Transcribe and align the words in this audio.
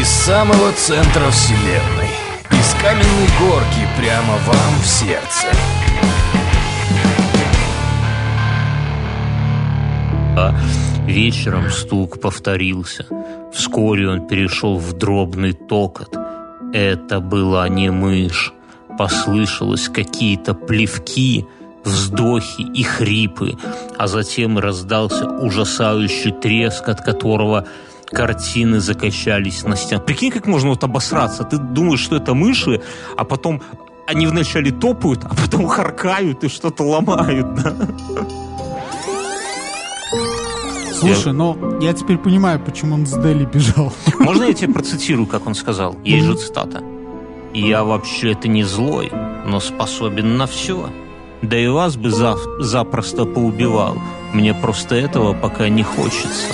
Из 0.00 0.08
самого 0.08 0.72
центра 0.72 1.28
вселенной 1.28 2.08
Из 2.50 2.74
каменной 2.80 3.28
горки 3.38 3.86
прямо 3.98 4.38
вам 4.46 4.80
в 4.82 4.86
сердце 4.86 5.48
А 10.34 10.54
вечером 11.06 11.70
стук 11.70 12.22
повторился. 12.22 13.04
Вскоре 13.52 14.08
он 14.08 14.26
перешел 14.26 14.78
в 14.78 14.94
дробный 14.94 15.52
токот. 15.52 16.16
Это 16.72 17.20
была 17.20 17.68
не 17.68 17.90
мышь. 17.90 18.54
Послышалось 18.96 19.90
какие-то 19.90 20.54
плевки, 20.54 21.44
вздохи 21.84 22.62
и 22.62 22.82
хрипы, 22.82 23.58
а 23.98 24.06
затем 24.06 24.58
раздался 24.58 25.26
ужасающий 25.28 26.32
треск, 26.32 26.88
от 26.88 27.02
которого 27.02 27.66
картины 28.12 28.80
закачались 28.80 29.64
на 29.64 29.76
стенах. 29.76 30.04
Прикинь, 30.04 30.30
как 30.30 30.46
можно 30.46 30.70
вот 30.70 30.84
обосраться. 30.84 31.44
Ты 31.44 31.58
думаешь, 31.58 32.00
что 32.00 32.16
это 32.16 32.34
мыши, 32.34 32.80
а 33.16 33.24
потом 33.24 33.60
они 34.06 34.26
вначале 34.26 34.70
топают, 34.70 35.24
а 35.24 35.34
потом 35.34 35.66
харкают 35.66 36.44
и 36.44 36.48
что-то 36.48 36.84
ломают. 36.84 37.54
Да? 37.54 37.74
Слушай, 41.00 41.32
но 41.32 41.56
я 41.80 41.92
теперь 41.92 42.18
понимаю, 42.18 42.60
почему 42.60 42.94
он 42.94 43.06
с 43.06 43.12
Дели 43.18 43.44
бежал. 43.44 43.92
Можно 44.18 44.44
я 44.44 44.52
тебе 44.52 44.72
процитирую, 44.72 45.26
как 45.26 45.46
он 45.46 45.54
сказал? 45.54 45.96
Есть 46.04 46.26
же 46.26 46.36
цитата. 46.36 46.82
«Я 47.54 47.84
вообще-то 47.84 48.48
не 48.48 48.64
злой, 48.64 49.12
но 49.46 49.60
способен 49.60 50.38
на 50.38 50.46
все. 50.46 50.88
Да 51.42 51.58
и 51.58 51.66
вас 51.68 51.96
бы 51.96 52.08
зав- 52.08 52.60
запросто 52.60 53.26
поубивал. 53.26 53.98
Мне 54.32 54.54
просто 54.54 54.94
этого 54.94 55.34
пока 55.34 55.68
не 55.68 55.82
хочется». 55.82 56.46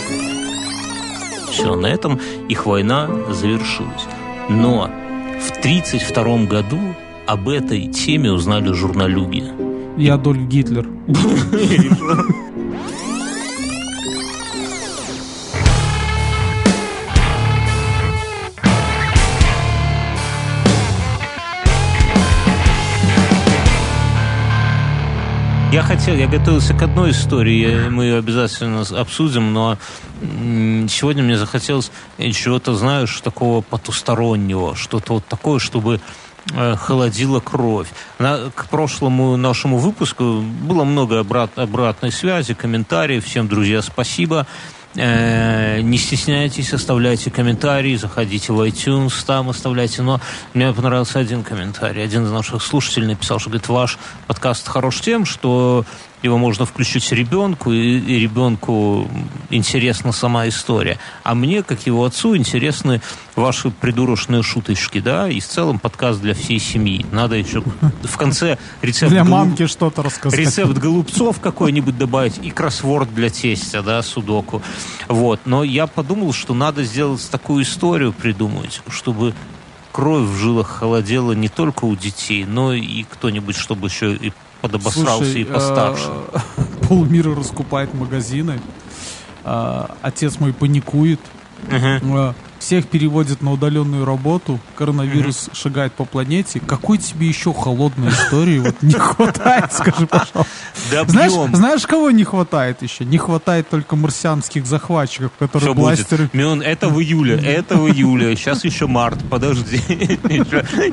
Все, 1.51 1.75
на 1.75 1.87
этом 1.87 2.19
их 2.49 2.67
война 2.67 3.09
завершилась. 3.31 4.07
Но 4.49 4.91
в 5.41 5.51
1932 5.59 6.47
году 6.47 6.79
об 7.27 7.49
этой 7.49 7.87
теме 7.87 8.33
узнали 8.33 8.73
журналюги. 8.73 9.45
Я 9.97 10.15
Адольф 10.15 10.49
Гитлер. 10.49 10.89
Я 25.71 25.83
хотел, 25.83 26.15
я 26.15 26.27
готовился 26.27 26.73
к 26.73 26.81
одной 26.81 27.11
истории, 27.11 27.89
мы 27.91 28.05
ее 28.05 28.17
обязательно 28.17 28.87
обсудим, 28.99 29.53
но 29.53 29.77
сегодня 30.23 31.23
мне 31.23 31.37
захотелось 31.37 31.93
чего-то, 32.19 32.75
знаешь, 32.75 33.21
такого 33.21 33.61
потустороннего, 33.61 34.75
что-то 34.75 35.15
вот 35.15 35.27
такое, 35.27 35.59
чтобы 35.59 36.01
э, 36.55 36.75
холодила 36.77 37.41
кровь. 37.41 37.89
На, 38.19 38.51
к 38.55 38.71
прошлому 38.71 39.37
нашему 39.37 39.77
выпуску 39.77 40.41
было 40.41 40.85
много 40.85 41.21
обрат, 41.21 41.59
обратной 41.59 42.13
связи, 42.13 42.55
комментариев. 42.55 43.27
Всем, 43.27 43.47
друзья, 43.47 43.83
спасибо. 43.83 44.47
Э, 44.47 44.78
не 44.99 45.97
стесняйтесь, 45.97 46.73
оставляйте 46.73 47.31
комментарии, 47.31 47.95
заходите 47.95 48.53
в 48.53 48.61
iTunes, 48.67 49.13
там 49.25 49.49
оставляйте. 49.49 50.03
Но 50.03 50.21
мне 50.55 50.73
понравился 50.73 51.19
один 51.19 51.45
комментарий. 51.45 52.03
Один 52.03 52.25
из 52.25 52.31
наших 52.31 52.63
слушателей 52.63 53.07
написал, 53.07 53.39
что 53.39 53.51
говорит, 53.51 53.69
ваш 53.69 53.99
подкаст 54.27 54.67
хорош 54.69 55.01
тем, 55.01 55.25
что 55.25 55.85
его 56.23 56.39
можно 56.39 56.67
включить 56.67 57.11
ребенку, 57.13 57.73
и, 57.73 57.99
и 57.99 58.19
ребенку 58.19 59.09
интересна 59.51 60.13
сама 60.13 60.49
история. 60.49 60.99
А 61.23 61.35
мне, 61.35 61.63
как 61.63 61.87
его 61.87 62.05
отцу, 62.05 62.37
интересны 62.37 63.01
ваши 63.37 63.71
придурочные 63.71 64.43
шуточки, 64.43 65.01
да, 65.01 65.29
и 65.29 65.41
в 65.41 65.47
целом 65.47 65.79
подкаст 65.79 66.21
для 66.21 66.35
всей 66.35 66.59
семьи. 66.59 67.07
Надо 67.13 67.37
еще 67.37 67.63
в 68.03 68.17
конце 68.17 68.59
рецепт 68.83 69.13
Для 69.13 69.23
голуб- 69.23 69.31
мамки 69.31 69.67
что-то 69.67 70.03
рассказать. 70.03 70.39
Рецепт 70.39 70.77
голубцов 70.79 71.41
какой-нибудь 71.41 71.97
добавить 71.97 72.39
и 72.43 72.51
кроссворд 72.51 73.15
для 73.15 73.31
тестя, 73.31 73.83
да, 73.83 74.03
судоку. 74.03 74.63
Вот. 75.09 75.41
Но 75.45 75.63
я 75.65 75.87
подумал, 75.87 76.33
что 76.33 76.55
надо 76.55 76.83
сделать 76.83 77.27
такую 77.31 77.63
историю 77.63 78.13
придумать, 78.13 78.83
чтобы 78.89 79.35
кровь 79.93 80.29
в 80.29 80.37
жилах 80.37 80.69
холодела 80.69 81.33
не 81.33 81.49
только 81.49 81.85
у 81.85 81.97
детей, 81.97 82.45
но 82.45 82.73
и 82.73 83.05
кто-нибудь, 83.05 83.57
чтобы 83.57 83.89
еще 83.89 84.15
и 84.15 84.33
подобосрался 84.61 85.25
Слушай, 85.25 85.43
и 85.43 85.45
постарше. 85.45 86.09
э, 86.33 86.39
Полмира 86.89 87.35
раскупает 87.35 87.93
магазины. 87.95 88.61
Э, 89.45 89.87
Отец 90.03 90.39
мой 90.41 90.53
паникует. 90.53 91.21
Мгм. 91.69 92.35
Всех 92.59 92.89
переводит 92.89 93.41
на 93.41 93.53
удаленную 93.53 94.05
работу. 94.05 94.59
Коронавирус 94.77 95.49
шагает 95.53 95.93
по 95.93 96.05
планете. 96.05 96.61
Какой 96.61 96.99
тебе 96.99 97.29
еще 97.29 97.53
холодной 97.53 98.11
истории 98.11 98.59
вот 98.59 98.83
не 98.83 98.95
хватает, 98.95 99.73
скажи, 99.73 100.07
пожалуйста. 100.07 100.47
Знаешь, 101.07 101.33
знаешь, 101.53 101.87
кого 101.87 102.11
не 102.11 102.25
хватает 102.25 102.83
еще? 102.83 103.05
Не 103.05 103.19
хватает 103.19 103.69
только 103.69 103.97
марсианских 103.97 104.67
захватчиков, 104.67 105.33
которые 105.39 105.69
Что 105.69 105.75
будет? 105.75 105.97
бластеры... 105.99 106.31
Мион, 106.33 106.63
это 106.63 106.89
в 106.89 107.01
июле, 107.01 107.37
это 107.37 107.77
в 107.77 107.89
июле. 107.89 108.35
Сейчас 108.37 108.65
еще 108.65 108.87
март, 108.87 109.19
подожди. 109.29 109.81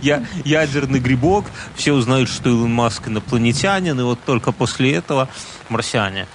Я, 0.02 0.24
ядерный 0.44 1.00
грибок, 1.00 1.46
все 1.76 1.94
узнают, 1.94 2.30
что 2.30 2.50
Илон 2.50 2.74
Маск 2.74 3.08
инопланетянин, 3.08 4.00
и 4.00 4.04
вот 4.04 4.20
только 4.26 4.52
после 4.52 4.94
этого 4.94 5.30
марсиане. 5.70 6.28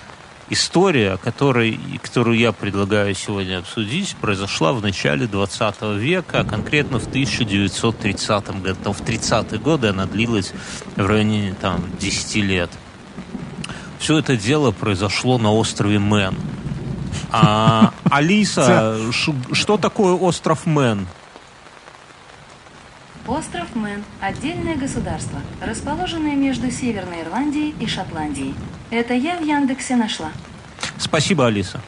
История, 0.53 1.17
которой, 1.17 1.79
которую 2.03 2.37
я 2.37 2.51
предлагаю 2.51 3.15
сегодня 3.15 3.59
обсудить, 3.59 4.17
произошла 4.21 4.73
в 4.73 4.83
начале 4.83 5.29
20 5.29 5.83
века, 5.97 6.41
а 6.41 6.45
конкретно 6.45 6.99
в 6.99 7.07
1930 7.07 8.61
году. 8.61 8.93
В 8.93 9.01
30-е 9.01 9.61
годы 9.61 9.89
она 9.89 10.07
длилась 10.07 10.53
в 10.97 11.07
районе 11.07 11.55
там, 11.61 11.85
10 12.01 12.35
лет. 12.37 12.71
Все 14.01 14.19
это 14.19 14.37
дело 14.37 14.73
произошло 14.73 15.39
на 15.39 15.53
острове 15.53 16.01
Мэн. 16.01 16.35
А, 17.31 17.93
Алиса, 18.11 18.97
ш- 19.13 19.33
что 19.53 19.77
такое 19.77 20.15
остров 20.15 20.67
Мэн? 20.67 21.07
Остров 23.27 23.75
Мэн– 23.75 24.03
отдельное 24.21 24.77
государство, 24.77 25.41
расположенное 25.61 26.35
между 26.35 26.71
Северной 26.71 27.23
Ирландией 27.23 27.75
и 27.79 27.87
Шотландией. 27.87 28.55
Это 28.91 29.15
я 29.15 29.37
в 29.37 29.45
Яндексе 29.45 29.97
нашла. 29.97 30.31
Спасибо, 30.99 31.47
Алиса. 31.47 31.81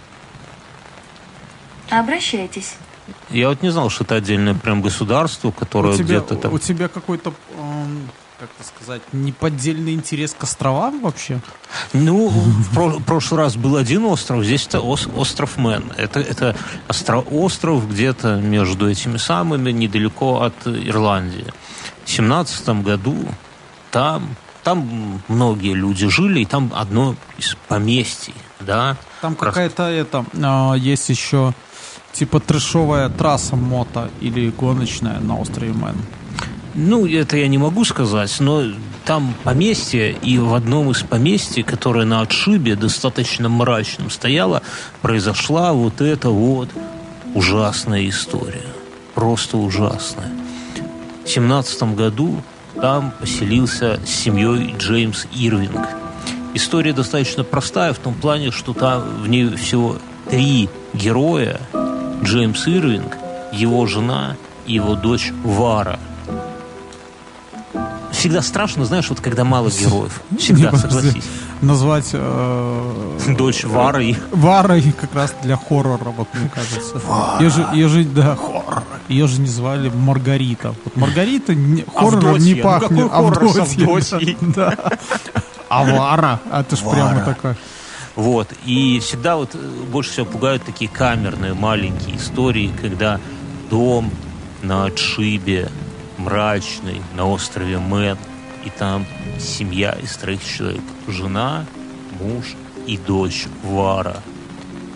Обращайтесь. 1.90 2.76
Я 3.30 3.48
вот 3.48 3.62
не 3.62 3.70
знал, 3.70 3.90
что 3.90 4.04
это 4.04 4.14
отдельное 4.16 4.54
прям 4.54 4.82
государство, 4.82 5.50
которое 5.50 5.96
где-то 5.96 6.36
там... 6.36 6.52
у 6.52 6.58
тебя 6.58 6.88
какой-то, 6.88 7.34
как 8.42 8.50
это 8.58 8.68
сказать, 8.68 9.02
неподдельный 9.12 9.94
интерес 9.94 10.34
к 10.36 10.42
островам 10.42 11.00
вообще? 11.00 11.40
Ну, 11.92 12.26
в 12.26 12.74
про- 12.74 12.98
прошлый 12.98 13.42
раз 13.42 13.54
был 13.54 13.76
один 13.76 14.04
остров, 14.04 14.44
здесь 14.44 14.66
это 14.66 14.80
ос- 14.80 15.06
остров 15.14 15.58
Мэн. 15.58 15.92
Это, 15.96 16.18
это 16.18 16.56
остро- 16.88 17.24
остров 17.30 17.88
где-то 17.88 18.40
между 18.40 18.90
этими 18.90 19.16
самыми, 19.16 19.70
недалеко 19.70 20.42
от 20.42 20.66
Ирландии. 20.66 21.46
В 22.04 22.10
семнадцатом 22.10 22.82
году 22.82 23.16
там, 23.92 24.34
там 24.64 25.22
многие 25.28 25.74
люди 25.74 26.08
жили, 26.08 26.40
и 26.40 26.44
там 26.44 26.72
одно 26.74 27.14
из 27.38 27.56
поместий, 27.68 28.34
да. 28.58 28.96
Там 29.20 29.36
какая-то 29.36 29.84
это 29.84 30.24
а, 30.42 30.74
есть 30.74 31.08
еще 31.10 31.54
типа 32.12 32.40
трэшовая 32.40 33.08
трасса 33.08 33.54
мото 33.54 34.10
или 34.20 34.50
гоночная 34.50 35.20
на 35.20 35.38
острове 35.38 35.72
Мэн. 35.72 35.94
Ну, 36.74 37.06
это 37.06 37.36
я 37.36 37.48
не 37.48 37.58
могу 37.58 37.84
сказать, 37.84 38.34
но 38.40 38.64
там 39.04 39.34
поместье, 39.44 40.12
и 40.12 40.38
в 40.38 40.54
одном 40.54 40.90
из 40.90 41.02
поместий, 41.02 41.62
которое 41.62 42.06
на 42.06 42.22
отшибе 42.22 42.76
достаточно 42.76 43.48
мрачном 43.48 44.10
стояло, 44.10 44.62
произошла 45.02 45.72
вот 45.72 46.00
эта 46.00 46.30
вот 46.30 46.70
ужасная 47.34 48.08
история. 48.08 48.62
Просто 49.14 49.58
ужасная. 49.58 50.30
В 51.24 51.28
семнадцатом 51.28 51.94
году 51.94 52.42
там 52.80 53.12
поселился 53.20 54.00
с 54.06 54.08
семьей 54.08 54.74
Джеймс 54.78 55.26
Ирвинг. 55.34 55.86
История 56.54 56.94
достаточно 56.94 57.44
простая 57.44 57.92
в 57.92 57.98
том 57.98 58.14
плане, 58.14 58.50
что 58.50 58.72
там 58.72 59.02
в 59.22 59.28
ней 59.28 59.54
всего 59.56 59.98
три 60.30 60.70
героя. 60.94 61.60
Джеймс 62.22 62.66
Ирвинг, 62.66 63.16
его 63.52 63.86
жена 63.86 64.36
и 64.66 64.74
его 64.74 64.94
дочь 64.94 65.32
Вара. 65.44 65.98
Всегда 68.22 68.40
страшно, 68.40 68.84
знаешь, 68.84 69.08
вот 69.10 69.20
когда 69.20 69.42
мало 69.42 69.68
героев. 69.68 70.20
Всегда, 70.38 70.70
согласись. 70.76 71.24
Назвать 71.60 72.10
э, 72.12 73.18
Дочь 73.36 73.64
Вары. 73.64 74.16
Варой 74.30 74.92
как 74.92 75.12
раз 75.12 75.34
для 75.42 75.56
хоррора, 75.56 76.10
вот 76.10 76.28
мне 76.32 76.48
кажется. 76.48 77.00
Ее 77.40 77.50
же, 77.50 77.68
ее 77.72 77.88
же, 77.88 78.04
да, 78.04 78.38
ее 79.08 79.26
же 79.26 79.40
не 79.40 79.48
звали 79.48 79.88
Маргарита. 79.88 80.72
Вот 80.84 80.94
Маргарита 80.94 81.56
не, 81.56 81.84
хоррором 81.92 82.38
не. 82.38 82.54
Ну, 82.54 82.62
пахнет. 82.62 83.10
хоррор 83.10 83.54
с 83.54 83.58
Авдотья? 83.58 84.36
Да. 84.54 84.76
А 85.68 85.82
Вара, 85.82 86.38
а 86.48 86.60
это 86.60 86.76
ж 86.76 86.78
прямо 86.78 87.24
такое. 87.24 87.56
Вот. 88.14 88.46
И 88.64 89.00
всегда 89.00 89.34
вот 89.34 89.56
э, 89.56 89.58
больше 89.90 90.12
всего 90.12 90.26
пугают 90.26 90.62
такие 90.62 90.88
камерные, 90.88 91.54
маленькие 91.54 92.18
истории, 92.18 92.72
когда 92.80 93.18
дом 93.68 94.12
на 94.62 94.84
отшибе, 94.84 95.70
мрачный, 96.24 97.02
на 97.16 97.28
острове 97.28 97.78
Мэн. 97.78 98.18
И 98.64 98.70
там 98.70 99.06
семья 99.40 99.92
из 99.92 100.16
троих 100.16 100.44
человек. 100.44 100.82
Жена, 101.08 101.66
муж 102.20 102.54
и 102.86 102.96
дочь 102.96 103.46
Вара. 103.64 104.22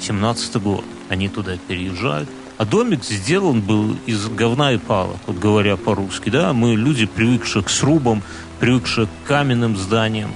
17 0.01 0.57
год. 0.63 0.85
Они 1.09 1.29
туда 1.29 1.57
переезжают. 1.69 2.29
А 2.59 2.65
домик 2.65 3.05
сделан 3.05 3.61
был 3.61 3.97
из 4.07 4.29
говна 4.29 4.73
и 4.73 4.79
палок, 4.79 5.19
вот 5.27 5.37
говоря 5.37 5.77
по-русски. 5.77 6.31
Да? 6.31 6.53
Мы 6.53 6.75
люди, 6.75 7.05
привыкшие 7.05 7.63
к 7.63 7.69
срубам, 7.69 8.23
привыкшие 8.61 9.07
к 9.07 9.29
каменным 9.29 9.77
зданиям. 9.77 10.31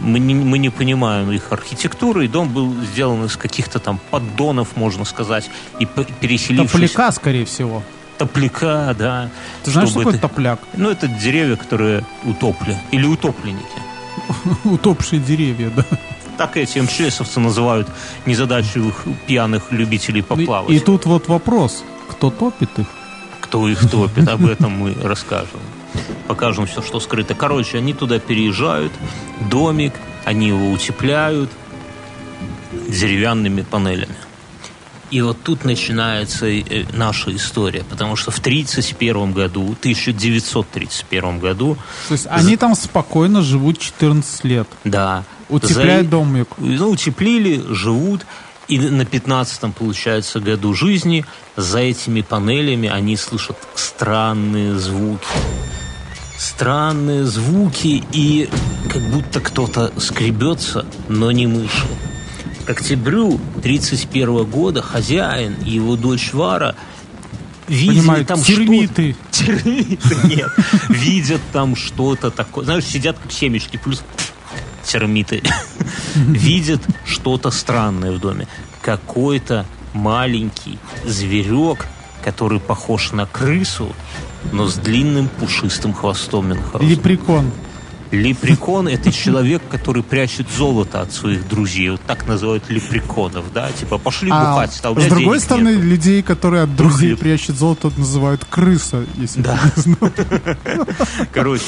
Мы 0.00 0.18
не, 0.18 0.34
мы 0.34 0.58
не 0.58 0.70
понимаем 0.70 1.30
их 1.30 1.52
архитектуры, 1.52 2.24
и 2.24 2.28
дом 2.28 2.52
был 2.52 2.74
сделан 2.92 3.24
из 3.24 3.36
каких-то 3.36 3.78
там 3.78 4.00
поддонов, 4.10 4.76
можно 4.76 5.04
сказать, 5.04 5.50
и 5.78 5.86
переселившись... 5.86 6.92
Топляка, 6.92 7.12
скорее 7.12 7.44
всего. 7.44 7.82
Топляка, 8.18 8.94
да. 8.98 9.30
Ты 9.64 9.70
знаешь, 9.70 9.90
что 9.90 10.00
такое 10.00 10.14
это... 10.14 10.28
топляк? 10.28 10.60
Ну, 10.74 10.90
это 10.90 11.08
деревья, 11.08 11.56
которые 11.56 12.04
утопли. 12.24 12.76
Или 12.90 13.06
утопленники. 13.06 13.66
Утопшие 14.64 15.20
деревья, 15.20 15.70
да 15.74 15.84
так 16.42 16.56
эти 16.56 16.80
МЧСовцы 16.80 17.38
называют 17.38 17.88
незадачливых 18.26 19.04
пьяных 19.26 19.70
любителей 19.70 20.22
поплавать. 20.22 20.70
И, 20.70 20.76
и 20.76 20.80
тут 20.80 21.06
вот 21.06 21.28
вопрос, 21.28 21.84
кто 22.08 22.30
топит 22.30 22.78
их? 22.78 22.86
Кто 23.40 23.68
их 23.68 23.88
топит, 23.88 24.26
об 24.28 24.46
этом 24.46 24.72
мы 24.72 24.96
расскажем. 25.02 25.60
Покажем 26.26 26.66
все, 26.66 26.82
что 26.82 26.98
скрыто. 26.98 27.34
Короче, 27.34 27.78
они 27.78 27.92
туда 27.92 28.18
переезжают, 28.18 28.92
домик, 29.50 29.92
они 30.24 30.48
его 30.48 30.70
утепляют 30.70 31.50
деревянными 32.88 33.62
панелями. 33.62 34.16
И 35.12 35.20
вот 35.20 35.36
тут 35.42 35.64
начинается 35.66 36.46
э, 36.46 36.86
наша 36.94 37.36
история, 37.36 37.84
потому 37.84 38.16
что 38.16 38.30
в 38.30 38.38
1931 38.38 39.32
году, 39.32 39.76
1931 39.78 41.38
году... 41.38 41.76
То 42.08 42.12
есть 42.14 42.26
они 42.30 42.56
там 42.56 42.74
спокойно 42.74 43.42
живут 43.42 43.78
14 43.78 44.44
лет. 44.44 44.66
Да. 44.84 45.24
Утепляют 45.50 46.06
за... 46.06 46.12
домик. 46.12 46.48
Ну, 46.56 46.88
утеплили, 46.88 47.62
живут. 47.68 48.24
И 48.68 48.78
на 48.78 49.02
15-м, 49.02 49.74
получается, 49.74 50.40
году 50.40 50.72
жизни 50.72 51.26
за 51.56 51.80
этими 51.80 52.22
панелями 52.22 52.88
они 52.88 53.18
слышат 53.18 53.58
странные 53.74 54.78
звуки. 54.78 55.26
Странные 56.38 57.24
звуки, 57.26 58.02
и 58.12 58.48
как 58.90 59.02
будто 59.10 59.40
кто-то 59.40 59.92
скребется, 60.00 60.86
но 61.08 61.30
не 61.32 61.46
мыши. 61.46 61.86
К 62.66 62.70
октябрю 62.70 63.40
31 63.62 64.44
года 64.44 64.82
хозяин 64.82 65.54
и 65.64 65.70
его 65.72 65.96
дочь 65.96 66.32
Вара 66.32 66.76
видели 67.68 67.98
Понимаю, 67.98 68.24
там 68.24 68.40
термиты. 68.42 69.16
что-то. 69.30 69.44
Термиты, 69.44 70.16
нет. 70.24 70.50
Видят 70.88 71.40
там 71.52 71.74
что-то 71.76 72.30
такое. 72.30 72.64
Знаешь, 72.64 72.84
сидят 72.84 73.18
как 73.20 73.32
семечки, 73.32 73.78
плюс 73.78 74.02
термиты. 74.84 75.42
Видят 76.14 76.82
что-то 77.04 77.50
странное 77.50 78.12
в 78.12 78.18
доме. 78.20 78.46
Какой-то 78.80 79.66
маленький 79.92 80.78
зверек, 81.04 81.86
который 82.24 82.60
похож 82.60 83.12
на 83.12 83.26
крысу, 83.26 83.92
но 84.52 84.66
с 84.66 84.74
длинным 84.74 85.28
пушистым 85.28 85.94
хвостом 85.94 86.48
Мюнхгаузен. 86.48 86.88
Лепрекон. 86.88 87.50
Лепрекон– 88.12 88.88
это 88.88 89.10
человек, 89.10 89.62
который 89.70 90.02
прячет 90.02 90.46
золото 90.50 91.00
от 91.00 91.12
своих 91.12 91.48
друзей. 91.48 91.88
Вот 91.90 92.02
так 92.02 92.26
называют 92.26 92.68
лепреконов, 92.68 93.50
да? 93.54 93.72
Типа, 93.72 93.96
пошли 93.96 94.30
а 94.30 94.50
бухать, 94.50 94.78
а 94.82 94.90
у 94.90 94.94
меня 94.94 95.06
С 95.06 95.10
другой 95.10 95.40
стороны, 95.40 95.70
нету. 95.70 95.82
людей, 95.82 96.22
которые 96.22 96.64
от 96.64 96.76
друзей 96.76 97.16
прячут 97.16 97.56
золото, 97.56 97.90
называют 97.96 98.44
крыса, 98.44 99.06
если 99.16 99.40
да. 99.40 99.58
Короче, 101.32 101.64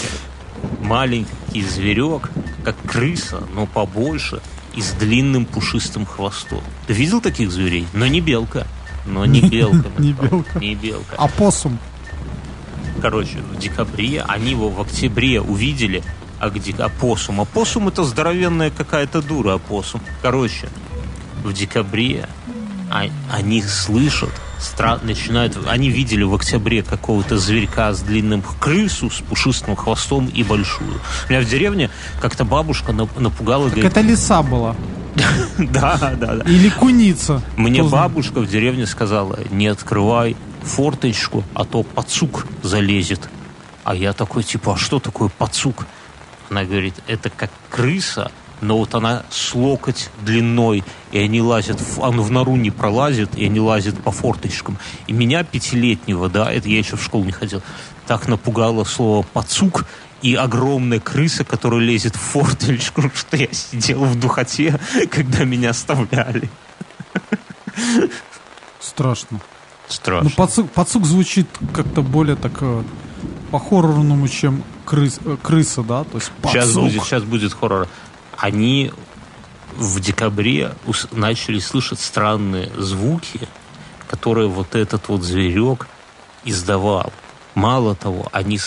маленький 0.82 1.62
зверек, 1.62 2.30
как 2.62 2.76
крыса, 2.86 3.42
но 3.54 3.64
побольше 3.64 4.42
и 4.76 4.82
с 4.82 4.90
длинным 4.90 5.46
пушистым 5.46 6.04
хвостом. 6.04 6.60
Ты 6.86 6.92
видел 6.92 7.22
таких 7.22 7.50
зверей? 7.50 7.86
Но 7.94 8.06
не 8.06 8.20
белка. 8.20 8.66
Но 9.06 9.24
не 9.24 9.40
белка. 9.48 9.88
Не 9.96 10.12
белка. 10.12 10.58
Не 10.58 10.74
белка. 10.74 11.16
А 11.16 11.26
посум? 11.26 11.78
Короче, 13.00 13.38
в 13.38 13.58
декабре, 13.58 14.22
они 14.28 14.50
его 14.50 14.68
в 14.68 14.80
октябре 14.80 15.40
увидели, 15.40 16.02
а 16.44 16.50
где 16.50 16.72
опоссум? 16.72 17.40
Опоссум 17.40 17.88
это 17.88 18.04
здоровенная 18.04 18.70
какая-то 18.70 19.22
дура 19.22 19.54
опоссум. 19.54 20.02
Короче, 20.20 20.68
в 21.42 21.52
декабре 21.54 22.28
а, 22.90 23.04
они 23.32 23.62
слышат, 23.62 24.30
стра... 24.58 24.98
начинают, 25.02 25.58
они 25.66 25.88
видели 25.88 26.22
в 26.22 26.34
октябре 26.34 26.82
какого-то 26.82 27.38
зверька 27.38 27.94
с 27.94 28.00
длинным 28.00 28.42
крысу, 28.60 29.08
с 29.08 29.20
пушистым 29.20 29.74
хвостом 29.74 30.26
и 30.26 30.42
большую. 30.42 31.00
У 31.28 31.32
меня 31.32 31.40
в 31.40 31.46
деревне 31.46 31.88
как-то 32.20 32.44
бабушка 32.44 32.92
напугала... 32.92 33.70
Так 33.70 33.78
говорит, 33.78 33.92
это 33.92 34.00
лиса 34.02 34.42
была. 34.42 34.76
Да, 35.58 35.96
да, 35.98 36.34
да. 36.34 36.50
Или 36.50 36.68
куница. 36.68 37.40
Мне 37.56 37.82
бабушка 37.82 38.40
в 38.40 38.48
деревне 38.48 38.84
сказала, 38.86 39.38
не 39.50 39.68
открывай 39.68 40.36
форточку, 40.62 41.42
а 41.54 41.64
то 41.64 41.84
пацук 41.84 42.46
залезет. 42.62 43.30
А 43.84 43.94
я 43.94 44.12
такой, 44.12 44.42
типа, 44.42 44.74
а 44.74 44.76
что 44.76 44.98
такое 44.98 45.28
пацук? 45.28 45.86
Она 46.50 46.64
говорит, 46.64 46.94
это 47.06 47.30
как 47.30 47.50
крыса, 47.70 48.30
но 48.60 48.78
вот 48.78 48.94
она 48.94 49.24
с 49.30 49.54
локоть 49.54 50.10
длиной, 50.22 50.84
и 51.12 51.18
они 51.18 51.40
лазят, 51.40 51.80
он 51.98 52.20
в 52.20 52.30
нору 52.30 52.56
не 52.56 52.70
пролазит, 52.70 53.36
и 53.36 53.46
они 53.46 53.60
лазят 53.60 54.02
по 54.02 54.10
форточкам. 54.10 54.78
И 55.06 55.12
меня 55.12 55.44
пятилетнего, 55.44 56.28
да, 56.28 56.52
это 56.52 56.68
я 56.68 56.78
еще 56.78 56.96
в 56.96 57.02
школу 57.02 57.24
не 57.24 57.32
ходил, 57.32 57.62
так 58.06 58.28
напугало 58.28 58.84
слово 58.84 59.22
«пацук», 59.22 59.86
и 60.22 60.36
огромная 60.36 61.00
крыса, 61.00 61.44
которая 61.44 61.80
лезет 61.80 62.16
в 62.16 62.20
форточку, 62.20 63.02
что 63.14 63.36
я 63.36 63.48
сидел 63.52 64.04
в 64.04 64.18
духоте, 64.18 64.80
когда 65.10 65.44
меня 65.44 65.70
оставляли. 65.70 66.48
Страшно. 68.80 69.40
Страшно. 69.86 70.30
Ну, 70.30 70.34
пацук, 70.34 70.70
пацук 70.70 71.04
звучит 71.04 71.46
как-то 71.74 72.00
более 72.00 72.36
так 72.36 72.52
э, 72.62 72.82
по-хоррорному, 73.50 74.26
чем 74.28 74.64
крыс, 74.84 75.20
э, 75.24 75.36
крыса, 75.42 75.82
да? 75.82 76.04
То 76.04 76.18
есть 76.18 76.30
пацук. 76.42 76.52
Сейчас 76.52 76.72
будет, 76.74 77.02
сейчас 77.02 77.22
будет 77.22 77.52
хоррор. 77.52 77.88
Они 78.36 78.92
в 79.76 80.00
декабре 80.00 80.74
начали 81.12 81.58
слышать 81.58 82.00
странные 82.00 82.70
звуки, 82.76 83.48
которые 84.08 84.48
вот 84.48 84.74
этот 84.74 85.08
вот 85.08 85.22
зверек 85.22 85.88
издавал. 86.44 87.12
Мало 87.54 87.94
того, 87.94 88.28
они 88.32 88.58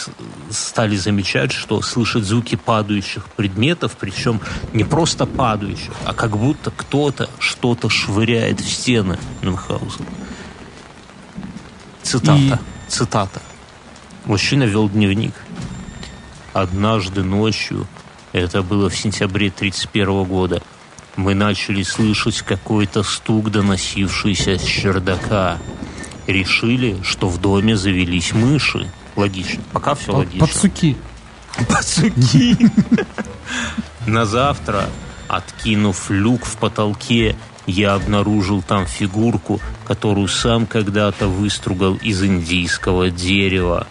стали 0.50 0.96
замечать, 0.96 1.52
что 1.52 1.82
слышат 1.82 2.24
звуки 2.24 2.56
падающих 2.56 3.26
предметов, 3.26 3.98
причем 4.00 4.40
не 4.72 4.86
просто 4.86 5.26
падающих, 5.26 5.92
а 6.06 6.14
как 6.14 6.38
будто 6.38 6.72
кто-то 6.72 7.30
что-то 7.38 7.90
швыряет 7.90 8.62
в 8.62 8.70
стены 8.70 9.20
Мюнхгаузена. 9.42 10.08
Цитата. 12.02 12.60
И... 12.88 12.90
Цитата. 12.90 13.42
Мужчина 14.24 14.64
вел 14.64 14.88
дневник. 14.88 15.34
Однажды 16.58 17.24
ночью, 17.24 17.86
это 18.32 18.64
было 18.64 18.90
в 18.90 18.98
сентябре 18.98 19.50
1931 19.50 20.24
года, 20.24 20.64
мы 21.16 21.36
начали 21.36 21.84
слышать 21.84 22.42
какой-то 22.42 23.04
стук, 23.04 23.52
доносившийся 23.52 24.58
с 24.58 24.64
чердака. 24.64 25.60
Решили, 26.26 26.98
что 27.04 27.30
в 27.30 27.40
доме 27.40 27.78
завелись 27.78 28.34
мыши. 28.34 28.92
Логично. 29.16 29.62
Пока 29.72 29.94
все 29.94 30.14
логично. 30.14 30.48
Пацуки. 30.48 30.98
Пацуки. 31.70 32.58
На 34.08 34.26
завтра, 34.26 34.90
откинув 35.28 36.10
люк 36.10 36.44
в 36.46 36.58
потолке 36.58 37.36
я 37.68 37.94
обнаружил 37.94 38.64
там 38.64 38.88
фигурку, 38.88 39.60
которую 39.86 40.28
сам 40.28 40.66
когда-то 40.66 41.28
выстругал 41.28 41.96
из 41.96 42.24
индийского 42.24 43.12
дерева. 43.12 43.86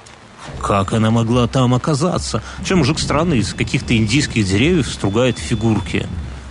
Как 0.61 0.93
она 0.93 1.11
могла 1.11 1.47
там 1.47 1.75
оказаться? 1.75 2.43
Чем 2.65 2.79
мужик 2.79 2.99
странный 2.99 3.39
из 3.39 3.55
каких-то 3.55 3.97
индийских 3.97 4.47
деревьев 4.47 4.89
стругает 4.89 5.39
фигурки? 5.39 6.07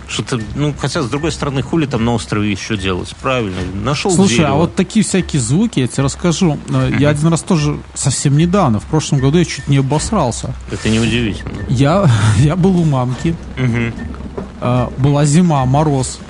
Что-то, 0.08 0.40
ну, 0.54 0.72
хотя, 0.78 1.02
с 1.02 1.08
другой 1.08 1.32
стороны, 1.32 1.62
хули 1.62 1.86
там 1.86 2.04
на 2.04 2.14
острове 2.14 2.50
еще 2.50 2.76
делать? 2.76 3.14
Правильно, 3.20 3.58
нашел 3.74 4.12
Слушай, 4.12 4.38
дерево. 4.38 4.52
а 4.52 4.54
вот 4.54 4.76
такие 4.76 5.04
всякие 5.04 5.42
звуки, 5.42 5.80
я 5.80 5.88
тебе 5.88 6.04
расскажу. 6.04 6.58
Uh-huh. 6.68 7.00
Я 7.00 7.08
один 7.08 7.28
раз 7.28 7.42
тоже 7.42 7.80
совсем 7.94 8.36
недавно, 8.36 8.78
в 8.78 8.84
прошлом 8.84 9.18
году 9.18 9.38
я 9.38 9.44
чуть 9.44 9.66
не 9.66 9.78
обосрался. 9.78 10.54
Это 10.70 10.88
неудивительно. 10.88 11.58
Я, 11.68 12.08
я 12.38 12.54
был 12.54 12.78
у 12.78 12.84
мамки. 12.84 13.34
Uh-huh. 13.56 14.92
Была 14.98 15.24
зима, 15.24 15.64
мороз. 15.66 16.20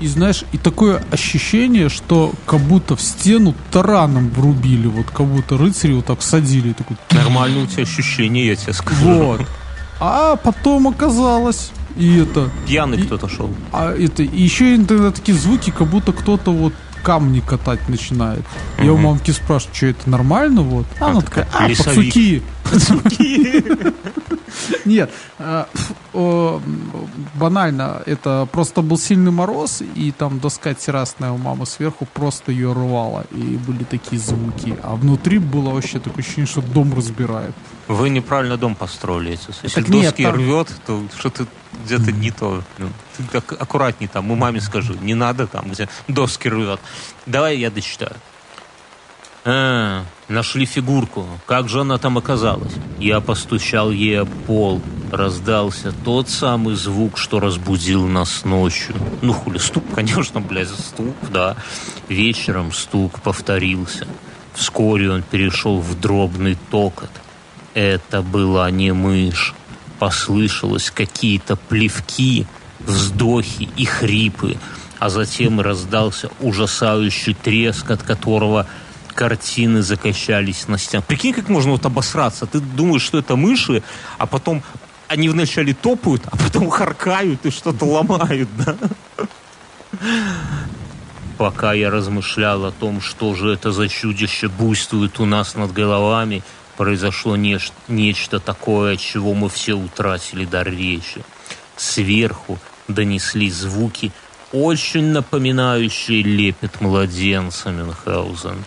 И 0.00 0.06
знаешь, 0.06 0.44
и 0.52 0.58
такое 0.58 1.02
ощущение, 1.10 1.88
что 1.88 2.32
как 2.46 2.60
будто 2.60 2.96
в 2.96 3.00
стену 3.00 3.54
тараном 3.70 4.30
врубили, 4.30 4.86
вот 4.86 5.06
как 5.06 5.26
будто 5.26 5.56
рыцари 5.56 5.92
вот 5.94 6.06
так 6.06 6.22
садили. 6.22 6.72
Такой... 6.72 6.96
Нормально 7.10 7.62
у 7.62 7.66
тебя 7.66 7.84
ощущение, 7.84 8.46
я 8.48 8.56
тебе 8.56 8.72
скажу. 8.72 9.04
Вот. 9.04 9.40
А 10.00 10.36
потом 10.36 10.88
оказалось, 10.88 11.70
и 11.96 12.18
это... 12.18 12.50
Пьяный 12.66 12.98
и, 12.98 13.02
кто-то 13.02 13.28
шел. 13.28 13.50
А 13.72 13.92
это, 13.92 14.22
и 14.22 14.42
еще 14.42 14.74
иногда 14.74 15.10
такие 15.10 15.36
звуки, 15.36 15.70
как 15.70 15.88
будто 15.88 16.12
кто-то 16.12 16.50
вот 16.50 16.74
камни 17.02 17.40
катать 17.40 17.88
начинает. 17.88 18.44
Я 18.78 18.92
у 18.92 18.96
мамки 18.96 19.30
спрашиваю, 19.30 19.74
что 19.74 19.86
это 19.86 20.10
нормально 20.10 20.62
вот? 20.62 20.86
А 20.98 21.10
она 21.10 21.20
такая, 21.20 21.46
а, 21.52 21.68
лесовик. 21.68 22.42
пацуки. 22.64 23.64
Нет, 24.84 25.10
э, 25.38 25.64
банально, 27.34 28.02
это 28.06 28.48
просто 28.50 28.82
был 28.82 28.98
сильный 28.98 29.30
мороз, 29.30 29.82
и 29.94 30.12
там 30.12 30.40
доска 30.40 30.74
террасная 30.74 31.30
у 31.32 31.38
мамы 31.38 31.66
сверху 31.66 32.06
просто 32.06 32.52
ее 32.52 32.72
рвала, 32.72 33.24
и 33.30 33.56
были 33.56 33.84
такие 33.84 34.20
звуки. 34.20 34.76
А 34.82 34.94
внутри 34.94 35.38
было 35.38 35.70
вообще 35.70 35.98
такое 35.98 36.22
ощущение, 36.22 36.46
что 36.46 36.62
дом 36.62 36.94
разбирает. 36.94 37.54
Вы 37.88 38.08
неправильно 38.08 38.56
дом 38.56 38.74
построили. 38.74 39.30
Если 39.30 39.68
Так 39.68 39.88
нет, 39.88 40.04
доски 40.10 40.24
там- 40.24 40.34
рвет, 40.34 40.68
то 40.86 41.02
что-то 41.18 41.46
где-то 41.84 42.12
не 42.12 42.30
то. 42.30 42.62
Ну, 42.78 42.88
ты 43.16 43.24
так 43.24 43.52
аккуратней 43.60 44.08
там, 44.08 44.30
у 44.30 44.36
маме 44.36 44.60
скажу. 44.60 44.94
Не 44.94 45.14
надо 45.14 45.46
там, 45.46 45.70
где 45.70 45.88
доски 46.08 46.48
рвет. 46.48 46.80
Давай 47.26 47.58
я 47.58 47.70
дочитаю. 47.70 48.14
А, 49.46 50.04
нашли 50.28 50.64
фигурку. 50.64 51.26
Как 51.44 51.68
же 51.68 51.82
она 51.82 51.98
там 51.98 52.16
оказалась? 52.16 52.72
Я 52.98 53.20
постучал 53.20 53.90
ей 53.90 54.20
об 54.20 54.30
пол. 54.46 54.80
Раздался 55.12 55.92
тот 56.04 56.30
самый 56.30 56.74
звук, 56.74 57.18
что 57.18 57.40
разбудил 57.40 58.06
нас 58.06 58.44
ночью. 58.44 58.94
Ну, 59.20 59.34
хули, 59.34 59.58
стук, 59.58 59.84
конечно, 59.94 60.40
блядь, 60.40 60.70
стук, 60.70 61.14
да. 61.30 61.56
Вечером 62.08 62.72
стук 62.72 63.20
повторился. 63.20 64.08
Вскоре 64.54 65.10
он 65.10 65.22
перешел 65.22 65.78
в 65.78 66.00
дробный 66.00 66.56
токот. 66.70 67.10
Это 67.74 68.22
была 68.22 68.70
не 68.70 68.92
мышь. 68.92 69.54
Послышалось 69.98 70.90
какие-то 70.90 71.56
плевки, 71.56 72.46
вздохи 72.80 73.68
и 73.76 73.84
хрипы, 73.84 74.56
а 74.98 75.10
затем 75.10 75.60
раздался 75.60 76.30
ужасающий 76.40 77.34
треск, 77.34 77.90
от 77.90 78.02
которого 78.02 78.66
картины 79.14 79.82
закачались 79.82 80.68
на 80.68 80.78
стенах. 80.78 81.06
Прикинь, 81.06 81.32
как 81.32 81.48
можно 81.48 81.72
вот 81.72 81.86
обосраться. 81.86 82.46
Ты 82.46 82.60
думаешь, 82.60 83.02
что 83.02 83.18
это 83.18 83.36
мыши, 83.36 83.82
а 84.18 84.26
потом 84.26 84.62
они 85.08 85.28
вначале 85.28 85.74
топают, 85.74 86.22
а 86.30 86.36
потом 86.36 86.68
харкают 86.70 87.46
и 87.46 87.50
что-то 87.50 87.84
ломают, 87.84 88.48
да? 88.56 88.76
Пока 91.38 91.72
я 91.72 91.90
размышлял 91.90 92.64
о 92.64 92.72
том, 92.72 93.00
что 93.00 93.34
же 93.34 93.52
это 93.52 93.72
за 93.72 93.88
чудище 93.88 94.48
буйствует 94.48 95.20
у 95.20 95.26
нас 95.26 95.56
над 95.56 95.72
головами, 95.72 96.42
произошло 96.76 97.36
неш- 97.36 97.72
нечто 97.88 98.38
такое, 98.38 98.94
от 98.94 99.00
чего 99.00 99.34
мы 99.34 99.48
все 99.48 99.74
утратили 99.74 100.44
дар 100.44 100.68
речи. 100.68 101.24
Сверху 101.76 102.58
донеслись 102.88 103.54
звуки, 103.54 104.12
очень 104.52 105.06
напоминающие 105.06 106.22
лепет 106.22 106.80
младенца 106.80 107.70
Мюнхгаузен. 107.70 108.64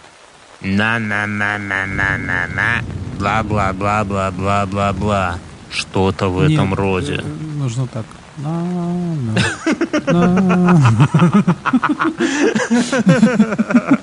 На-на-на-на-на-на-на, 0.62 2.82
бла-бла-бла-бла-бла-бла-бла. 3.20 5.40
Что-то 5.70 6.30
в 6.30 6.40
этом 6.40 6.70
Нет, 6.70 6.80
роде. 6.80 7.22
э, 7.24 7.28
Нужно 7.58 7.88
так. 7.88 8.06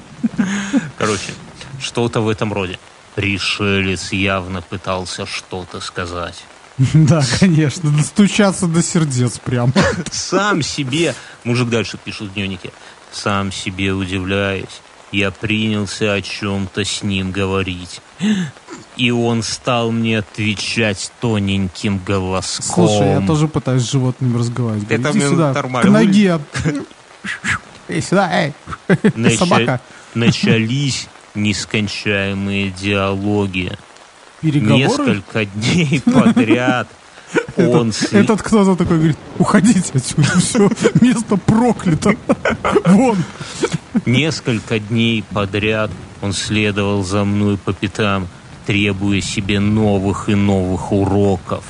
Короче, 0.98 1.32
что-то 1.80 2.20
в 2.20 2.28
этом 2.28 2.52
роде. 2.52 2.78
Пришелец 3.14 4.12
явно 4.12 4.60
пытался 4.62 5.26
что-то 5.26 5.80
сказать. 5.80 6.44
Да, 6.94 7.22
конечно, 7.38 7.90
достучаться 7.90 8.66
до 8.66 8.82
сердец 8.82 9.38
прям. 9.38 9.72
Сам 10.10 10.60
себе, 10.62 11.14
мужик 11.44 11.68
дальше 11.68 11.98
пишет 12.02 12.30
в 12.30 12.34
дневнике, 12.34 12.72
сам 13.12 13.52
себе 13.52 13.92
удивляясь, 13.92 14.80
я 15.14 15.30
принялся 15.30 16.14
о 16.14 16.20
чем-то 16.22 16.84
с 16.84 17.02
ним 17.02 17.30
говорить. 17.30 18.00
И 18.96 19.10
он 19.10 19.42
стал 19.42 19.90
мне 19.90 20.18
отвечать 20.18 21.12
тоненьким 21.20 21.98
голоском. 21.98 22.88
Слушай, 22.88 23.20
я 23.20 23.26
тоже 23.26 23.48
пытаюсь 23.48 23.82
с 23.82 23.90
животными 23.90 24.36
разговаривать. 24.38 24.90
Это 24.90 25.10
Иди 25.10 25.18
мне 25.18 25.28
сюда, 25.28 25.52
нормально. 25.52 25.90
к 25.90 25.92
ноге. 25.92 26.40
Эй, 27.88 28.02
сюда, 28.02 28.30
эй. 28.32 28.52
Нача- 29.14 29.38
Собака. 29.38 29.80
Начались 30.14 31.08
нескончаемые 31.34 32.70
диалоги. 32.70 33.72
Переговоры? 34.40 34.78
Несколько 34.78 35.44
дней 35.46 36.00
подряд 36.04 36.88
он 37.56 37.92
сли- 37.92 38.20
Этот 38.20 38.42
кто-то 38.42 38.76
такой 38.76 38.96
говорит, 38.98 39.18
уходите 39.38 39.90
отсюда, 39.94 40.38
все, 40.38 40.70
место 41.00 41.36
проклято. 41.36 42.14
Вон. 42.84 43.16
Несколько 44.06 44.78
дней 44.78 45.24
подряд 45.32 45.90
он 46.20 46.32
следовал 46.32 47.04
за 47.04 47.24
мной 47.24 47.56
по 47.56 47.72
пятам, 47.72 48.28
требуя 48.66 49.20
себе 49.20 49.60
новых 49.60 50.28
и 50.28 50.34
новых 50.34 50.92
уроков. 50.92 51.64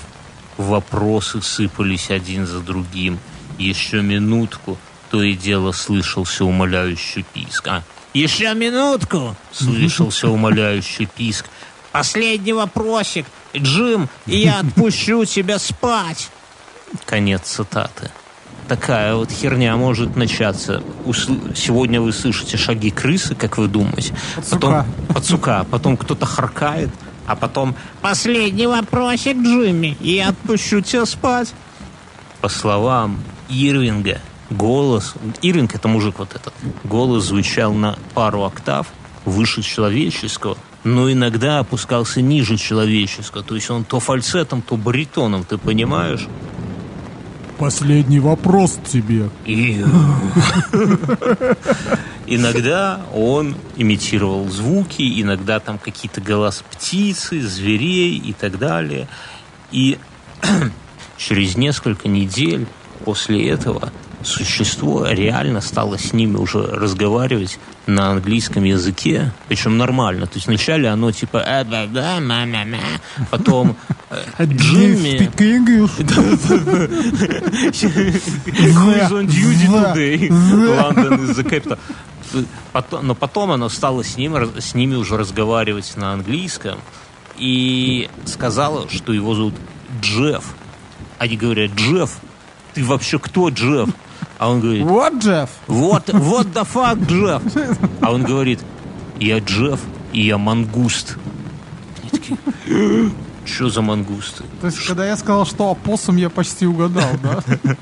Вопросы 0.57 1.43
сыпались 1.43 2.11
один 2.11 2.47
за 2.47 2.61
другим. 2.61 3.19
Еще 3.59 4.03
минутку, 4.03 4.79
то 5.11 5.23
и 5.23 5.35
дело 5.35 5.73
слышался 5.73 6.45
умоляющий 6.45 7.25
писк. 7.35 7.69
А, 7.69 7.83
еще 8.15 8.55
минутку! 8.55 9.37
Слышался 9.53 10.29
умоляющий 10.29 11.07
писк. 11.07 11.47
Последний 11.93 12.53
вопросик, 12.53 13.27
Джим, 13.57 14.09
я 14.27 14.61
отпущу 14.61 15.25
тебя 15.25 15.59
спать. 15.59 16.31
Конец 17.05 17.43
цитаты. 17.43 18.11
Такая 18.69 19.15
вот 19.15 19.31
херня 19.31 19.77
может 19.77 20.17
начаться. 20.17 20.83
Сегодня 21.55 22.01
вы 22.01 22.13
слышите 22.13 22.57
шаги 22.57 22.91
крысы, 22.91 23.35
как 23.35 23.59
вы 23.59 23.69
думаете. 23.69 24.15
Потом, 24.51 24.85
пацука. 25.09 25.67
Потом 25.71 25.97
кто-то 25.97 26.25
харкает, 26.25 26.91
а 27.27 27.37
потом 27.37 27.75
«Последний 28.01 28.67
вопросик, 28.67 29.37
Джимми, 29.37 29.97
и 30.01 30.13
я 30.13 30.29
отпущу 30.29 30.81
тебя 30.81 31.05
спать». 31.05 31.53
По 32.41 32.49
словам 32.49 33.19
Ирвинга, 33.49 34.21
голос... 34.51 35.15
Ирвинг— 35.43 35.75
это 35.75 35.89
мужик 35.89 36.19
вот 36.19 36.35
этот. 36.35 36.53
Голос 36.85 37.25
звучал 37.25 37.73
на 37.73 37.99
пару 38.15 38.45
октав 38.45 38.89
выше 39.25 39.63
человеческого, 39.63 40.57
но 40.85 41.11
иногда 41.11 41.61
опускался 41.61 42.21
ниже 42.21 42.57
человеческого. 42.57 43.43
То 43.43 43.55
есть 43.55 43.71
он 43.71 43.85
то 43.85 44.01
фальцетом, 44.01 44.61
то 44.61 44.77
баритоном, 44.77 45.45
ты 45.45 45.57
понимаешь? 45.57 46.29
Последний 47.59 48.21
вопрос 48.21 48.79
тебе. 48.91 49.31
И 49.45 49.85
иногда 52.27 53.01
он 53.15 53.57
имитировал 53.77 54.49
звуки, 54.49 55.21
иногда 55.23 55.61
там 55.61 55.79
какие-то 55.79 56.21
голоса 56.21 56.65
птицы, 56.71 57.41
зверей 57.41 58.19
и 58.19 58.33
так 58.33 58.59
далее. 58.59 59.07
И 59.71 59.99
через 61.17 61.57
несколько 61.57 62.09
недель 62.09 62.67
после 63.05 63.49
этого 63.49 63.93
существо 64.25 65.07
реально 65.07 65.61
стало 65.61 65.99
с 65.99 66.13
ними 66.13 66.37
уже 66.37 66.59
разговаривать 66.63 67.59
на 67.87 68.11
английском 68.11 68.65
языке, 68.65 69.33
причем 69.49 69.77
нормально. 69.79 70.27
То 70.27 70.35
есть 70.37 70.47
вначале 70.47 70.89
оно 70.89 71.13
типа 71.13 71.39
«э, 71.39 71.65
да, 71.65 71.87
да, 71.87 72.21
ма, 72.21 72.47
ма, 72.47 72.65
ма», 72.65 72.79
потом 73.31 73.77
э, 74.11 74.45
Джимми... 74.47 75.19
Speak 75.19 75.37
English. 75.39 75.91
Who 77.55 78.95
is 78.95 79.11
on 79.13 79.27
duty 79.27 79.67
The- 79.69 79.93
today? 79.93 80.29
the- 80.29 80.77
London 80.83 81.21
is 81.29 81.37
the 81.37 81.45
capital. 81.45 81.79
Потом- 82.73 83.07
но 83.07 83.15
потом 83.15 83.51
она 83.53 83.69
стала 83.69 84.03
с, 84.03 84.17
ним, 84.17 84.35
с 84.59 84.75
ними 84.75 84.97
уже 84.97 85.17
разговаривать 85.17 85.97
на 85.97 86.13
английском 86.15 86.79
и 87.37 88.09
сказала, 88.25 88.89
что 88.91 89.13
его 89.13 89.35
зовут 89.35 89.55
Джефф. 90.01 90.43
Они 91.19 91.37
говорят, 91.37 91.71
Джефф, 91.73 92.11
ты 92.75 92.85
вообще 92.85 93.19
кто, 93.19 93.51
Джефф? 93.51 93.89
А 94.39 94.51
он 94.51 94.61
говорит, 94.61 94.85
Вот, 94.85 95.15
Джефф. 95.15 95.51
вот, 95.67 96.09
вот 96.13 96.47
the 96.49 96.67
fuck, 96.73 97.07
Джефф. 97.07 97.79
А 98.01 98.13
он 98.13 98.23
говорит, 98.25 98.61
я 99.21 99.39
Джефф, 99.39 99.81
и 100.13 100.27
я 100.27 100.39
мангуст. 100.39 101.17
Они 102.03 102.11
такие, 102.11 103.11
что 103.45 103.69
за 103.69 103.83
мангусты? 103.83 104.45
То 104.61 104.67
есть, 104.69 104.85
когда 104.87 105.07
я 105.07 105.17
сказал, 105.17 105.47
что 105.47 105.71
опоссум, 105.71 106.17
я 106.17 106.31
почти 106.31 106.67
угадал, 106.67 107.11
да? 107.23 107.43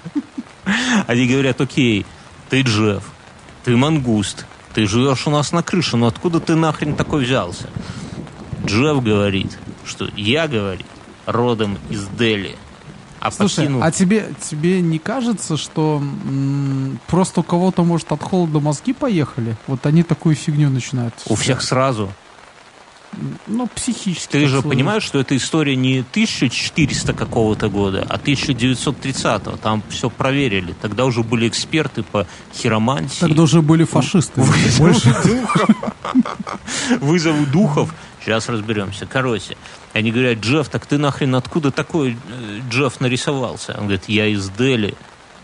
Они 1.06 1.26
говорят, 1.26 1.60
окей, 1.60 2.04
ты 2.50 2.62
Джефф, 2.62 3.02
ты 3.64 3.76
мангуст, 3.76 4.46
ты 4.74 4.86
живешь 4.86 5.26
у 5.26 5.30
нас 5.30 5.52
на 5.52 5.62
крыше, 5.62 5.96
но 5.96 6.06
откуда 6.06 6.40
ты 6.40 6.54
нахрен 6.54 6.94
такой 6.96 7.24
взялся? 7.24 7.68
Джефф 8.66 9.02
говорит, 9.02 9.58
что 9.84 10.08
я, 10.16 10.48
говорит, 10.48 10.86
родом 11.26 11.78
из 11.90 12.06
Дели. 12.08 12.56
А 13.24 13.30
Слушай, 13.30 13.66
покинул- 13.66 13.82
а 13.84 13.92
тебе, 13.92 14.34
тебе 14.50 14.80
не 14.80 14.98
кажется, 14.98 15.56
что 15.56 16.02
м, 16.24 16.98
просто 17.06 17.40
у 17.40 17.42
кого-то, 17.44 17.84
может, 17.84 18.10
от 18.10 18.20
холода 18.20 18.58
мозги 18.58 18.92
поехали? 18.92 19.56
Вот 19.68 19.86
они 19.86 20.02
такую 20.02 20.34
фигню 20.34 20.70
начинают. 20.70 21.14
у 21.28 21.36
всех 21.36 21.62
сразу. 21.62 22.10
ну, 23.46 23.68
психически. 23.68 24.32
Ты 24.32 24.40
же 24.46 24.48
сложилось. 24.54 24.74
понимаешь, 24.74 25.02
что 25.04 25.20
эта 25.20 25.36
история 25.36 25.76
не 25.76 26.00
1400 26.00 27.12
какого-то 27.12 27.68
года, 27.68 28.04
а 28.08 28.16
1930-го. 28.18 29.56
Там 29.58 29.82
все 29.88 30.10
проверили. 30.10 30.74
Тогда 30.80 31.04
уже 31.04 31.22
были 31.22 31.46
эксперты 31.46 32.02
по 32.02 32.26
хиромантии. 32.54 33.20
Тогда 33.20 33.42
уже 33.42 33.62
были 33.62 33.84
фашисты. 33.84 34.40
Вызову 34.40 35.28
духов. 35.28 35.70
Вызову 37.00 37.46
духов. 37.46 37.94
Сейчас 38.24 38.48
разберемся. 38.48 39.06
Короче, 39.06 39.56
они 39.92 40.12
говорят, 40.12 40.38
Джефф, 40.38 40.68
так 40.68 40.86
ты 40.86 40.96
нахрен 40.98 41.34
откуда 41.34 41.70
такой 41.70 42.12
э, 42.12 42.60
Джефф 42.70 43.00
нарисовался? 43.00 43.72
Он 43.72 43.82
говорит, 43.84 44.04
я 44.08 44.26
из 44.26 44.48
Дели. 44.50 44.94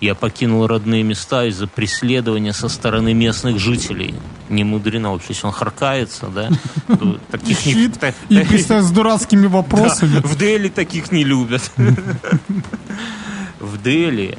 Я 0.00 0.14
покинул 0.14 0.64
родные 0.68 1.02
места 1.02 1.44
из-за 1.46 1.66
преследования 1.66 2.52
со 2.52 2.68
стороны 2.68 3.14
местных 3.14 3.58
жителей. 3.58 4.14
Не 4.48 4.62
мудрено 4.62 5.10
вообще, 5.10 5.30
если 5.30 5.46
он 5.48 5.52
харкается, 5.52 6.28
да? 6.28 6.50
Таких 7.32 7.66
не- 7.66 7.86
И 8.28 8.44
писать 8.46 8.84
с 8.84 8.92
дурацкими 8.92 9.46
вопросами. 9.48 10.20
в 10.20 10.36
Дели 10.38 10.68
таких 10.68 11.10
не 11.10 11.24
любят. 11.24 11.68
В 13.58 13.82
Дели. 13.82 14.38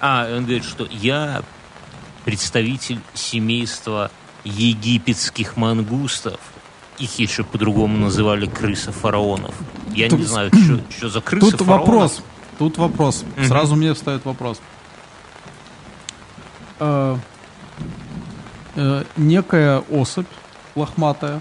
А, 0.00 0.28
он 0.36 0.42
говорит, 0.44 0.64
что 0.64 0.86
я 0.90 1.42
представитель 2.26 3.00
семейства 3.14 4.10
египетских 4.44 5.56
мангустов. 5.56 6.38
Их 7.02 7.18
еще 7.18 7.42
по-другому 7.42 7.98
называли 7.98 8.46
крысы 8.46 8.92
фараонов. 8.92 9.54
Я 9.92 10.08
Тут- 10.08 10.20
не 10.20 10.24
знаю, 10.24 10.50
что 10.96 11.08
за 11.08 11.20
крысы 11.20 11.50
Тут 11.50 11.60
фараонов. 11.60 11.86
вопрос. 11.88 12.22
Тут 12.58 12.78
вопрос. 12.78 13.24
Мгм. 13.36 13.46
Сразу 13.48 13.74
мне 13.74 13.92
встает 13.92 14.24
вопрос. 14.24 14.60
Э, 16.78 17.16
э, 18.76 19.04
некая 19.16 19.78
особь 19.90 20.26
лохматая, 20.76 21.40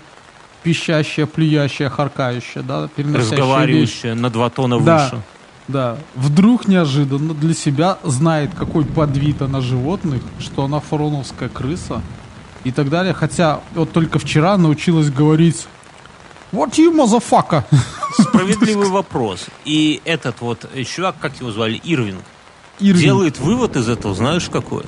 пищащая, 0.64 1.26
плюящая, 1.26 1.90
харкающая, 1.90 2.64
да, 2.64 2.88
переносящая 2.96 3.30
речь. 3.32 3.40
Разговаривающая 3.40 4.16
на 4.16 4.30
два 4.30 4.50
тона 4.50 4.80
Да. 4.80 5.04
выше. 5.06 5.22
Да, 5.68 5.98
вдруг 6.16 6.68
неожиданно 6.68 7.34
для 7.34 7.54
себя 7.54 7.98
знает, 8.04 8.50
какой 8.58 8.84
подвид 8.84 9.42
она 9.42 9.62
животных, 9.62 10.22
что 10.40 10.66
она 10.66 10.80
фароновская 10.80 11.50
крыса 11.50 12.02
и 12.64 12.72
так 12.72 12.90
далее. 12.90 13.14
Хотя 13.14 13.62
вот 13.74 13.92
только 13.92 14.20
вчера 14.20 14.58
научилась 14.58 15.10
говорить 15.10 15.68
«What 16.52 16.74
you, 16.74 16.94
motherfucker?» 16.94 17.64
Справедливый 18.20 18.90
вопрос. 18.90 19.46
И 19.66 20.02
этот 20.06 20.42
вот 20.42 20.70
э, 20.74 20.84
чувак, 20.84 21.16
как 21.20 21.40
его 21.40 21.52
звали, 21.52 21.80
Ирвинг, 21.84 22.22
Ирвин. 22.80 23.02
делает 23.02 23.40
вывод 23.40 23.78
из 23.78 23.88
этого, 23.88 24.14
знаешь 24.14 24.50
какой? 24.50 24.84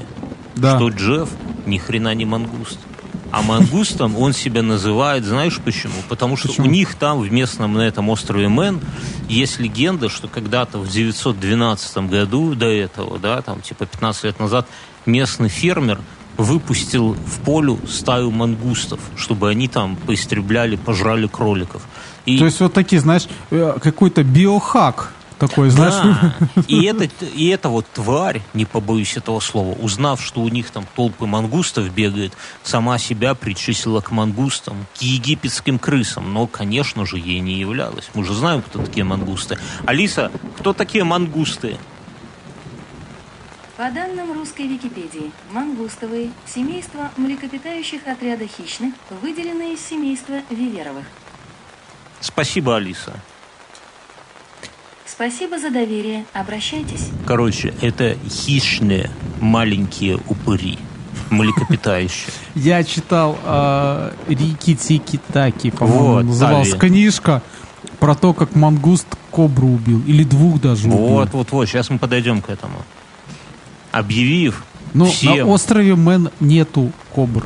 Да. 0.55 0.77
что 0.77 0.89
Джефф 0.89 1.29
ни 1.65 1.77
хрена 1.77 2.13
не 2.13 2.25
мангуст. 2.25 2.79
А 3.31 3.41
мангустом 3.41 4.15
он 4.15 4.31
себя 4.33 4.61
называет, 4.61 5.25
знаешь 5.25 5.59
почему? 5.59 5.95
Потому 6.07 6.37
что 6.37 6.49
Почему? 6.49 6.67
у 6.67 6.69
них 6.69 6.93
там, 6.93 7.19
в 7.19 7.31
местном, 7.31 7.73
на 7.73 7.81
этом 7.81 8.09
острове 8.09 8.47
Мэн, 8.47 8.79
есть 9.27 9.59
легенда, 9.59 10.09
что 10.09 10.27
когда-то 10.27 10.77
в 10.77 10.87
912 10.87 11.97
году, 12.09 12.53
до 12.53 12.67
этого, 12.67 13.17
да, 13.17 13.41
там 13.41 13.61
типа 13.61 13.87
15 13.87 14.25
лет 14.25 14.39
назад, 14.39 14.67
местный 15.07 15.49
фермер 15.49 15.99
выпустил 16.37 17.13
в 17.13 17.39
полю 17.41 17.79
стаю 17.87 18.31
мангустов, 18.31 18.99
чтобы 19.15 19.49
они 19.49 19.67
там 19.67 19.95
поистребляли, 19.95 20.75
пожрали 20.75 21.27
кроликов. 21.27 21.83
И 22.25 22.37
То 22.37 22.45
есть 22.45 22.59
вот 22.59 22.73
такие, 22.73 23.01
знаешь, 23.01 23.27
э, 23.51 23.77
какой-то 23.81 24.23
биохак 24.23 25.13
такой, 25.47 25.69
знаешь. 25.69 25.93
да. 25.95 26.35
И, 26.67 26.83
это, 26.85 27.09
и 27.35 27.47
эта 27.47 27.69
вот 27.69 27.85
тварь, 27.93 28.41
не 28.53 28.65
побоюсь 28.65 29.17
этого 29.17 29.39
слова, 29.39 29.73
узнав, 29.73 30.21
что 30.21 30.41
у 30.41 30.49
них 30.49 30.69
там 30.69 30.85
толпы 30.95 31.25
мангустов 31.25 31.93
бегает, 31.93 32.33
сама 32.63 32.97
себя 32.97 33.35
причислила 33.35 34.01
к 34.01 34.11
мангустам, 34.11 34.85
к 34.97 35.01
египетским 35.01 35.79
крысам. 35.79 36.33
Но, 36.33 36.47
конечно 36.47 37.05
же, 37.05 37.17
ей 37.17 37.39
не 37.39 37.55
являлась. 37.59 38.09
Мы 38.13 38.23
же 38.23 38.33
знаем, 38.33 38.61
кто 38.61 38.79
такие 38.79 39.03
мангусты. 39.03 39.57
Алиса, 39.85 40.31
кто 40.59 40.73
такие 40.73 41.03
мангусты? 41.03 41.77
По 43.75 43.89
данным 43.89 44.31
русской 44.33 44.67
Википедии, 44.67 45.31
мангустовые– 45.51 46.29
семейство 46.45 47.09
млекопитающих 47.17 48.07
отряда 48.07 48.45
хищных, 48.45 48.93
выделенные 49.21 49.73
из 49.73 49.81
семейства 49.81 50.41
виверовых. 50.51 51.05
Спасибо, 52.19 52.75
Алиса. 52.75 53.13
Спасибо 55.07 55.57
за 55.57 55.71
доверие. 55.71 56.25
Обращайтесь. 56.33 57.09
Короче, 57.25 57.73
это 57.81 58.15
хищные 58.29 59.09
маленькие 59.41 60.19
упыри, 60.27 60.77
млекопитающие. 61.31 62.31
Я 62.55 62.83
читал 62.83 63.39
э, 63.43 64.11
Рики 64.27 64.75
Тики 64.75 65.19
Таки, 65.31 65.71
по-моему, 65.71 66.05
Вот, 66.13 66.25
называлась 66.25 66.69
Тави. 66.69 66.79
книжка 66.89 67.41
про 67.99 68.13
то, 68.13 68.33
как 68.33 68.55
мангуст 68.55 69.07
кобру 69.31 69.69
убил. 69.69 70.03
Или 70.05 70.23
двух 70.23 70.61
даже 70.61 70.87
убил. 70.87 70.99
Вот, 70.99 71.33
вот, 71.33 71.51
вот, 71.51 71.67
сейчас 71.67 71.89
мы 71.89 71.97
подойдем 71.97 72.39
к 72.41 72.49
этому. 72.49 72.75
Объявив 73.93 74.63
всем, 75.05 75.37
на 75.37 75.45
острове 75.53 75.95
Мэн 75.95 76.29
нету 76.39 76.91
кобр. 77.13 77.45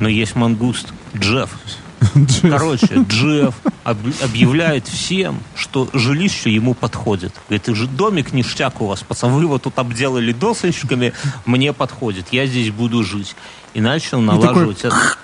но 0.00 0.08
есть 0.08 0.34
мангуст 0.36 0.92
Джефф. 1.16 1.50
Короче, 2.42 3.04
Джефф 3.08 3.54
об- 3.84 3.98
объявляет 4.22 4.86
всем, 4.88 5.40
что 5.54 5.88
жилище 5.92 6.50
ему 6.54 6.74
подходит. 6.74 7.34
Говорит, 7.48 7.68
«И 7.68 7.74
же 7.74 7.86
домик 7.86 8.32
ништяк 8.32 8.80
у 8.80 8.86
вас, 8.86 9.00
пацан, 9.02 9.32
вы 9.32 9.42
его 9.42 9.58
тут 9.58 9.78
обделали 9.78 10.32
досочками, 10.32 11.12
мне 11.44 11.72
подходит, 11.72 12.26
я 12.32 12.46
здесь 12.46 12.70
буду 12.70 13.02
жить. 13.04 13.34
И 13.74 13.80
начал 13.80 14.20
налаживать... 14.20 14.84
это- 14.84 15.16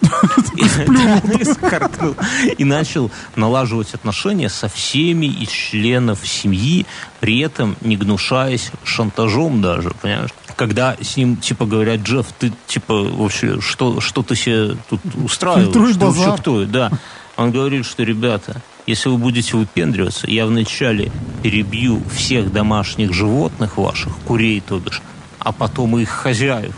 И- 2.58 2.64
начал 2.64 3.10
налаживать 3.34 3.94
отношения 3.94 4.48
со 4.48 4.68
всеми 4.68 5.26
из 5.26 5.50
членов 5.50 6.26
семьи, 6.26 6.86
при 7.20 7.40
этом 7.40 7.76
не 7.80 7.96
гнушаясь 7.96 8.70
шантажом 8.84 9.62
даже, 9.62 9.90
понимаешь? 10.02 10.30
Когда 10.56 10.96
с 11.00 11.16
ним, 11.16 11.36
типа, 11.36 11.66
говорят, 11.66 12.00
Джефф, 12.00 12.26
ты, 12.38 12.52
типа, 12.66 12.94
вообще, 12.94 13.60
что, 13.60 14.00
что 14.00 14.22
ты 14.22 14.36
себе 14.36 14.76
тут 14.88 15.00
устраиваешь? 15.22 15.74
Вообще 15.74 15.98
базар. 15.98 16.38
кто? 16.40 16.64
Да. 16.64 16.90
Он 17.36 17.52
говорит, 17.52 17.84
что, 17.84 18.02
ребята, 18.02 18.62
если 18.86 19.10
вы 19.10 19.18
будете 19.18 19.56
выпендриваться, 19.56 20.30
я 20.30 20.46
вначале 20.46 21.12
перебью 21.42 22.02
всех 22.14 22.52
домашних 22.52 23.12
животных 23.12 23.76
ваших, 23.76 24.16
курей, 24.24 24.62
то 24.66 24.78
бишь, 24.78 25.02
а 25.38 25.52
потом 25.52 25.98
и 25.98 26.02
их 26.02 26.08
хозяев. 26.08 26.74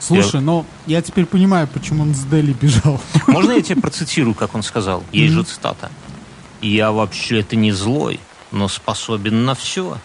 Слушай, 0.00 0.40
но 0.40 0.64
я 0.86 1.02
теперь 1.02 1.26
понимаю, 1.26 1.68
почему 1.68 2.02
он 2.02 2.14
с 2.14 2.24
Дели 2.24 2.52
бежал. 2.52 3.00
Можно 3.26 3.52
я 3.52 3.62
тебе 3.62 3.80
процитирую, 3.80 4.34
как 4.34 4.54
он 4.54 4.62
сказал? 4.62 5.04
Есть 5.12 5.34
же 5.34 5.44
цитата. 5.44 5.90
«Я 6.62 6.90
вообще-то 6.92 7.56
не 7.56 7.72
злой, 7.72 8.18
но 8.50 8.68
способен 8.68 9.44
на 9.44 9.54
все. 9.54 9.96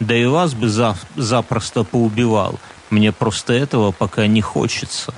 Да 0.00 0.16
и 0.16 0.24
вас 0.24 0.54
бы 0.54 0.68
за- 0.68 0.96
запросто 1.16 1.84
поубивал. 1.84 2.58
Мне 2.90 3.12
просто 3.12 3.52
этого 3.52 3.92
пока 3.92 4.26
не 4.26 4.40
хочется». 4.40 5.14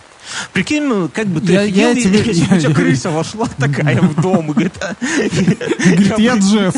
Прикинь, 0.52 0.84
ну, 0.84 1.08
как 1.12 1.26
бы 1.26 1.40
ты 1.40 1.52
Я- 1.52 1.62
я 1.62 1.90
офигел, 1.90 2.20
тебе- 2.22 2.32
если 2.32 2.44
бы 2.46 2.56
у 2.56 2.58
тебя 2.58 2.68
я- 2.68 2.74
крыса 2.74 3.10
вошла 3.10 3.48
такая 3.58 4.00
в 4.00 4.20
дом 4.20 4.50
и 4.50 4.52
говорит, 4.52 4.74
«А, 4.80 4.94
Говорит, 5.00 6.18
я 6.18 6.36
Джефф. 6.36 6.74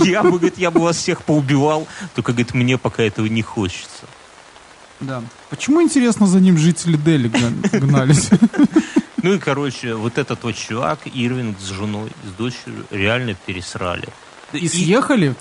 я 0.06 0.22
бы, 0.22 0.30
говорит, 0.30 0.58
я 0.58 0.70
бы 0.70 0.80
вас 0.80 0.96
всех 0.96 1.22
поубивал, 1.22 1.86
только, 2.14 2.32
говорит, 2.32 2.54
мне 2.54 2.78
пока 2.78 3.02
этого 3.02 3.26
не 3.26 3.42
хочется. 3.42 4.06
Да. 5.02 5.22
Почему, 5.50 5.82
интересно, 5.82 6.26
за 6.26 6.40
ним 6.40 6.56
жители 6.58 6.96
Дели 6.96 7.28
гна- 7.28 7.78
гнались? 7.80 8.30
Ну 9.22 9.34
и, 9.34 9.38
короче, 9.38 9.94
вот 9.94 10.18
этот 10.18 10.42
вот 10.42 10.56
чувак, 10.56 10.98
Ирвинг 11.14 11.56
с 11.60 11.68
женой, 11.68 12.10
с 12.26 12.36
дочерью, 12.36 12.84
реально 12.90 13.34
пересрали. 13.46 14.08
И 14.52 14.66
съехали? 14.68 15.34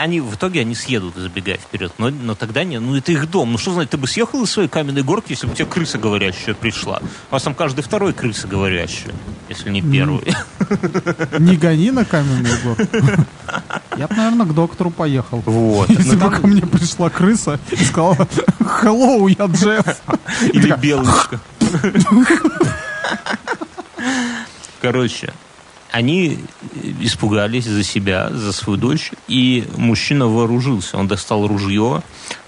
Они 0.00 0.20
в 0.20 0.34
итоге 0.34 0.60
они 0.60 0.74
съедут, 0.74 1.14
забегая 1.14 1.58
вперед. 1.58 1.92
Но, 1.98 2.08
но 2.08 2.34
тогда 2.34 2.64
не, 2.64 2.80
ну 2.80 2.96
это 2.96 3.12
их 3.12 3.30
дом. 3.30 3.52
Ну 3.52 3.58
что 3.58 3.72
значит, 3.72 3.90
ты 3.90 3.96
бы 3.98 4.06
съехал 4.08 4.42
из 4.42 4.50
своей 4.50 4.68
каменной 4.68 5.02
горки, 5.02 5.32
если 5.32 5.46
бы 5.46 5.54
тебе 5.54 5.66
крыса 5.66 5.98
говорящая 5.98 6.54
пришла. 6.54 7.00
У 7.30 7.34
вас 7.34 7.42
там 7.42 7.54
каждый 7.54 7.82
второй 7.82 8.14
крыса 8.14 8.48
говорящая, 8.48 9.12
если 9.50 9.68
не 9.70 9.82
первый. 9.82 10.34
Не 11.38 11.56
гони 11.56 11.90
на 11.90 12.04
каменный 12.04 12.50
гор. 12.62 12.76
Я 13.96 14.06
бы, 14.08 14.14
наверное, 14.14 14.46
к 14.46 14.54
доктору 14.54 14.90
поехал. 14.90 15.42
Вот. 15.44 15.90
Если 15.90 16.14
Ну, 16.14 16.30
бы 16.30 16.30
ко 16.34 16.46
мне 16.46 16.62
пришла 16.62 17.10
крыса 17.10 17.58
и 17.70 17.84
сказала 17.84 18.14
«Hello, 18.60 19.28
я 19.28 19.46
Джефф». 19.46 20.00
Или 20.54 20.74
белочка. 20.80 21.40
Короче, 24.80 25.32
они 25.92 26.38
испугались 27.00 27.64
за 27.64 27.82
себя, 27.82 28.30
за 28.30 28.52
свою 28.52 28.78
дочь, 28.78 29.12
и 29.28 29.64
мужчина 29.76 30.26
вооружился. 30.26 30.96
Он 30.96 31.08
достал 31.08 31.46
ружье, 31.46 32.02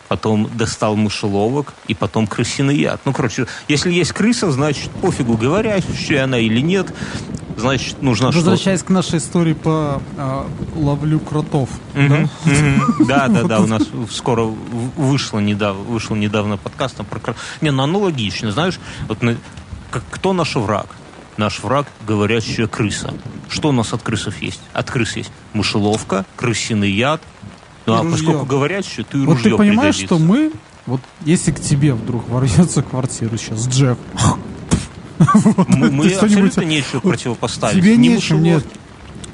потом 0.09 0.49
достал 0.55 0.97
мышеловок, 0.97 1.75
и 1.87 1.95
потом 1.95 2.27
крысиный 2.27 2.77
яд. 2.77 3.01
Ну, 3.05 3.13
короче, 3.13 3.47
если 3.69 3.93
есть 3.93 4.13
крыса, 4.13 4.51
значит, 4.53 4.91
пофигу, 4.91 5.37
говорящая 5.37 6.25
она 6.25 6.39
или 6.39 6.61
нет, 6.61 6.93
значит, 7.57 8.03
нужно 8.03 8.31
что 8.31 8.41
Возвращаясь 8.41 8.83
к 8.83 8.91
нашей 8.91 9.19
истории 9.19 9.55
по 9.55 10.03
а, 10.17 10.47
ловлю 10.75 11.19
кротов. 11.19 11.71
Да? 11.95 12.29
Да, 13.01 13.29
да, 13.29 13.43
да, 13.45 13.61
у 13.61 13.67
нас 13.75 13.83
скоро 14.11 14.43
вышло 14.43 15.39
недавно, 15.39 15.83
вышел 15.83 16.15
недавно 16.15 16.57
подкаст 16.57 16.97
там 16.97 17.07
про 17.07 17.19
кра- 17.19 17.37
Не, 17.61 17.71
ну 17.71 17.83
оно 17.83 18.01
логично, 18.01 18.53
знаешь, 18.53 18.79
вот 19.09 19.19
кто 20.11 20.33
наш 20.33 20.55
враг? 20.55 20.87
Наш 21.37 21.63
враг– 21.63 21.87
говорящая 22.07 22.67
крыса. 22.67 23.15
Что 23.49 23.71
у 23.71 23.73
нас 23.73 23.93
от 23.93 24.03
крысов 24.03 24.41
есть? 24.43 24.61
От 24.73 24.91
крыс 24.91 25.17
есть 25.17 25.33
мышеловка, 25.53 26.25
крысиный 26.37 26.91
яд. 26.91 27.23
Ну, 27.87 27.95
а 27.95 28.05
поскольку 28.05 28.45
говорящая, 28.47 29.05
то 29.05 29.19
и 29.19 29.25
Вот 29.25 29.35
ружье 29.35 29.53
ты 29.53 29.57
понимаешь, 29.57 29.97
пригодится. 29.97 30.07
что 30.07 30.19
мы, 30.19 30.53
вот 30.87 31.01
если 31.23 31.53
к 31.53 31.61
тебе 31.61 31.95
вдруг 31.95 32.29
ворвется 32.29 32.83
квартиру 32.83 33.37
сейчас 33.37 33.67
Джефф, 33.67 33.99
Мы, 35.69 35.91
мы 35.91 36.13
абсолютно 36.13 36.63
нечего 36.63 37.01
противопоставить. 37.01 37.83
тебе 37.83 37.97
Ни 37.97 38.09
нечем, 38.09 38.43
нет. 38.43 38.65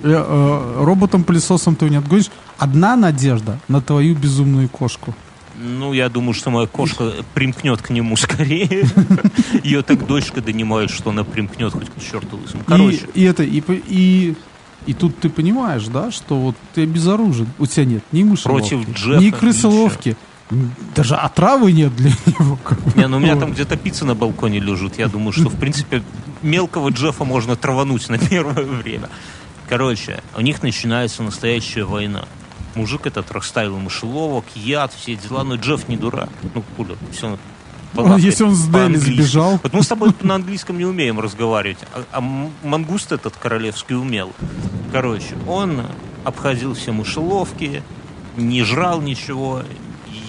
Э, 0.03 0.25
э, 0.27 0.85
Роботом-пылесосом 0.85 1.77
ты 1.77 1.89
не 1.89 1.97
отгонишь. 1.97 2.31
Одна 2.59 2.97
надежда 2.97 3.59
на 3.69 3.81
твою 3.81 4.15
безумную 4.15 4.69
кошку. 4.69 5.15
Ну, 5.61 5.93
я 5.93 6.09
думаю, 6.09 6.35
что 6.35 6.51
моя 6.51 6.67
кошка 6.67 7.13
примкнет 7.35 7.83
к 7.83 7.91
нему 7.91 8.17
скорее. 8.17 8.89
Ее 9.65 9.83
так 9.83 10.07
дочка 10.07 10.41
донимает, 10.41 10.91
что 10.91 11.11
она 11.11 11.25
примкнет 11.25 11.73
хоть 11.73 11.91
к 11.91 12.01
черту 12.01 12.37
лысому. 12.37 12.63
Короче, 12.67 13.07
И, 13.15 13.23
и 13.23 13.25
это, 13.25 13.43
и, 13.43 13.63
и, 13.89 14.35
и 14.87 14.95
тут 14.95 15.19
ты 15.19 15.29
понимаешь, 15.29 15.87
да, 15.87 16.11
что 16.11 16.39
вот 16.39 16.57
ты 16.75 16.85
безоружен. 16.87 17.49
У 17.59 17.67
тебя 17.67 17.85
нет 17.85 18.05
ни 18.13 18.23
мышеловки, 18.23 18.75
Против 18.77 18.97
Джеффа 18.97 19.21
ни 19.21 19.31
крысоловки. 19.31 20.17
Даже 20.95 21.15
отравы 21.17 21.73
нет 21.73 21.95
для 21.97 22.11
него. 22.27 22.59
Не, 22.95 23.09
ну 23.09 23.19
у 23.19 23.21
меня 23.21 23.37
там 23.37 23.53
где-то 23.53 23.77
пицца 23.77 24.05
на 24.05 24.15
балконе 24.15 24.61
лежит. 24.61 24.99
Я 24.99 25.09
думаю, 25.09 25.33
что, 25.33 25.49
в 25.49 25.57
принципе, 25.57 26.03
мелкого 26.43 26.91
Джеффа 26.91 27.25
можно 27.25 27.57
травануть 27.57 28.09
на 28.09 28.19
первое 28.31 28.65
время. 28.65 29.09
Короче, 29.69 30.23
у 30.37 30.41
них 30.41 30.63
начинается 30.63 31.23
настоящая 31.23 31.85
война. 31.85 32.25
Мужик 32.79 33.09
этот 33.09 33.33
расставил 33.33 33.77
мышеловок, 33.77 34.45
яд, 34.55 34.93
все 34.93 35.17
дела. 35.17 35.43
Но 35.43 35.57
Джефф 35.57 35.89
не 35.89 35.97
дурак. 35.97 36.29
Ну, 36.55 36.63
куда, 36.77 36.95
все 37.11 37.37
Ну, 37.93 38.17
если 38.17 38.45
он 38.45 38.55
с 38.55 38.69
Дели 38.69 38.95
сбежал. 38.95 39.59
Вот 39.61 39.73
мы 39.73 39.83
с 39.83 39.89
тобой 39.89 40.13
на 40.21 40.37
английском 40.37 40.79
не 40.79 40.85
умеем 40.85 41.19
разговаривать, 41.19 41.79
а, 41.93 42.05
а 42.13 42.21
мангуст 42.21 43.11
этот 43.11 43.37
королевский 43.37 43.97
умел. 43.97 44.33
Короче, 44.93 45.37
он 45.49 45.87
обходил 46.23 46.75
все 46.75 46.93
мышеловки, 46.93 47.83
не 48.37 48.63
жрал 48.63 49.01
ничего 49.01 49.65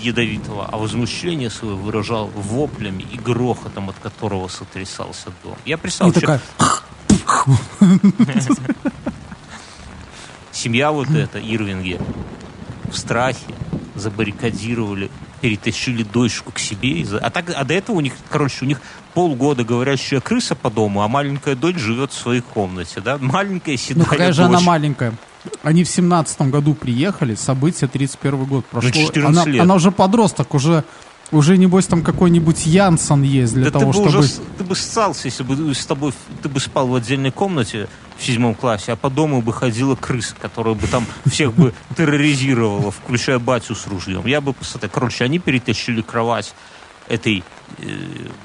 ядовитого, 0.02 0.66
а 0.72 0.78
возмущение 0.78 1.52
свое 1.52 1.76
выражал 1.76 2.32
воплями 2.36 3.06
и 3.14 3.20
грохотом, 3.20 3.90
от 3.90 3.96
которого 3.98 4.48
сотрясался 4.48 5.30
дом. 5.44 5.56
Я 5.66 5.78
представил, 5.78 6.14
что 6.16 6.42
семья 10.60 10.92
вот 10.92 11.10
эта, 11.10 11.40
Ирвинги, 11.40 12.00
в 12.92 12.98
страхе 12.98 13.40
забаррикадировали, 13.96 15.10
перетащили 15.42 16.04
дочку 16.04 16.52
к 16.52 16.60
себе. 16.60 17.06
А, 17.22 17.30
так, 17.30 17.46
а 17.56 17.64
до 17.64 17.74
этого 17.74 17.98
у 17.98 18.02
них, 18.02 18.14
короче, 18.30 18.66
у 18.66 18.68
них 18.68 18.82
полгода 19.14 19.64
говорящая 19.64 20.20
крыса 20.22 20.56
по 20.56 20.70
дому, 20.70 21.02
а 21.02 21.08
маленькая 21.08 21.56
дочь 21.56 21.78
живет 21.78 22.12
в 22.12 22.18
своей 22.18 22.42
комнате, 22.42 23.02
да? 23.02 23.18
Маленькая 23.18 23.78
седая 23.78 24.04
ну 24.04 24.10
какая 24.10 24.34
же 24.34 24.44
она 24.44 24.58
дочь. 24.58 24.68
маленькая. 24.68 25.14
Они 25.64 25.86
в 25.86 25.90
семнадцатом 25.90 26.52
году 26.52 26.74
приехали, 26.74 27.36
события 27.36 27.88
31 27.88 28.44
год 28.46 28.66
прошло. 28.66 28.92
14 28.92 29.24
она, 29.24 29.46
лет. 29.46 29.62
она 29.62 29.76
уже 29.76 29.92
подросток, 29.92 30.54
уже, 30.54 30.84
уже 31.32 31.58
небось 31.58 31.86
там 31.86 32.02
какой-нибудь 32.02 32.66
Янсон 32.66 33.22
есть 33.22 33.54
для 33.54 33.66
Да 33.66 33.80
того, 33.80 33.92
ты 33.92 34.00
бы 34.00 34.10
чтобы... 34.10 34.24
уже 34.24 34.34
ты 34.58 34.64
бы 34.64 34.76
ссался, 34.76 35.28
если 35.28 35.44
бы 35.44 35.74
с 35.74 35.86
тобой 35.86 36.14
ты 36.42 36.50
бы 36.50 36.60
спал 36.60 36.88
в 36.88 36.96
отдельной 36.96 37.32
комнате 37.32 37.88
в 38.18 38.26
седьмом 38.26 38.56
классе, 38.56 38.94
а 38.94 38.96
по 38.96 39.10
дому 39.10 39.42
бы 39.42 39.54
ходила 39.54 39.96
крыса, 39.96 40.36
которая 40.40 40.76
бы 40.76 40.88
там 40.88 41.06
всех 41.26 41.54
бы 41.54 41.74
терроризировала, 41.96 42.92
включая 42.92 43.40
батю 43.40 43.76
с 43.76 43.88
ружьем. 43.88 44.26
Я 44.26 44.42
бы 44.42 44.54
посмотрел. 44.54 44.92
Короче, 44.92 45.24
они 45.24 45.40
перетащили 45.40 46.02
кровать 46.02 46.54
этой 47.08 47.44
э, 47.78 47.84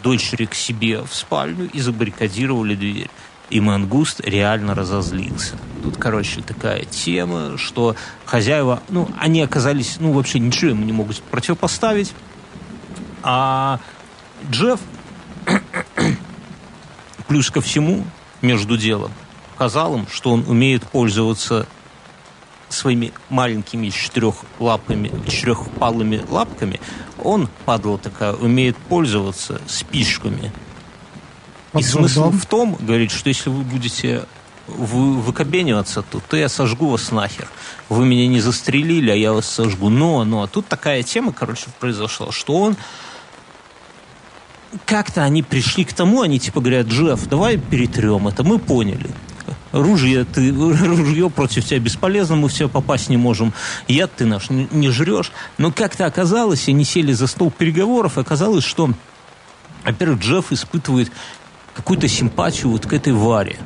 дочери 0.02 0.46
к 0.46 0.54
себе 0.54 1.02
в 1.02 1.14
спальню 1.14 1.68
и 1.72 1.80
забаррикадировали 1.80 2.74
дверь. 2.74 3.10
И 3.50 3.60
Мангуст 3.60 4.20
реально 4.20 4.74
разозлился. 4.74 5.56
Тут, 5.82 5.98
короче, 5.98 6.40
такая 6.40 6.84
тема, 6.84 7.58
что 7.58 7.94
хозяева, 8.24 8.82
ну, 8.88 9.08
они 9.18 9.42
оказались, 9.42 9.96
ну, 10.00 10.12
вообще 10.12 10.38
ничего 10.38 10.70
ему 10.70 10.84
не 10.84 10.92
могут 10.92 11.20
противопоставить. 11.22 12.12
А 13.26 13.80
Джефф 14.50 14.78
плюс 17.26 17.50
ко 17.50 17.62
всему, 17.62 18.04
между 18.42 18.76
делом, 18.76 19.10
показал 19.54 19.94
им, 19.96 20.06
что 20.08 20.30
он 20.30 20.44
умеет 20.46 20.86
пользоваться 20.86 21.66
своими 22.68 23.12
маленькими 23.30 23.88
четырехлапыми, 23.88 25.10
четырехпалыми 25.28 26.22
лапками. 26.28 26.80
Он, 27.22 27.48
падла 27.64 27.96
такая, 27.96 28.34
умеет 28.34 28.76
пользоваться 28.76 29.60
спичками. 29.66 30.52
И 31.72 31.78
Под 31.78 31.84
смысл 31.84 32.22
трудом. 32.24 32.38
в 32.38 32.46
том, 32.46 32.76
говорит, 32.78 33.10
что 33.10 33.28
если 33.28 33.48
вы 33.48 33.62
будете 33.62 34.24
вы, 34.66 35.14
выкобениваться 35.14 36.02
тут, 36.02 36.24
то 36.24 36.36
я 36.36 36.48
сожгу 36.48 36.88
вас 36.88 37.10
нахер. 37.10 37.48
Вы 37.88 38.04
меня 38.04 38.26
не 38.26 38.40
застрелили, 38.40 39.10
а 39.10 39.14
я 39.14 39.32
вас 39.32 39.46
сожгу. 39.46 39.88
Но, 39.88 40.24
но, 40.24 40.46
тут 40.46 40.66
такая 40.66 41.02
тема, 41.02 41.32
короче, 41.32 41.66
произошла, 41.80 42.32
что 42.32 42.54
он 42.54 42.76
как-то 44.86 45.22
они 45.22 45.42
пришли 45.42 45.84
к 45.84 45.92
тому, 45.92 46.22
они 46.22 46.38
типа 46.38 46.60
говорят, 46.60 46.86
Джефф, 46.86 47.26
давай 47.28 47.56
перетрем 47.58 48.28
это, 48.28 48.42
мы 48.42 48.58
поняли. 48.58 49.10
Ружье, 49.72 50.24
ты, 50.24 50.52
ружье 50.52 51.30
против 51.30 51.64
тебя 51.64 51.80
бесполезно, 51.80 52.36
мы 52.36 52.48
в 52.48 52.54
тебя 52.54 52.68
попасть 52.68 53.08
не 53.08 53.16
можем. 53.16 53.52
Яд 53.88 54.12
ты 54.16 54.24
наш 54.24 54.50
не, 54.50 54.90
жрешь. 54.90 55.32
Но 55.58 55.72
как-то 55.72 56.06
оказалось, 56.06 56.68
они 56.68 56.84
сели 56.84 57.12
за 57.12 57.26
стол 57.26 57.50
переговоров, 57.50 58.18
оказалось, 58.18 58.64
что, 58.64 58.90
во-первых, 59.84 60.20
Джефф 60.20 60.52
испытывает 60.52 61.10
какую-то 61.74 62.06
симпатию 62.08 62.70
вот 62.70 62.86
к 62.86 62.92
этой 62.92 63.12
Варе. 63.12 63.58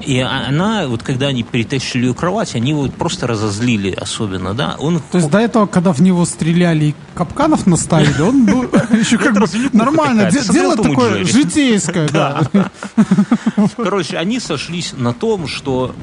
И 0.00 0.18
а- 0.20 0.46
она, 0.48 0.86
вот 0.86 1.02
когда 1.02 1.28
они 1.28 1.42
перетащили 1.42 2.06
ее 2.06 2.14
кровать, 2.14 2.54
они 2.54 2.70
его 2.70 2.88
просто 2.88 3.26
разозлили 3.26 3.90
особенно, 3.90 4.54
да. 4.54 4.76
Он 4.78 5.00
То 5.12 5.18
есть 5.18 5.30
до 5.30 5.38
этого, 5.38 5.66
когда 5.66 5.92
в 5.92 6.00
него 6.02 6.24
стреляли 6.24 6.86
и 6.86 6.94
капканов 7.14 7.66
наставили, 7.66 8.20
он 8.20 8.44
был 8.44 8.62
еще 8.90 9.18
как 9.18 9.34
бы 9.34 9.46
нормально. 9.72 10.30
Дело 10.30 10.76
«Том 10.76 10.86
и 10.86 10.90
такое 10.90 11.10
Джерри»? 11.22 11.24
житейское, 11.24 12.08
да. 12.12 12.42
Короче, 13.76 14.18
они 14.18 14.40
сошлись 14.40 14.92
на 14.96 15.12
том, 15.14 15.46
что 15.46 15.94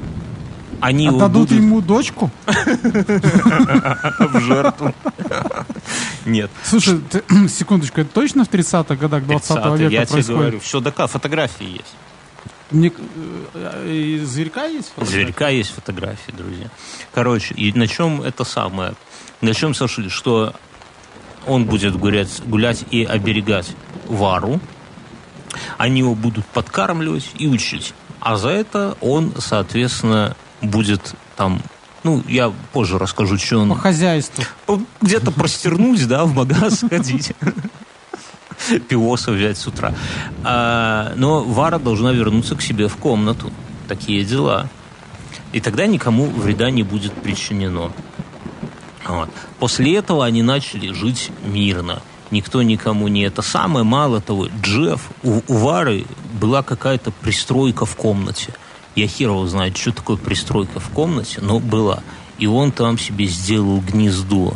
они 0.80 1.08
Отдадут 1.08 1.50
будут 1.50 1.52
ему 1.52 1.82
дочку. 1.82 2.32
в 2.48 4.40
жертву. 4.40 4.96
Нет. 6.26 6.50
Слушай, 6.64 7.02
секундочку, 7.50 8.02
это 8.02 8.12
точно 8.12 8.46
в 8.46 8.50
30-х 8.50 8.96
годах 8.96 9.26
20 9.26 9.52
30-е, 9.52 9.78
века 9.78 9.94
я 9.94 10.06
тебе 10.06 10.14
происходит? 10.14 10.40
говорю, 10.40 10.60
все 10.60 10.80
дока, 10.80 11.06
фотографии 11.08 11.74
есть. 11.74 11.94
Мне, 12.72 12.92
э, 13.54 13.88
и 13.88 14.20
зверька 14.20 14.66
есть? 14.66 14.94
Зверька 14.98 15.50
есть 15.50 15.72
фотографии, 15.72 16.32
друзья. 16.32 16.68
Короче, 17.14 17.54
и 17.54 17.72
на 17.74 17.88
чем 17.88 18.22
это 18.22 18.44
самое? 18.44 18.94
На 19.42 19.54
чем 19.54 19.74
сошлись? 19.74 20.12
Что 20.12 20.54
он 21.46 21.66
будет 21.66 21.96
гулять, 21.98 22.42
гулять 22.46 22.86
и 22.92 23.04
оберегать 23.04 23.76
Вару. 24.08 24.60
Они 25.78 26.00
его 26.00 26.16
будут 26.16 26.46
подкармливать 26.46 27.30
и 27.38 27.48
учить. 27.48 27.94
А 28.20 28.38
за 28.38 28.50
это 28.50 28.98
он, 29.02 29.34
соответственно, 29.38 30.36
будет 30.62 31.16
там... 31.36 31.62
Ну, 32.04 32.24
я 32.28 32.52
позже 32.72 32.98
расскажу, 32.98 33.38
что 33.38 33.60
он... 33.60 33.70
По 33.70 33.76
хозяйству. 33.76 34.44
Где-то 35.02 35.32
простернуть, 35.32 36.08
да, 36.08 36.26
в 36.26 36.34
магаз 36.34 36.80
сходить. 36.86 37.34
Пивоса 38.88 39.32
взять 39.32 39.58
с 39.58 39.68
утра. 39.68 39.94
А, 40.44 41.14
но 41.16 41.44
Вара 41.44 41.80
должна 41.80 42.12
вернуться 42.12 42.56
к 42.56 42.62
себе 42.62 42.88
в 42.88 42.98
комнату. 42.98 43.52
Такие 43.88 44.24
дела. 44.24 44.70
И 45.54 45.60
тогда 45.60 45.86
никому 45.86 46.28
вреда 46.28 46.70
не 46.70 46.84
будет 46.84 47.14
причинено. 47.14 47.92
Вот. 49.06 49.30
После 49.60 49.96
этого 49.96 50.26
они 50.26 50.44
начали 50.44 50.94
жить 50.94 51.32
мирно. 51.44 52.02
Никто 52.30 52.62
никому 52.62 53.10
не 53.10 53.24
это 53.24 53.42
самое. 53.42 53.84
Мало 53.84 54.22
того, 54.22 54.48
Джефф, 54.62 55.02
у, 55.24 55.42
у 55.48 55.54
Вары 55.54 56.06
была 56.40 56.64
какая-то 56.64 57.12
пристройка 57.12 57.86
в 57.86 57.96
комнате. 57.96 58.54
Я 58.96 59.08
херово 59.08 59.48
знаю, 59.48 59.76
что 59.76 59.92
такое 59.92 60.18
пристройка 60.18 60.80
в 60.80 60.90
комнате, 60.90 61.40
но 61.42 61.60
была. 61.60 62.02
И 62.38 62.48
он 62.48 62.72
там 62.72 62.98
себе 62.98 63.26
сделал 63.26 63.82
гнездо. 63.82 64.54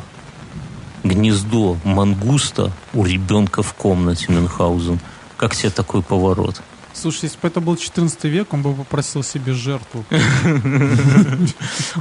Гнездо 1.06 1.78
мангуста 1.84 2.72
у 2.96 3.06
ребенка 3.06 3.62
в 3.62 3.76
комнате 3.76 4.26
Мюнхгаузен. 4.30 5.00
Как 5.38 5.56
тебе 5.56 5.70
такой 5.70 6.02
поворот? 6.02 6.62
Слушай, 6.94 7.26
если 7.26 7.38
бы 7.40 7.48
это 7.48 7.62
был 7.62 7.78
14 7.78 8.24
век, 8.24 8.54
он 8.54 8.64
бы 8.64 8.74
попросил 8.74 9.22
себе 9.22 9.54
жертву. 9.54 10.04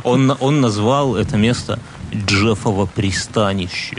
Он, 0.05 0.35
он 0.41 0.61
назвал 0.63 1.17
это 1.17 1.37
место 1.37 1.79
Джеффово 2.15 2.87
пристанище. 2.87 3.99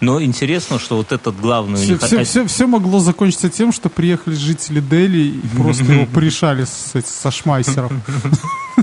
Но 0.00 0.22
интересно, 0.22 0.78
что 0.78 0.96
вот 0.96 1.12
этот 1.12 1.40
главный 1.40 1.82
Все, 1.82 1.98
все, 1.98 2.24
все, 2.24 2.46
все 2.46 2.66
могло 2.66 3.00
закончиться 3.00 3.48
тем, 3.50 3.72
что 3.72 3.88
приехали 3.88 4.34
жители 4.34 4.80
Дели 4.80 5.18
и 5.18 5.40
просто 5.56 5.84
его 5.84 6.06
порешали 6.06 6.64
с, 6.64 6.92
со 7.04 7.30
шмайсером. 7.30 8.02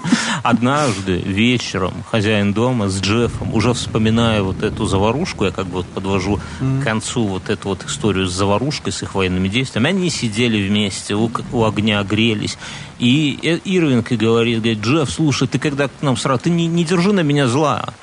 Однажды 0.44 1.18
вечером 1.18 1.94
хозяин 2.10 2.54
дома 2.54 2.90
с 2.90 3.00
Джеффом, 3.00 3.54
уже 3.54 3.74
вспоминая 3.74 4.42
вот 4.42 4.64
эту 4.64 4.86
заварушку, 4.86 5.46
я 5.46 5.52
как 5.52 5.66
бы 5.66 5.78
вот 5.78 5.88
подвожу 5.88 6.40
к 6.60 6.84
концу 6.84 7.26
вот 7.26 7.50
эту 7.50 7.70
вот 7.70 7.86
историю 7.86 8.28
с 8.28 8.34
заварушкой, 8.34 8.94
с 8.94 9.04
их 9.04 9.16
военными 9.16 9.48
действиями, 9.48 9.90
они 9.90 10.10
сидели 10.10 10.68
вместе, 10.68 11.16
у, 11.16 11.30
у 11.52 11.66
огня 11.66 12.04
грелись. 12.04 12.58
И 13.00 13.40
э, 13.42 13.60
Ирвинг 13.66 14.12
и 14.12 14.16
говорит, 14.16 14.60
говорит, 14.60 14.82
Джефф, 14.82 15.10
слушай, 15.10 15.48
ты 15.48 15.60
когда 15.60 15.88
к 15.88 15.92
нам 16.02 16.18
сразу, 16.18 16.44
ты 16.44 16.50
не, 16.50 16.68
не 16.68 16.84
держи 16.84 17.14
на 17.14 17.22
меня 17.22 17.48
зла, 17.48 17.94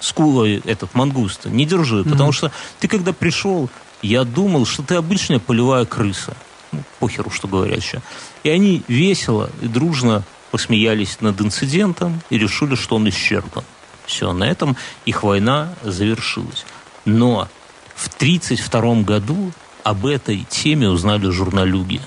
скулой 0.00 0.60
этот 0.64 0.94
мангуст, 0.94 1.46
не 1.46 1.64
держи, 1.64 2.04
потому 2.04 2.32
что 2.32 2.50
ты 2.80 2.88
когда 2.88 3.12
пришел, 3.12 3.70
я 4.02 4.24
думал, 4.24 4.66
что 4.66 4.82
ты 4.82 4.96
обычная 4.96 5.38
полевая 5.38 5.84
крыса. 5.84 6.36
Ну, 6.72 6.82
похеру, 6.98 7.30
что 7.30 7.48
говорящая. 7.48 8.02
И 8.44 8.48
они 8.48 8.82
весело 8.88 9.50
и 9.60 9.68
дружно 9.68 10.24
посмеялись 10.52 11.20
над 11.20 11.40
инцидентом 11.40 12.20
и 12.30 12.38
решили, 12.38 12.76
что 12.76 12.96
он 12.96 13.08
исчерпан. 13.08 13.64
Все, 14.06 14.32
на 14.32 14.44
этом 14.44 14.76
их 15.06 15.22
война 15.24 15.74
завершилась. 15.82 16.64
Но 17.04 17.48
в 17.96 18.08
1932 18.08 19.02
году 19.02 19.52
об 19.82 20.06
этой 20.06 20.46
теме 20.48 20.88
узнали 20.88 21.30
журналюги. 21.30 22.00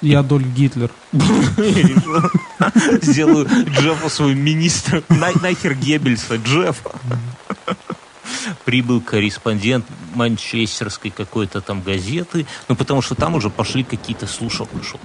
И 0.00 0.14
Адольф 0.14 0.46
Гитлер. 0.54 0.90
Сделаю 3.02 3.46
Джеффа 3.46 4.08
своим 4.08 4.42
министром. 4.42 5.04
Нахер 5.10 5.74
Геббельса, 5.74 6.36
Джеффа. 6.36 6.92
Прибыл 8.64 9.02
корреспондент 9.02 9.84
манчестерской 10.14 11.10
какой-то 11.10 11.60
там 11.60 11.82
газеты, 11.82 12.46
ну, 12.68 12.76
потому 12.76 13.02
что 13.02 13.14
там 13.14 13.34
уже 13.34 13.50
пошли 13.50 13.84
какие-то 13.84 14.26
слушал, 14.26 14.66
пошел. 14.66 14.98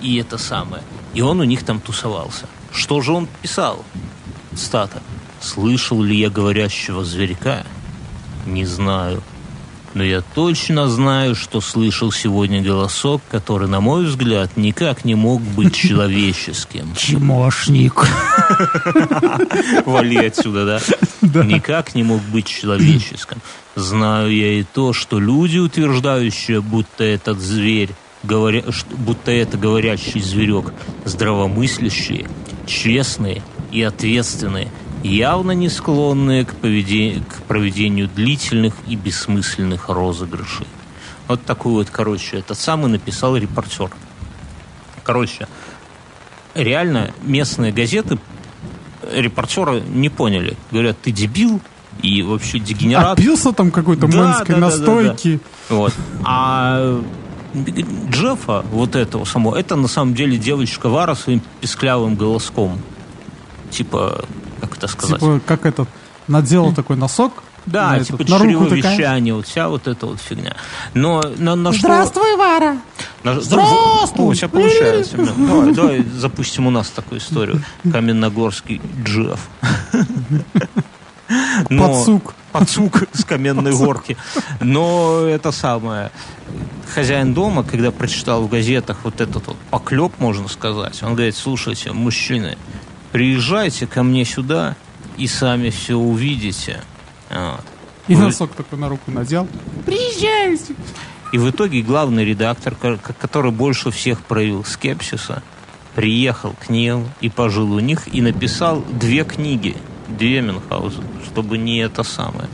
И 0.00 0.16
это 0.16 0.38
самое. 0.38 0.82
И 1.14 1.20
он 1.20 1.40
у 1.40 1.44
них 1.44 1.64
там 1.64 1.80
тусовался. 1.80 2.46
Что 2.72 3.00
же 3.00 3.12
он 3.12 3.28
писал? 3.42 3.84
Стата. 4.56 5.02
Слышал 5.40 6.02
ли 6.02 6.16
я 6.16 6.30
говорящего 6.30 7.04
зверька? 7.04 7.64
Не 8.46 8.64
знаю. 8.64 9.22
Но 9.92 10.04
я 10.04 10.20
точно 10.20 10.88
знаю, 10.88 11.34
что 11.34 11.60
слышал 11.60 12.12
сегодня 12.12 12.62
голосок, 12.62 13.22
который, 13.28 13.66
на 13.66 13.80
мой 13.80 14.04
взгляд, 14.04 14.56
никак 14.56 15.04
не 15.04 15.16
мог 15.16 15.42
быть 15.42 15.74
человеческим. 15.88 16.94
Чмошник. 16.94 18.06
Вали 19.86 20.26
отсюда, 20.26 20.80
да? 21.22 21.44
Никак 21.44 21.96
не 21.96 22.04
мог 22.04 22.20
быть 22.22 22.46
человеческим. 22.46 23.38
Знаю 23.74 24.32
я 24.34 24.60
и 24.60 24.62
то, 24.62 24.92
что 24.92 25.18
люди, 25.18 25.58
утверждающие, 25.58 26.60
будто 26.60 27.02
этот 27.02 27.40
зверь, 27.40 27.90
говоря, 28.22 28.62
будто 28.96 29.30
это 29.30 29.56
говорящий 29.56 30.20
зверек, 30.20 30.72
здравомыслящие, 31.04 32.28
честные 32.66 33.42
и 33.72 33.82
ответственные, 33.82 34.70
явно 35.02 35.52
не 35.52 35.68
склонные 35.68 36.44
к, 36.44 36.54
поведению, 36.54 37.24
к 37.24 37.42
проведению 37.44 38.08
длительных 38.08 38.74
и 38.86 38.96
бессмысленных 38.96 39.88
розыгрышей. 39.88 40.66
Вот 41.28 41.44
такой 41.44 41.72
вот, 41.72 41.90
короче, 41.90 42.38
этот 42.38 42.58
самый 42.58 42.90
написал 42.90 43.36
репортер. 43.36 43.90
Короче, 45.04 45.46
реально 46.54 47.12
местные 47.22 47.72
газеты 47.72 48.18
репортеры 49.10 49.80
не 49.80 50.08
поняли. 50.08 50.56
Говорят, 50.70 51.00
ты 51.00 51.12
дебил 51.12 51.60
и 52.02 52.22
вообще 52.22 52.58
дегенерат. 52.58 53.18
Опился 53.18 53.52
там 53.52 53.70
какой-то 53.70 54.06
да, 54.06 54.18
мэнской 54.18 54.54
да, 54.54 54.60
настойки. 54.60 55.32
Да, 55.34 55.38
да, 55.38 55.44
да. 55.68 55.74
Вот. 55.76 55.94
А 56.24 57.02
Джеффа, 58.10 58.64
вот 58.70 58.96
этого 58.96 59.24
самого, 59.24 59.56
это 59.56 59.76
на 59.76 59.88
самом 59.88 60.14
деле 60.14 60.38
девочка 60.38 60.88
Вара 60.88 61.14
своим 61.14 61.42
песклявым 61.60 62.14
голоском. 62.14 62.80
Типа, 63.70 64.24
как 64.60 64.76
это 64.76 64.88
сказать? 64.88 65.20
Типа, 65.20 65.40
как 65.46 65.66
этот, 65.66 65.88
надел 66.28 66.74
такой 66.74 66.96
носок, 66.96 67.42
да, 67.66 67.92
на 67.92 68.04
типа 68.04 68.22
этот, 68.22 68.28
чревовещание, 68.28 69.34
вот 69.34 69.46
вся 69.46 69.68
вот 69.68 69.86
эта 69.86 70.06
вот 70.06 70.20
фигня. 70.20 70.56
Но 70.94 71.22
на, 71.38 71.54
на 71.56 71.72
что... 71.72 71.82
Здравствуй, 71.82 72.36
Вара! 72.36 72.78
На... 73.22 73.40
Здравствуй! 73.40 74.30
О, 74.30 74.34
сейчас 74.34 74.50
получается. 74.50 75.16
Давай, 75.16 75.72
давай 75.72 76.04
запустим 76.04 76.66
у 76.66 76.70
нас 76.70 76.88
такую 76.88 77.20
историю. 77.20 77.62
Каменногорский 77.90 78.80
Джефф. 79.04 79.40
Но... 81.68 81.88
Подсук. 81.88 82.34
Подсук 82.52 83.04
с 83.12 83.24
каменной 83.24 83.72
горки. 83.72 84.16
Но 84.60 85.20
это 85.20 85.52
самое. 85.52 86.10
Хозяин 86.94 87.34
дома, 87.34 87.62
когда 87.62 87.90
прочитал 87.90 88.42
в 88.42 88.48
газетах 88.48 88.98
вот 89.04 89.20
этот 89.20 89.46
вот 89.46 89.56
поклеп, 89.70 90.18
можно 90.18 90.48
сказать, 90.48 91.02
он 91.02 91.14
говорит, 91.14 91.36
слушайте, 91.36 91.92
мужчины, 91.92 92.56
приезжайте 93.12 93.86
ко 93.86 94.02
мне 94.02 94.24
сюда 94.24 94.76
и 95.16 95.26
сами 95.26 95.70
все 95.70 95.96
увидите. 95.96 96.82
Вот. 97.30 97.64
И 98.08 98.14
Вы... 98.14 98.24
носок 98.24 98.52
такой 98.54 98.78
на 98.78 98.88
руку 98.88 99.10
надел. 99.10 99.46
Приезжайте! 99.86 100.74
И 101.32 101.38
в 101.38 101.48
итоге 101.48 101.82
главный 101.82 102.24
редактор, 102.24 102.74
который 102.74 103.52
больше 103.52 103.92
всех 103.92 104.20
проявил 104.22 104.64
скепсиса, 104.64 105.44
приехал 105.94 106.54
к 106.60 106.68
ним 106.70 107.08
и 107.20 107.28
пожил 107.28 107.72
у 107.72 107.78
них 107.78 108.12
и 108.12 108.20
написал 108.20 108.84
две 108.90 109.24
книги– 109.24 109.76
две 110.18 110.40
Мюнхгаузен, 110.40 111.04
чтобы 111.26 111.58
не 111.58 111.78
это 111.78 112.02
самое. 112.02 112.48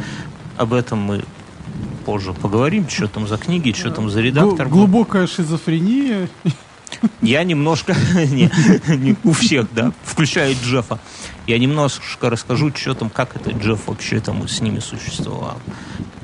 Об 0.56 0.72
этом 0.72 1.00
мы 1.00 1.24
позже 2.06 2.32
поговорим, 2.32 2.88
что 2.88 3.08
там 3.08 3.26
за 3.26 3.36
книги, 3.36 3.72
что 3.72 3.90
там 3.90 4.08
за 4.08 4.20
редактор. 4.20 4.68
Глубокая 4.68 5.26
шизофрения. 5.26 6.28
Я 7.20 7.42
немножко, 7.42 7.96
не, 8.14 8.48
не 8.96 9.16
у 9.24 9.32
всех, 9.32 9.66
да, 9.74 9.92
включая 10.04 10.54
Джеффа, 10.54 11.00
я 11.48 11.58
немножко 11.58 12.30
расскажу, 12.30 12.72
что 12.74 12.94
там, 12.94 13.10
как 13.10 13.34
это 13.34 13.50
Джефф 13.50 13.88
вообще 13.88 14.20
там 14.20 14.46
с 14.46 14.60
ними 14.60 14.78
существовал. 14.78 15.58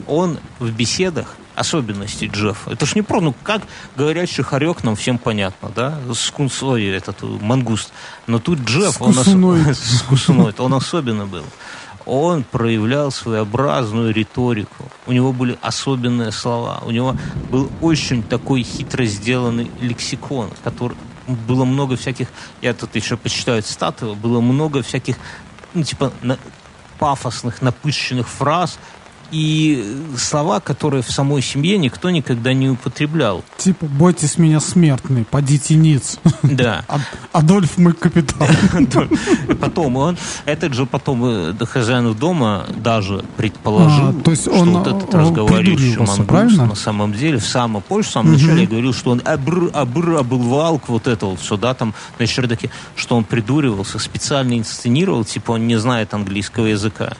Он 0.06 0.38
в 0.60 0.70
беседах 0.70 1.36
особенности 1.56 2.30
Джеффа. 2.32 2.70
Это 2.70 2.86
ж 2.86 2.94
не 2.94 3.02
про, 3.02 3.20
ну 3.20 3.34
как 3.42 3.62
говорящий 3.96 4.44
хорек 4.44 4.84
нам 4.84 4.94
всем 4.94 5.18
понятно, 5.18 5.70
да? 5.74 5.98
Скунсой 6.14 6.86
этот 6.86 7.22
мангуст. 7.22 7.92
Но 8.28 8.38
тут 8.38 8.60
Джефф, 8.60 9.02
он, 9.02 9.18
ос... 9.18 10.58
он 10.58 10.74
особенно 10.74 11.26
был. 11.26 11.44
Он 12.06 12.42
проявлял 12.42 13.10
своеобразную 13.10 14.12
риторику. 14.12 14.90
У 15.06 15.12
него 15.12 15.32
были 15.32 15.58
особенные 15.62 16.32
слова. 16.32 16.82
У 16.84 16.90
него 16.90 17.16
был 17.50 17.70
очень 17.80 18.22
такой 18.22 18.62
хитро 18.62 19.04
сделанный 19.04 19.70
лексикон, 19.80 20.50
который 20.64 20.96
было 21.26 21.64
много 21.64 21.96
всяких, 21.96 22.28
я 22.60 22.74
тут 22.74 22.94
еще 22.96 23.16
почитаю 23.16 23.62
цитаты, 23.62 24.06
было 24.06 24.40
много 24.40 24.82
всяких, 24.82 25.16
ну, 25.72 25.84
типа, 25.84 26.12
на, 26.22 26.36
пафосных, 26.98 27.62
напыщенных 27.62 28.28
фраз, 28.28 28.78
и 29.32 29.82
слова, 30.16 30.60
которые 30.60 31.02
в 31.02 31.10
самой 31.10 31.42
семье 31.42 31.78
никто 31.78 32.10
никогда 32.10 32.52
не 32.52 32.68
употреблял. 32.68 33.42
Типа, 33.56 33.86
бойтесь 33.86 34.36
меня 34.36 34.60
смертный, 34.60 35.24
подите 35.24 35.74
ниц. 35.74 36.20
Да. 36.42 36.84
Адольф 37.32 37.78
мой 37.78 37.94
капитан. 37.94 38.46
Потом 39.60 39.96
он, 39.96 40.18
этот 40.44 40.74
же 40.74 40.86
потом 40.86 41.22
э, 41.24 41.54
хозяин 41.64 42.12
дома 42.14 42.66
даже 42.76 43.24
предположил, 43.36 44.08
а, 44.08 44.12
то 44.12 44.30
есть 44.32 44.48
он, 44.48 44.70
вот 44.72 44.86
этот 44.86 45.14
разговаривающий 45.14 45.96
мангуст 45.96 46.58
на 46.58 46.74
самом 46.74 47.12
деле 47.14 47.38
в 47.38 47.46
самом 47.46 47.80
позже, 47.80 48.08
в 48.08 48.12
самом 48.12 48.32
начале 48.32 48.66
говорил, 48.66 48.92
что 48.92 49.12
он 49.12 49.22
абр, 49.24 49.70
абр, 49.72 50.16
обылвалк, 50.16 50.88
вот 50.88 51.06
это 51.06 51.26
вот 51.26 51.40
все, 51.40 51.56
да, 51.56 51.72
там 51.74 51.94
на 52.18 52.26
чердаке, 52.26 52.70
что 52.96 53.16
он 53.16 53.24
придуривался, 53.24 53.98
специально 53.98 54.58
инсценировал, 54.58 55.24
типа 55.24 55.52
он 55.52 55.66
не 55.66 55.76
знает 55.76 56.12
английского 56.12 56.66
языка 56.66 57.14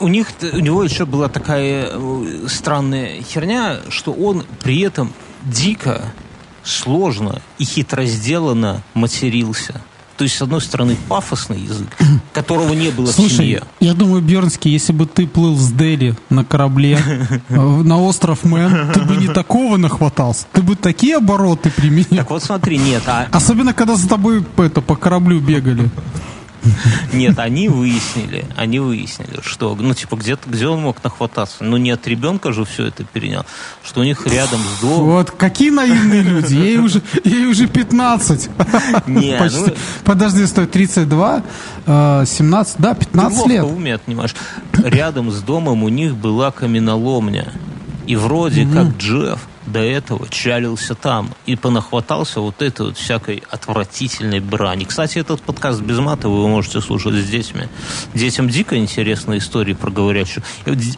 у 0.00 0.08
них, 0.08 0.28
у 0.52 0.58
него 0.58 0.84
еще 0.84 1.06
была 1.06 1.28
такая 1.28 1.90
э, 1.90 2.46
странная 2.48 3.22
херня, 3.22 3.78
что 3.88 4.12
он 4.12 4.44
при 4.62 4.80
этом 4.80 5.12
дико, 5.44 6.12
сложно 6.62 7.40
и 7.58 7.64
хитро 7.64 8.04
сделано 8.04 8.82
матерился. 8.94 9.80
То 10.18 10.24
есть, 10.24 10.36
с 10.36 10.42
одной 10.42 10.60
стороны, 10.60 10.96
пафосный 11.08 11.60
язык, 11.60 11.86
которого 12.32 12.72
не 12.74 12.90
было 12.90 13.06
Слушай, 13.06 13.32
в 13.32 13.36
семье. 13.36 13.62
я 13.78 13.94
думаю, 13.94 14.20
Бернский, 14.20 14.72
если 14.72 14.92
бы 14.92 15.06
ты 15.06 15.28
плыл 15.28 15.56
с 15.56 15.70
Дели 15.70 16.16
на 16.28 16.44
корабле 16.44 16.98
э, 17.48 17.54
на 17.54 18.02
остров 18.02 18.42
Мэн, 18.42 18.92
ты 18.92 19.02
бы 19.02 19.16
не 19.16 19.28
такого 19.32 19.76
нахватался. 19.76 20.46
Ты 20.52 20.62
бы 20.62 20.74
такие 20.74 21.18
обороты 21.18 21.70
применил. 21.70 22.16
Так 22.16 22.30
вот 22.30 22.42
смотри, 22.42 22.78
нет. 22.78 23.04
А... 23.06 23.28
Особенно, 23.30 23.72
когда 23.72 23.94
за 23.94 24.08
тобой 24.08 24.44
это, 24.56 24.80
по 24.80 24.96
кораблю 24.96 25.38
бегали. 25.38 25.88
Нет, 27.12 27.38
они 27.38 27.68
выяснили, 27.68 28.44
они 28.56 28.78
выяснили, 28.78 29.40
что, 29.42 29.74
ну, 29.74 29.94
типа, 29.94 30.16
где-то, 30.16 30.48
где 30.48 30.66
он 30.66 30.82
мог 30.82 31.02
нахвататься? 31.02 31.64
Ну, 31.64 31.76
не 31.76 31.90
от 31.90 32.06
ребенка 32.06 32.52
же 32.52 32.64
все 32.64 32.86
это 32.86 33.04
перенял, 33.04 33.46
что 33.82 34.00
у 34.00 34.04
них 34.04 34.26
рядом 34.26 34.60
с 34.60 34.80
домом... 34.80 35.06
Вот, 35.06 35.30
какие 35.30 35.70
наивные 35.70 36.22
люди, 36.22 36.54
ей 36.54 36.78
уже, 36.78 37.02
ей 37.24 37.46
уже 37.46 37.66
15. 37.66 38.50
Не, 39.06 39.38
Почти. 39.38 39.60
Ну... 39.60 39.74
Подожди, 40.04 40.46
стой, 40.46 40.66
32, 40.66 41.42
17, 41.86 42.76
да, 42.78 42.94
15 42.94 43.42
Ты 43.42 43.48
лет. 43.48 43.60
Ты 43.60 43.66
уме 43.66 43.94
отнимаешь. 43.94 44.34
Рядом 44.72 45.30
с 45.30 45.40
домом 45.40 45.82
у 45.82 45.88
них 45.88 46.16
была 46.16 46.50
каменоломня. 46.50 47.52
И 48.06 48.16
вроде 48.16 48.62
mm-hmm. 48.62 48.72
как 48.72 48.96
Джефф 48.96 49.48
до 49.68 49.80
этого 49.80 50.28
чалился 50.28 50.94
там 50.94 51.34
и 51.46 51.56
понахватался 51.56 52.40
вот 52.40 52.62
этой 52.62 52.86
вот 52.86 52.96
всякой 52.96 53.42
отвратительной 53.50 54.40
брани. 54.40 54.84
Кстати, 54.84 55.18
этот 55.18 55.42
подкаст 55.42 55.80
без 55.80 55.98
мата 55.98 56.28
вы 56.28 56.48
можете 56.48 56.80
слушать 56.80 57.14
с 57.14 57.28
детьми. 57.28 57.62
Детям 58.14 58.48
дико 58.48 58.76
интересные 58.76 59.38
истории 59.38 59.74
про 59.74 59.90
говорящую. 59.90 60.44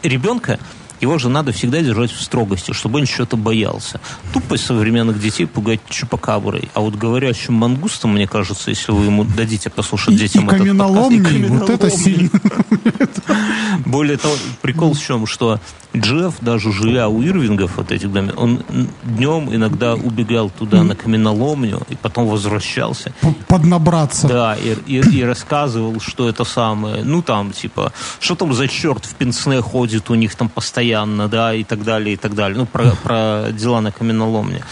Ребенка 0.03 0.59
его 1.01 1.17
же 1.17 1.29
надо 1.29 1.51
всегда 1.51 1.81
держать 1.81 2.11
в 2.11 2.21
строгости, 2.21 2.73
чтобы 2.73 2.99
он 2.99 3.05
что-то 3.07 3.35
боялся. 3.35 3.99
Тупость 4.33 4.65
современных 4.65 5.19
детей 5.19 5.45
пугать 5.45 5.81
чупакаброй. 5.89 6.69
А 6.73 6.81
вот 6.81 6.95
говорящим 6.95 7.55
мангустом, 7.55 8.13
мне 8.13 8.27
кажется, 8.27 8.69
если 8.69 8.91
вы 8.91 9.05
ему 9.05 9.23
дадите 9.23 9.69
послушать 9.69 10.15
детям 10.15 10.43
и, 10.43 10.45
этот 10.47 10.59
каменоломни, 10.59 11.17
подкаст... 11.17 11.35
И 11.35 11.47
вот 11.47 11.69
это 11.69 11.89
сильно. 11.89 12.29
Более 13.85 14.17
того, 14.17 14.35
прикол 14.61 14.93
в 14.93 15.01
чем, 15.01 15.25
что 15.25 15.59
Джефф, 15.95 16.35
даже 16.41 16.71
живя 16.71 17.09
у 17.09 17.21
Ирвингов, 17.21 17.77
вот 17.77 17.91
этих 17.91 18.11
домов, 18.11 18.33
он 18.37 18.63
днем 19.03 19.53
иногда 19.53 19.95
убегал 19.95 20.49
туда 20.49 20.83
на 20.83 20.95
каменоломню 20.95 21.81
и 21.89 21.95
потом 21.95 22.27
возвращался. 22.27 23.13
Поднабраться. 23.47 24.27
Да, 24.27 24.55
и, 24.55 24.77
и, 24.87 24.99
и 24.99 25.23
рассказывал, 25.23 25.99
что 25.99 26.29
это 26.29 26.45
самое, 26.45 27.03
ну 27.03 27.21
там, 27.21 27.51
типа, 27.51 27.91
что 28.19 28.35
там 28.35 28.53
за 28.53 28.67
черт 28.67 29.05
в 29.05 29.15
пенсне 29.15 29.61
ходит 29.61 30.09
у 30.09 30.15
них 30.15 30.35
там 30.35 30.47
постоянно, 30.47 30.90
да, 31.29 31.53
и 31.53 31.63
так 31.63 31.83
далее, 31.83 32.13
и 32.13 32.17
так 32.17 32.35
далее. 32.35 32.57
Ну, 32.57 32.65
про, 32.65 32.91
про 33.03 33.51
дела 33.51 33.81
на 33.81 33.91
каменоломне. 33.91 34.63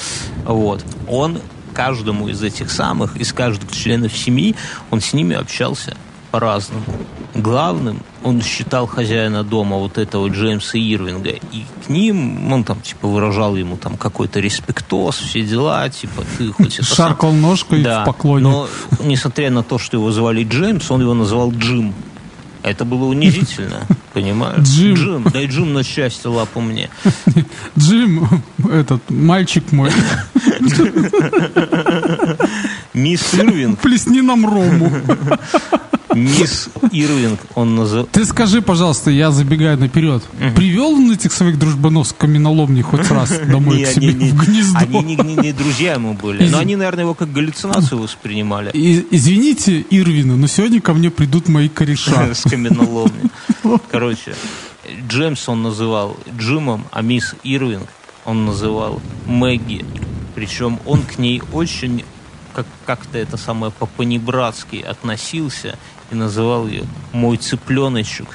Вот. 0.45 0.83
Он 1.07 1.39
каждому 1.73 2.27
из 2.27 2.43
этих 2.43 2.71
самых, 2.71 3.15
из 3.17 3.31
каждых 3.33 3.71
членов 3.71 4.15
семьи, 4.15 4.55
он 4.91 5.01
с 5.01 5.13
ними 5.13 5.35
общался 5.35 5.95
по-разному. 6.31 6.83
Главным 7.33 8.01
он 8.23 8.41
считал 8.41 8.85
хозяина 8.85 9.43
дома 9.43 9.77
вот 9.77 9.97
этого 9.97 10.27
Джеймса 10.27 10.77
Ирвинга. 10.77 11.29
И 11.29 11.65
к 11.85 11.89
ним, 11.89 12.51
он 12.51 12.63
там, 12.63 12.81
типа, 12.81 13.07
выражал 13.07 13.55
ему 13.55 13.77
там 13.77 13.97
какой-то 13.97 14.39
респектоз, 14.39 15.17
все 15.17 15.41
дела, 15.41 15.89
типа, 15.89 16.23
ты 16.37 16.51
хоть 16.51 16.79
это 16.79 16.95
Шаркал 16.95 17.31
сам... 17.31 17.41
ножкой 17.41 17.81
да, 17.81 18.03
в 18.03 18.05
поклоне. 18.05 18.43
Но, 18.43 18.67
несмотря 19.03 19.49
на 19.51 19.63
то, 19.63 19.77
что 19.77 19.97
его 19.97 20.11
звали 20.11 20.43
Джеймс, 20.43 20.91
он 20.91 21.01
его 21.01 21.13
называл 21.13 21.51
Джим. 21.51 21.93
Это 22.63 22.85
было 22.85 23.05
унизительно, 23.05 23.87
понимаешь? 24.13 24.67
Джим. 24.67 24.95
Джим, 24.95 25.23
дай 25.23 25.47
Джим 25.47 25.73
на 25.73 25.83
счастье 25.83 26.29
лапу 26.29 26.61
мне. 26.61 26.89
Джим, 27.77 28.27
этот, 28.69 29.09
мальчик 29.09 29.71
мой. 29.71 29.91
Мисс 32.93 33.33
Ирвинг. 33.33 33.79
Плесни 33.79 34.21
нам 34.21 34.45
рому. 34.45 34.91
Мисс 36.19 36.69
Ирвинг 36.91 37.39
он 37.55 37.75
называл. 37.75 38.05
Ты 38.11 38.25
скажи, 38.25 38.61
пожалуйста, 38.61 39.11
я 39.11 39.31
забегаю 39.31 39.77
наперед. 39.77 40.23
Угу. 40.33 40.55
Привел 40.55 40.93
он 40.93 41.11
этих 41.11 41.31
своих 41.33 41.57
дружбанов 41.57 42.07
с 42.07 42.13
каменоломни 42.13 42.81
хоть 42.81 43.09
раз 43.11 43.39
домой 43.47 43.83
к 43.83 43.87
себе 43.87 44.11
в 44.11 44.45
гнездо? 44.45 44.79
Они 44.79 45.15
не 45.15 45.53
друзья 45.53 45.93
ему 45.93 46.13
были. 46.13 46.47
Но 46.49 46.59
они, 46.59 46.75
наверное, 46.75 47.03
его 47.03 47.13
как 47.13 47.31
галлюцинацию 47.31 48.01
воспринимали. 48.01 48.71
Извините, 48.73 49.85
Ирвина, 49.89 50.35
но 50.35 50.47
сегодня 50.47 50.81
ко 50.81 50.93
мне 50.93 51.09
придут 51.09 51.47
мои 51.47 51.69
кореша. 51.69 52.33
С 52.33 52.43
каменоломни. 52.43 53.29
Короче, 53.91 54.35
Джеймс 55.07 55.47
он 55.49 55.63
называл 55.63 56.17
Джимом, 56.37 56.85
а 56.91 57.01
мисс 57.01 57.35
Ирвинг 57.43 57.87
он 58.25 58.45
называл 58.45 59.01
Мэгги. 59.25 59.85
Причем 60.35 60.79
он 60.85 61.01
к 61.03 61.17
ней 61.17 61.41
очень 61.51 62.03
как, 62.53 62.65
как-то 62.85 63.17
это 63.17 63.37
самое 63.37 63.71
по-понебратски 63.71 64.77
относился 64.77 65.77
и 66.11 66.15
называл 66.15 66.67
ее 66.67 66.83
«мой 67.13 67.37
цыпленочек». 67.37 68.27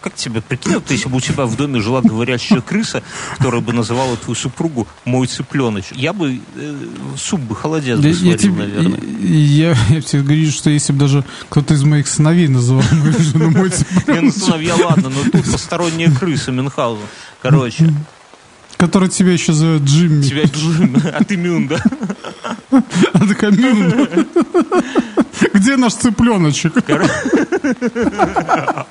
Как 0.00 0.14
тебе, 0.14 0.40
прикинь, 0.40 0.74
вот 0.74 0.88
если 0.90 1.08
бы 1.08 1.16
у 1.16 1.20
тебя 1.20 1.44
в 1.44 1.56
доме 1.56 1.80
жила 1.80 2.00
говорящая 2.00 2.60
крыса, 2.60 3.02
которая 3.36 3.60
бы 3.60 3.72
называла 3.72 4.16
твою 4.16 4.36
супругу 4.36 4.86
«мой 5.04 5.26
цыпленочек», 5.26 5.96
я 5.96 6.12
бы 6.12 6.40
э, 6.54 6.74
суп 7.16 7.40
бы 7.40 7.56
холодец 7.56 7.98
бы 7.98 8.14
сварил, 8.14 8.32
я 8.32 8.38
тебе, 8.38 8.52
наверное. 8.52 9.00
Я, 9.20 9.76
я 9.88 10.00
тебе 10.00 10.22
говорю, 10.22 10.50
что 10.50 10.70
если 10.70 10.92
бы 10.92 11.00
даже 11.00 11.24
кто-то 11.48 11.74
из 11.74 11.82
моих 11.82 12.06
сыновей 12.06 12.46
называл 12.46 12.84
мою 12.92 13.18
жену 13.18 13.50
«мой 13.50 13.70
цыпленочек». 13.70 14.08
Не, 14.08 14.20
ну 14.20 14.30
сыновья, 14.30 14.76
ладно, 14.76 15.08
но 15.08 15.30
тут 15.30 15.50
посторонняя 15.50 16.10
крыса 16.14 16.52
Мюнхгаузен. 16.52 17.06
Короче, 17.42 17.92
Который 18.78 19.08
тебя 19.08 19.32
еще 19.32 19.52
зовет 19.52 19.82
Джимми. 19.82 20.22
Тебя 20.22 20.44
Джимми, 20.44 21.02
а 21.08 21.24
ты 21.24 21.36
Мюн, 21.36 21.66
да? 21.66 21.82
А 22.70 23.26
такая 23.26 23.50
Мюн. 23.50 24.08
Где 25.54 25.76
наш 25.76 25.94
цыпленочек? 25.94 26.74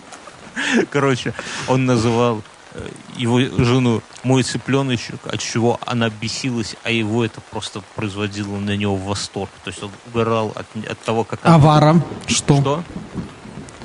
Короче, 0.89 1.33
он 1.67 1.86
называл 1.86 2.41
э, 2.73 2.88
его 3.15 3.39
жену 3.39 4.01
мой 4.23 4.43
цыпленочек, 4.43 5.19
от 5.25 5.39
чего 5.39 5.79
она 5.86 6.10
бесилась, 6.10 6.75
а 6.83 6.91
его 6.91 7.23
это 7.23 7.41
просто 7.41 7.81
производило 7.95 8.57
на 8.57 8.75
него 8.75 8.95
восторг. 8.95 9.49
То 9.63 9.69
есть 9.69 9.83
он 9.83 9.91
угорал 10.07 10.51
от, 10.55 10.65
от 10.89 10.99
того, 10.99 11.23
как 11.23 11.39
она... 11.43 11.55
А 11.55 11.57
Вара? 11.57 12.01
Что? 12.27 12.62
Что? 12.62 12.83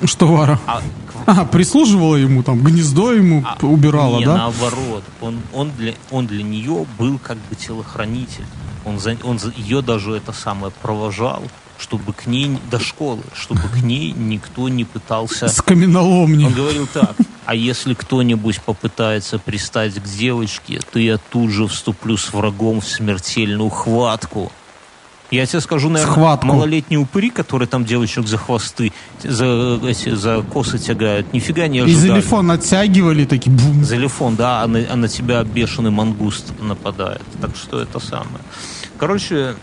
Что 0.05 0.27
Вара? 0.27 0.59
А, 0.67 0.81
а, 1.25 1.45
прислуживала 1.45 2.15
ему, 2.15 2.43
там, 2.43 2.61
гнездо 2.61 3.13
ему 3.13 3.43
а, 3.45 3.57
убирала, 3.65 4.17
не, 4.17 4.25
да? 4.25 4.37
наоборот. 4.37 5.03
Он, 5.21 5.39
он, 5.53 5.71
для, 5.71 5.93
он 6.11 6.27
для 6.27 6.43
нее 6.43 6.85
был 6.97 7.19
как 7.19 7.37
бы 7.37 7.55
телохранитель. 7.55 8.45
Он, 8.85 8.99
за, 8.99 9.15
он 9.23 9.39
за, 9.39 9.53
ее 9.55 9.81
даже 9.81 10.13
это 10.13 10.33
самое 10.33 10.73
провожал, 10.81 11.43
чтобы 11.83 12.13
к 12.13 12.27
ней 12.27 12.57
до 12.71 12.79
школы, 12.79 13.23
чтобы 13.35 13.61
к 13.61 13.83
ней 13.83 14.13
никто 14.13 14.69
не 14.69 14.85
пытался... 14.85 15.49
С 15.49 15.61
каменоломни. 15.61 16.45
Он 16.45 16.53
говорил 16.53 16.87
так, 16.87 17.13
а 17.45 17.55
если 17.55 17.93
кто-нибудь 17.93 18.61
попытается 18.61 19.37
пристать 19.37 19.95
к 19.95 20.03
девочке, 20.03 20.79
то 20.91 20.97
я 20.97 21.17
тут 21.17 21.49
же 21.49 21.67
вступлю 21.67 22.15
с 22.15 22.31
врагом 22.31 22.79
в 22.79 22.87
смертельную 22.87 23.69
хватку. 23.69 24.49
Я 25.29 25.45
тебе 25.45 25.59
скажу, 25.61 25.89
наверное, 25.89 26.13
Схватку. 26.13 26.45
малолетние 26.47 26.99
упыри, 26.99 27.31
которые 27.31 27.67
там 27.67 27.83
девочек 27.85 28.27
за 28.27 28.37
хвосты, 28.37 28.93
за, 29.23 29.79
эти, 29.83 30.15
за 30.15 30.41
косы 30.41 30.77
тягают, 30.77 31.33
нифига 31.33 31.67
не 31.67 31.79
ожидали. 31.79 32.05
И 32.05 32.09
залифон 32.09 32.51
оттягивали, 32.51 33.25
такие 33.25 33.51
бум. 33.51 33.83
Залифон, 33.83 34.35
да, 34.35 34.61
а 34.61 34.67
на, 34.67 34.79
а 34.89 34.95
на 34.95 35.07
тебя 35.07 35.43
бешеный 35.43 35.91
мангуст 35.91 36.53
нападает. 36.61 37.23
Так 37.41 37.55
что 37.55 37.81
это 37.81 37.99
самое. 37.99 38.43
Короче, 38.97 39.55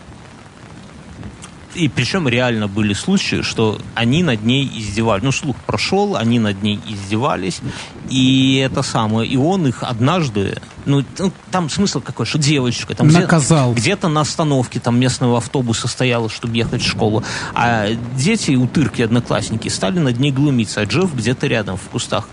и 1.75 1.87
причем 1.87 2.27
реально 2.27 2.67
были 2.67 2.93
случаи, 2.93 3.41
что 3.41 3.79
они 3.95 4.23
над 4.23 4.43
ней 4.43 4.69
издевались. 4.75 5.23
Ну, 5.23 5.31
слух 5.31 5.55
прошел, 5.65 6.15
они 6.15 6.39
над 6.39 6.61
ней 6.63 6.79
издевались. 6.87 7.61
И 8.09 8.57
это 8.57 8.81
самое, 8.81 9.29
и 9.29 9.37
он 9.37 9.67
их 9.67 9.83
однажды, 9.83 10.57
ну, 10.85 11.03
ну 11.17 11.31
там 11.51 11.69
смысл 11.69 12.01
какой, 12.01 12.25
что 12.25 12.37
девочка 12.37 12.93
там 12.95 13.07
наказал. 13.07 13.73
Где- 13.73 13.95
то 13.95 14.09
на 14.09 14.21
остановке 14.21 14.79
там 14.79 14.99
местного 14.99 15.37
автобуса 15.37 15.87
стояла, 15.87 16.29
чтобы 16.29 16.57
ехать 16.57 16.81
в 16.81 16.87
школу. 16.87 17.23
А 17.53 17.89
дети, 18.17 18.51
утырки, 18.51 19.01
одноклассники, 19.01 19.69
стали 19.69 19.99
над 19.99 20.19
ней 20.19 20.31
глумиться. 20.31 20.81
А 20.81 20.85
Джефф 20.85 21.13
где-то 21.15 21.47
рядом 21.47 21.77
в 21.77 21.83
кустах 21.89 22.27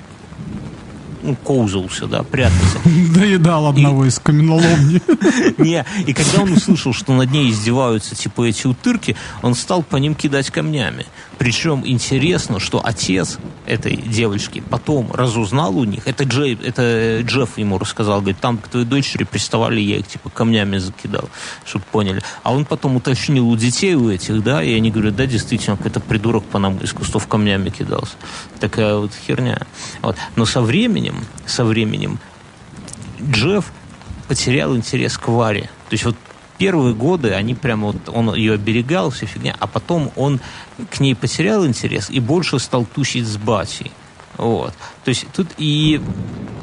ну, 1.28 1.36
коузался, 1.36 2.06
да, 2.06 2.22
прятался. 2.22 2.78
Доедал 3.14 3.66
одного 3.66 4.04
и... 4.04 4.08
из 4.08 4.18
каменоломни. 4.18 5.00
Не, 5.58 5.84
и 6.06 6.12
когда 6.12 6.42
он 6.42 6.52
услышал, 6.52 6.92
что 6.92 7.12
над 7.12 7.30
ней 7.30 7.50
издеваются, 7.50 8.14
типа, 8.14 8.48
эти 8.48 8.66
утырки, 8.66 9.16
он 9.42 9.54
стал 9.54 9.82
по 9.82 9.96
ним 9.96 10.14
кидать 10.14 10.50
камнями. 10.50 11.06
Причем 11.38 11.86
интересно, 11.86 12.58
что 12.58 12.80
отец 12.84 13.38
этой 13.64 13.96
девочки 13.96 14.60
потом 14.68 15.12
разузнал 15.12 15.76
у 15.76 15.84
них, 15.84 16.06
это, 16.06 16.24
Джей, 16.24 16.58
это 16.62 17.20
Джефф 17.22 17.58
ему 17.58 17.78
рассказал, 17.78 18.20
говорит, 18.20 18.40
там 18.40 18.58
к 18.58 18.68
твоей 18.68 18.86
дочери 18.86 19.24
приставали, 19.24 19.80
я 19.80 19.98
их, 19.98 20.08
типа, 20.08 20.30
камнями 20.30 20.78
закидал, 20.78 21.28
чтобы 21.64 21.84
поняли. 21.92 22.22
А 22.42 22.52
он 22.52 22.64
потом 22.64 22.96
уточнил 22.96 23.48
у 23.48 23.56
детей 23.56 23.94
у 23.94 24.10
этих, 24.10 24.42
да, 24.42 24.62
и 24.62 24.74
они 24.74 24.90
говорят, 24.90 25.16
да, 25.16 25.26
действительно, 25.26 25.76
какой-то 25.76 26.00
придурок 26.00 26.44
по 26.44 26.58
нам 26.58 26.78
из 26.78 26.92
кустов 26.92 27.28
камнями 27.28 27.70
кидался. 27.70 28.16
Такая 28.58 28.96
вот 28.96 29.12
херня. 29.26 29.60
Вот. 30.02 30.16
Но 30.34 30.44
со 30.44 30.60
временем 30.60 31.24
со 31.46 31.64
временем 31.64 32.18
Джефф 33.22 33.64
потерял 34.26 34.76
интерес 34.76 35.16
к 35.16 35.28
Варе. 35.28 35.62
То 35.88 35.92
есть 35.92 36.04
вот 36.04 36.16
первые 36.58 36.94
годы 36.94 37.32
они 37.32 37.54
прямо 37.54 37.88
вот, 37.88 37.96
он 38.08 38.34
ее 38.34 38.54
оберегал, 38.54 39.10
вся 39.10 39.26
фигня, 39.26 39.56
а 39.58 39.66
потом 39.66 40.10
он 40.16 40.40
к 40.90 41.00
ней 41.00 41.14
потерял 41.14 41.66
интерес 41.66 42.10
и 42.10 42.20
больше 42.20 42.58
стал 42.58 42.84
тусить 42.84 43.26
с 43.26 43.36
батей. 43.36 43.92
Вот. 44.36 44.72
То 45.04 45.08
есть 45.08 45.26
тут 45.34 45.48
и 45.56 46.00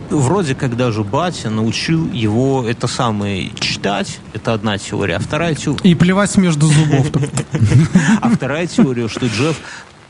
вроде 0.09 0.55
как 0.55 0.77
даже 0.77 1.03
батя 1.03 1.49
научил 1.49 2.09
его 2.11 2.65
это 2.67 2.87
самое 2.87 3.51
читать, 3.59 4.19
это 4.33 4.53
одна 4.53 4.77
теория, 4.77 5.17
а 5.17 5.19
вторая 5.19 5.55
теория... 5.55 5.81
И 5.83 5.95
плевать 5.95 6.37
между 6.37 6.67
зубов. 6.67 7.07
А 8.21 8.29
вторая 8.29 8.67
теория, 8.67 9.07
что 9.07 9.27
Джефф 9.27 9.59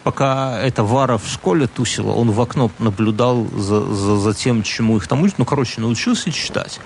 пока 0.03 0.59
эта 0.59 0.83
Вара 0.83 1.17
в 1.17 1.27
школе 1.27 1.65
тусила, 1.65 2.11
он 2.11 2.29
в 2.29 2.39
окно 2.39 2.69
наблюдал 2.77 3.47
за, 3.57 3.81
за, 3.81 4.17
за 4.17 4.33
тем, 4.35 4.61
чему 4.61 4.97
их 4.97 5.07
там 5.07 5.21
учат. 5.23 5.39
Ну, 5.39 5.45
короче, 5.45 5.81
научился 5.81 6.31
читать. 6.31 6.79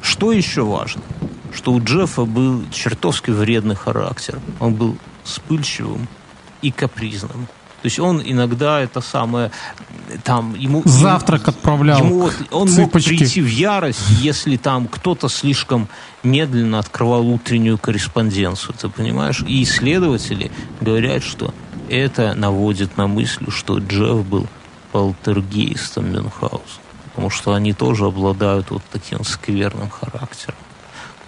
Что 0.00 0.30
еще 0.30 0.62
важно? 0.62 1.02
Что 1.54 1.72
у 1.72 1.82
Джеффа 1.82 2.24
был 2.24 2.64
чертовски 2.70 3.30
вредный 3.30 3.76
характер. 3.76 4.40
Он 4.60 4.74
был 4.74 4.98
вспыльчивым 5.22 6.08
и 6.62 6.70
капризным. 6.70 7.48
есть 7.82 7.98
он 7.98 8.22
иногда 8.24 8.80
это 8.80 9.00
самое, 9.00 9.50
там, 10.24 10.54
ему... 10.54 10.82
Завтрак 10.86 11.48
отправлял 11.48 11.98
Ему 11.98 12.20
вот, 12.20 12.34
он 12.50 12.68
мог 12.70 12.86
цыпочки. 12.86 13.08
прийти 13.08 13.42
в 13.42 13.46
ярость, 13.46 14.08
если 14.20 14.56
там 14.56 14.88
кто-то 14.88 15.28
слишком 15.28 15.88
медленно 16.22 16.78
открывал 16.78 17.28
утреннюю 17.28 17.76
корреспонденцию, 17.76 18.74
ты 18.80 18.88
понимаешь? 18.88 19.44
И 19.46 19.62
исследователи 19.62 20.50
говорят, 20.80 21.22
что 21.22 21.52
это 21.90 22.34
наводит 22.34 22.96
на 22.96 23.06
мысль, 23.06 23.50
что 23.50 23.78
Джефф 23.78 24.26
был 24.26 24.46
полтергейстом 24.92 26.10
Мюнхгауза. 26.10 26.80
Потому 27.10 27.28
что 27.30 27.52
они 27.52 27.72
тоже 27.74 28.06
обладают 28.06 28.70
вот 28.70 28.82
таким 28.90 29.24
скверным 29.24 29.90
характером. 29.90 30.56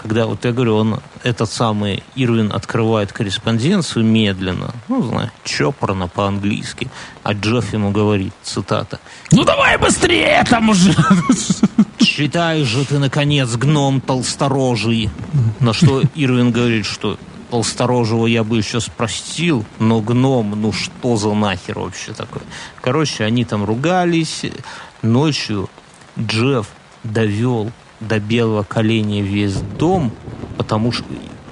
Когда, 0.06 0.26
вот 0.26 0.44
я 0.44 0.52
говорю, 0.52 0.76
он, 0.76 1.00
этот 1.24 1.50
самый 1.50 2.04
Ирвин 2.14 2.52
открывает 2.52 3.12
корреспонденцию 3.12 4.04
медленно, 4.04 4.72
ну, 4.86 5.02
знаешь, 5.02 5.32
чопорно 5.42 6.06
по-английски, 6.06 6.88
а 7.24 7.32
Джефф 7.32 7.72
ему 7.72 7.90
говорит, 7.90 8.32
цитата, 8.40 9.00
Ну 9.32 9.42
давай 9.42 9.76
быстрее 9.78 10.44
там 10.48 10.68
уже! 10.68 10.94
«Читай 11.98 12.62
же 12.62 12.84
ты, 12.84 13.00
наконец, 13.00 13.56
гном 13.56 14.00
толсторожий!» 14.00 15.10
На 15.58 15.72
что 15.72 16.02
Ирвин 16.14 16.52
говорит, 16.52 16.86
что 16.86 17.18
толсторожего 17.50 18.28
я 18.28 18.44
бы 18.44 18.58
еще 18.58 18.80
спростил, 18.80 19.64
но 19.80 20.00
гном, 20.00 20.52
ну 20.52 20.72
что 20.72 21.16
за 21.16 21.34
нахер 21.34 21.80
вообще 21.80 22.12
такое? 22.12 22.44
Короче, 22.80 23.24
они 23.24 23.44
там 23.44 23.64
ругались. 23.64 24.42
Ночью 25.02 25.68
Джефф 26.16 26.68
довел 27.02 27.72
до 28.00 28.18
белого 28.20 28.62
коленя 28.62 29.22
весь 29.22 29.54
дом, 29.78 30.12
потому 30.56 30.92
что 30.92 31.04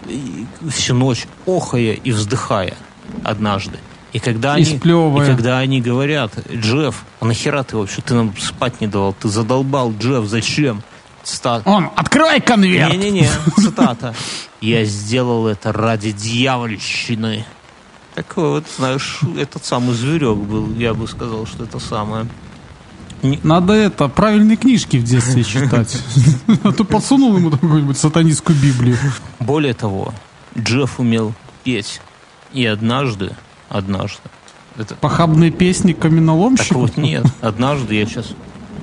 и- 0.08 0.46
всю 0.70 0.94
ночь 0.94 1.26
охая 1.46 1.92
и 1.94 2.12
вздыхая 2.12 2.74
однажды. 3.22 3.78
И 4.12 4.18
когда, 4.20 4.56
И 4.56 4.62
они, 4.62 4.74
и 4.74 4.76
сплевывая. 4.78 5.26
когда 5.26 5.58
они 5.58 5.80
говорят, 5.80 6.32
Джефф, 6.52 7.04
а 7.20 7.24
нахера 7.24 7.62
ты 7.64 7.76
вообще, 7.76 8.00
ты 8.02 8.14
нам 8.14 8.32
спать 8.38 8.80
не 8.80 8.86
давал, 8.86 9.12
ты 9.12 9.28
задолбал, 9.28 9.92
Джефф, 9.92 10.26
зачем? 10.26 10.82
Цитата. 11.24 11.68
Он, 11.68 11.90
открывай 11.96 12.40
конверт! 12.40 12.92
Не-не-не, 12.92 13.28
цитата. 13.56 14.14
Я 14.60 14.84
сделал 14.84 15.46
это 15.48 15.72
ради 15.72 16.12
дьявольщины. 16.12 17.44
Такой 18.14 18.48
вот, 18.50 18.64
знаешь, 18.76 19.20
этот 19.36 19.64
самый 19.64 19.94
зверек 19.94 20.36
был, 20.36 20.72
я 20.74 20.94
бы 20.94 21.08
сказал, 21.08 21.46
что 21.46 21.64
это 21.64 21.80
самое. 21.80 22.26
Надо 23.42 23.72
это, 23.72 24.08
правильные 24.08 24.56
книжки 24.56 24.96
в 24.98 25.04
детстве 25.04 25.44
читать. 25.44 25.96
А 26.62 26.72
то 26.72 26.84
подсунул 26.84 27.36
ему 27.36 27.50
какую-нибудь 27.50 27.96
сатанистскую 27.96 28.58
Библию. 28.58 28.96
Более 29.40 29.74
того, 29.74 30.12
Джефф 30.58 31.00
умел 31.00 31.34
петь. 31.64 32.00
И 32.52 32.64
однажды, 32.66 33.34
однажды, 33.68 34.20
это, 34.78 34.94
Похабные 34.96 35.50
песни 35.50 35.92
так 35.92 36.02
каменоломщиков. 36.02 36.76
вот 36.76 36.96
нет, 36.96 37.24
однажды 37.40 37.94
я 37.96 38.06
сейчас 38.06 38.26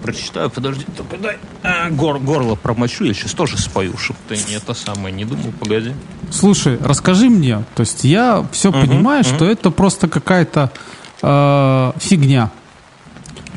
прочитаю, 0.01 0.49
подожди, 0.49 0.85
только 0.97 1.17
дай 1.17 1.37
а, 1.63 1.89
гор- 1.89 2.19
горло 2.19 2.55
промочу, 2.55 3.03
я 3.05 3.13
сейчас 3.13 3.33
тоже 3.33 3.57
спою, 3.57 3.97
чтобы 3.97 4.19
ты 4.27 4.35
не 4.49 4.55
это 4.55 4.73
самое 4.73 5.13
не 5.13 5.25
думал, 5.25 5.53
погоди. 5.59 5.93
Слушай, 6.31 6.77
расскажи 6.81 7.29
мне. 7.29 7.63
То 7.75 7.81
есть 7.81 8.03
я 8.03 8.45
все 8.51 8.71
понимаю, 8.71 9.23
что 9.23 9.45
это 9.45 9.69
просто 9.69 10.07
какая-то 10.07 10.71
э, 11.21 11.91
фигня. 11.99 12.51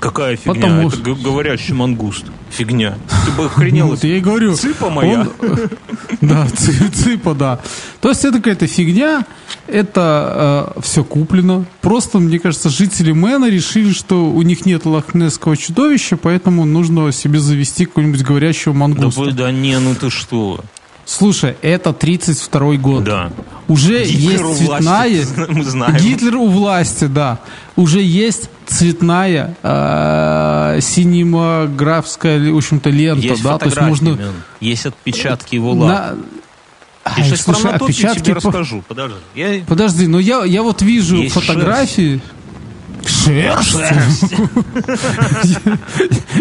Какая 0.04 0.36
фигня? 0.36 0.52
Потому 0.54 0.88
это 0.88 1.14
говорящий 1.14 1.72
мангуст. 1.72 2.26
Фигня. 2.50 2.98
Ты 3.24 3.32
бы 3.32 3.46
охренел. 3.46 3.86
Вот 3.86 4.04
я 4.04 4.18
и 4.18 4.20
говорю. 4.20 4.54
Цыпа 4.54 4.90
моя. 4.90 5.20
он, 5.22 5.30
э, 5.40 5.66
да, 6.20 6.46
цыпа, 6.46 7.34
да. 7.34 7.60
То 8.02 8.10
есть 8.10 8.22
это 8.22 8.36
какая-то 8.36 8.66
фигня, 8.66 9.24
это 9.66 10.74
все 10.82 11.04
куплено. 11.04 11.64
Просто, 11.80 12.18
мне 12.18 12.38
кажется, 12.38 12.68
жители 12.68 13.12
Мэна 13.12 13.48
решили, 13.48 13.92
что 13.94 14.26
у 14.26 14.42
них 14.42 14.66
нет 14.66 14.84
лохнесского 14.84 15.56
чудовища, 15.56 16.18
поэтому 16.18 16.66
нужно 16.66 17.10
себе 17.10 17.38
завести 17.40 17.86
какого-нибудь 17.86 18.22
говорящего 18.22 18.74
Да, 18.74 18.80
мангуста. 18.80 19.20
вы- 19.22 19.32
да 19.32 19.50
не, 19.50 19.78
ну 19.78 19.94
ты 19.94 20.10
что? 20.10 20.60
Слушай, 21.06 21.56
это 21.62 21.92
32 21.94 22.76
год. 22.76 23.04
Да. 23.04 23.32
Уже 23.68 24.04
Гитлер 24.04 24.46
есть 24.46 24.58
цветная... 24.58 25.24
власти, 25.24 25.26
мы 25.48 25.64
знаем. 25.64 25.96
Гитлер 25.96 26.36
у 26.36 26.46
власти, 26.48 27.04
да. 27.06 27.38
Уже 27.76 28.02
есть 28.02 28.50
цветная 28.66 29.56
э, 29.62 30.78
синемографская, 30.80 32.52
в 32.52 32.56
общем-то, 32.56 32.90
лента, 32.90 33.26
Есть 33.26 33.42
да, 33.42 33.58
то 33.58 33.66
есть 33.66 33.80
можно... 33.80 34.18
Есть 34.60 34.86
отпечатки 34.86 35.54
его 35.54 35.72
лап. 35.72 35.88
На... 35.88 36.16
Я 37.16 37.22
Ай, 37.22 37.24
сейчас 37.24 37.42
про 37.42 37.54
слушай, 37.54 37.72
Натопи 37.72 37.92
отпечатки 37.92 38.22
тебе 38.22 38.34
по- 38.34 38.48
расскажу. 38.48 38.82
Подожди. 38.88 39.16
Я... 39.34 39.62
Подожди, 39.66 40.06
но 40.06 40.18
я, 40.18 40.44
я 40.44 40.62
вот 40.62 40.80
вижу 40.80 41.16
Есть 41.16 41.34
фотографии. 41.34 42.22
Шерсть. 43.06 43.74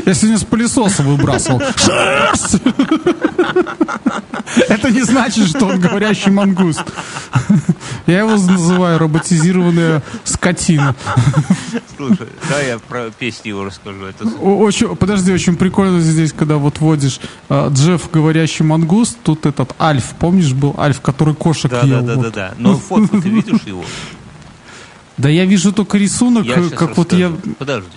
Я 0.05 0.13
сегодня 0.13 0.37
с 0.37 0.45
пылесоса 0.45 1.03
выбрасывал. 1.03 1.61
Шерсть! 1.75 2.61
Это 4.69 4.89
не 4.91 5.01
значит, 5.03 5.47
что 5.47 5.65
он 5.65 5.79
говорящий 5.79 6.31
мангуст. 6.31 6.83
Я 8.05 8.19
его 8.19 8.31
называю 8.31 8.99
роботизированная 8.99 10.03
скотина. 10.25 10.95
Слушай, 11.95 12.27
да, 12.49 12.59
я 12.59 12.79
про 12.79 13.09
песни 13.11 13.49
его 13.49 13.63
расскажу. 13.63 14.05
Это... 14.05 14.27
Очень, 14.27 14.95
подожди, 14.95 15.31
очень 15.31 15.55
прикольно 15.55 16.01
здесь, 16.01 16.33
когда 16.33 16.57
вот 16.57 16.79
водишь 16.79 17.19
э, 17.49 17.69
Джефф 17.71 18.11
говорящий 18.11 18.65
мангуст, 18.65 19.17
тут 19.23 19.45
этот 19.45 19.73
Альф, 19.79 20.13
помнишь, 20.19 20.53
был 20.53 20.75
Альф, 20.77 20.99
который 21.01 21.33
кошек 21.33 21.71
Да, 21.71 21.81
ел? 21.81 22.01
да, 22.01 22.01
да, 22.01 22.15
вот. 22.15 22.23
да, 22.25 22.31
да. 22.31 22.53
Но 22.57 22.77
фотку 22.77 23.21
ты 23.21 23.29
видишь 23.29 23.61
его? 23.65 23.83
Да 25.17 25.29
я 25.29 25.45
вижу 25.45 25.71
только 25.71 25.97
рисунок, 25.97 26.45
Я 26.45 26.57
э, 26.57 26.69
как 26.69 26.97
вот 26.97 27.13
я... 27.13 27.31
Подожди. 27.57 27.89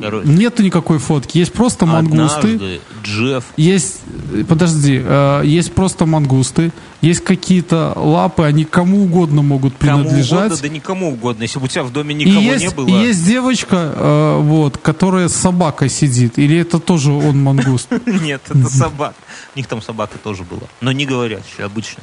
Короче. 0.00 0.28
Нету 0.28 0.62
никакой 0.62 0.98
фотки, 0.98 1.38
есть 1.38 1.52
просто 1.52 1.86
мангусты. 1.86 2.54
Однажды 2.54 2.80
Джефф 3.02 3.44
Есть, 3.56 4.00
э, 4.32 4.44
подожди, 4.46 5.00
э, 5.02 5.42
есть 5.44 5.72
просто 5.72 6.06
мангусты, 6.06 6.72
есть 7.00 7.22
какие-то 7.24 7.92
лапы, 7.96 8.44
они 8.44 8.64
кому 8.64 9.04
угодно 9.04 9.42
могут 9.42 9.74
кому 9.78 10.02
принадлежать. 10.02 10.46
угодно, 10.46 10.62
да 10.62 10.68
никому 10.68 11.12
угодно. 11.12 11.42
Если 11.42 11.58
бы 11.58 11.66
у 11.66 11.68
тебя 11.68 11.84
в 11.84 11.92
доме 11.92 12.14
и 12.14 12.18
никого 12.18 12.40
есть, 12.40 12.64
не 12.64 12.70
было... 12.70 12.88
и 12.88 12.92
есть 12.92 13.24
девочка, 13.24 13.94
э, 13.94 14.40
вот, 14.40 14.78
которая 14.78 15.28
с 15.28 15.34
собакой 15.34 15.88
сидит. 15.88 16.38
Или 16.38 16.58
это 16.58 16.78
тоже 16.78 17.12
он 17.12 17.42
мангуст? 17.42 17.88
Нет, 18.06 18.42
это 18.48 18.68
собак. 18.68 19.14
У 19.54 19.58
них 19.58 19.66
там 19.66 19.80
собака 19.80 20.18
тоже 20.18 20.42
была. 20.44 20.68
Но 20.80 20.92
не 20.92 21.06
говорящая, 21.06 21.66
обычно. 21.66 22.02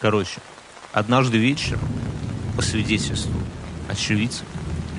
Короче, 0.00 0.40
однажды 0.92 1.38
вечером, 1.38 1.80
по 2.56 2.62
свидетельству 2.62 3.32
очевидцев, 3.88 4.44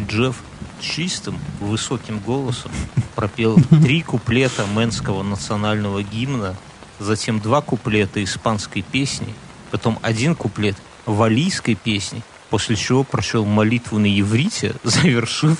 Джефф 0.09 0.35
чистым, 0.81 1.39
высоким 1.59 2.19
голосом 2.19 2.71
пропел 3.15 3.57
три 3.83 4.01
куплета 4.01 4.65
мэнского 4.65 5.23
национального 5.23 6.03
гимна, 6.03 6.55
затем 6.99 7.39
два 7.39 7.61
куплета 7.61 8.23
испанской 8.23 8.81
песни, 8.81 9.33
потом 9.71 9.99
один 10.01 10.35
куплет 10.35 10.75
валийской 11.05 11.75
песни, 11.75 12.21
после 12.49 12.75
чего 12.75 13.03
прочел 13.03 13.45
молитву 13.45 13.99
на 13.99 14.19
иврите, 14.19 14.75
завершив 14.83 15.57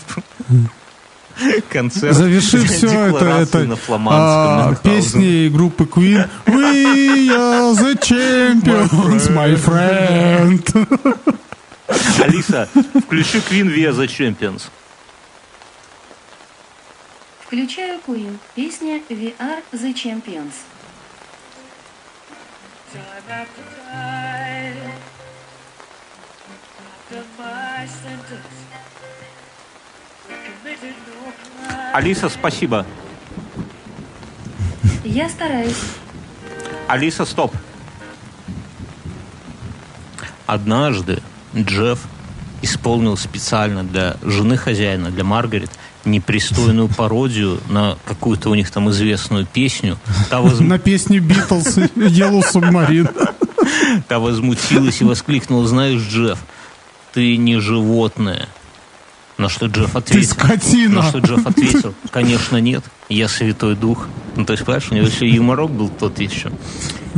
концерт 1.69 2.15
Завершив 2.15 2.63
все 2.69 2.87
это, 2.87 3.05
декларации 3.05 3.43
это 3.43 3.65
на 3.65 3.73
а, 3.73 3.77
фламандском. 3.77 4.91
песни 4.91 5.49
группы 5.49 5.83
Queen 5.85 6.27
We 6.45 7.29
are 7.29 7.73
the 7.75 7.95
champions, 7.99 9.29
my 9.29 9.55
friend. 9.55 10.63
Алиса, 12.21 12.67
включи 13.05 13.37
Queen 13.39 13.67
Via 13.73 13.91
the 13.91 14.07
Champions. 14.07 14.63
Включаю 17.49 17.99
Queen. 18.05 18.37
Песня 18.53 19.01
We 19.09 19.35
Are 19.39 19.63
The 19.71 19.91
Champions. 19.91 20.53
Time 22.93 23.01
after 23.27 23.63
time, 23.91 24.91
after 27.09 27.23
my 27.39 27.87
sentence, 27.87 28.59
committed 30.27 30.93
no 31.07 31.33
crime. 31.41 31.91
Алиса, 31.95 32.29
спасибо. 32.29 32.85
Я 35.03 35.27
стараюсь. 35.27 35.81
Алиса, 36.87 37.25
стоп. 37.25 37.55
Однажды 40.45 41.23
Джефф 41.55 41.99
исполнил 42.61 43.17
специально 43.17 43.83
для 43.83 44.17
жены 44.21 44.55
хозяина, 44.55 45.09
для 45.09 45.23
Маргарет, 45.23 45.71
непристойную 46.11 46.87
пародию 46.87 47.59
на 47.69 47.97
какую-то 48.05 48.49
у 48.49 48.55
них 48.55 48.69
там 48.71 48.89
известную 48.89 49.45
песню. 49.45 49.97
Та, 50.29 50.41
На 50.41 50.77
песню 50.79 51.21
Битлз 51.21 51.77
Yellow 51.95 52.43
Submarine. 52.53 53.09
та 54.07 54.19
возмутилась 54.19 55.01
и 55.01 55.03
воскликнула, 55.03 55.67
знаешь, 55.67 56.01
Джефф, 56.01 56.39
ты 57.13 57.37
не 57.37 57.59
животное. 57.59 58.47
На 59.37 59.47
что 59.47 59.67
Джефф 59.67 59.91
Ты 59.93 59.97
ответил. 59.97 60.29
скотина. 60.31 60.95
На 61.01 61.09
что 61.09 61.19
Джефф 61.19 61.47
ответил, 61.47 61.93
конечно, 62.11 62.57
нет, 62.57 62.83
я 63.07 63.27
святой 63.29 63.75
дух. 63.75 64.07
Ну, 64.35 64.43
то 64.45 64.51
есть, 64.53 64.65
понимаешь, 64.65 64.87
у 64.91 64.95
него 64.95 65.07
еще 65.07 65.27
юморок 65.29 65.71
был 65.71 65.87
тот 65.89 66.19
еще. 66.19 66.51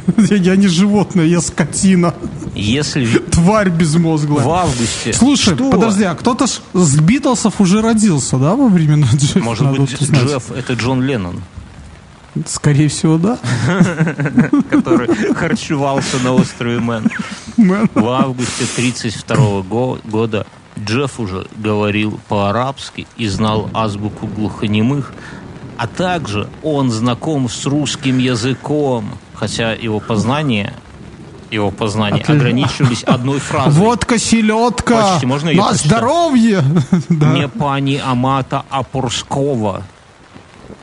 Я, 0.17 0.35
я 0.37 0.55
не 0.55 0.67
животное, 0.67 1.25
я 1.25 1.41
скотина. 1.41 2.13
Если 2.55 3.05
Тварь 3.31 3.69
безмозглая. 3.69 4.45
в 4.45 4.49
августе... 4.49 5.13
Слушай, 5.13 5.55
Что? 5.55 5.71
подожди, 5.71 6.03
а 6.03 6.15
кто-то 6.15 6.47
ж 6.47 6.59
с 6.73 6.99
Битлсов 6.99 7.61
уже 7.61 7.81
родился, 7.81 8.37
да, 8.37 8.55
во 8.55 8.67
времена 8.67 9.07
Джеффа? 9.13 9.39
Может 9.39 9.63
Надо 9.63 9.81
быть, 9.81 10.01
узнать. 10.01 10.23
Джефф— 10.23 10.51
это 10.55 10.73
Джон 10.73 11.01
Леннон, 11.03 11.41
Скорее 12.45 12.87
всего, 12.87 13.17
да. 13.17 13.37
который 14.69 15.33
харчевался 15.33 16.17
на 16.23 16.33
острове 16.33 16.79
Мэн. 16.79 17.09
В 17.57 18.07
августе 18.07 18.63
1932 18.63 19.97
года 20.09 20.47
Джефф 20.79 21.19
уже 21.19 21.47
говорил 21.57 22.19
по-арабски 22.29 23.05
и 23.17 23.27
знал 23.27 23.69
азбуку 23.73 24.27
глухонемых, 24.27 25.13
а 25.77 25.87
также 25.87 26.47
он 26.63 26.89
знаком 26.89 27.49
с 27.49 27.65
русским 27.65 28.17
языком, 28.17 29.17
хотя 29.41 29.73
его 29.73 29.99
познания 29.99 30.71
его 31.49 31.69
познания 31.71 32.21
Отлично. 32.21 32.35
ограничивались 32.35 33.03
одной 33.03 33.39
фразой. 33.39 33.73
Водка, 33.83 34.17
селедка. 34.17 35.11
Почти, 35.13 35.25
можно 35.25 35.49
её 35.49 35.65
На 35.65 35.73
здоровье. 35.73 36.63
Не 37.09 37.49
пани 37.49 37.99
Амата 38.01 38.63
Апурского. 38.69 39.83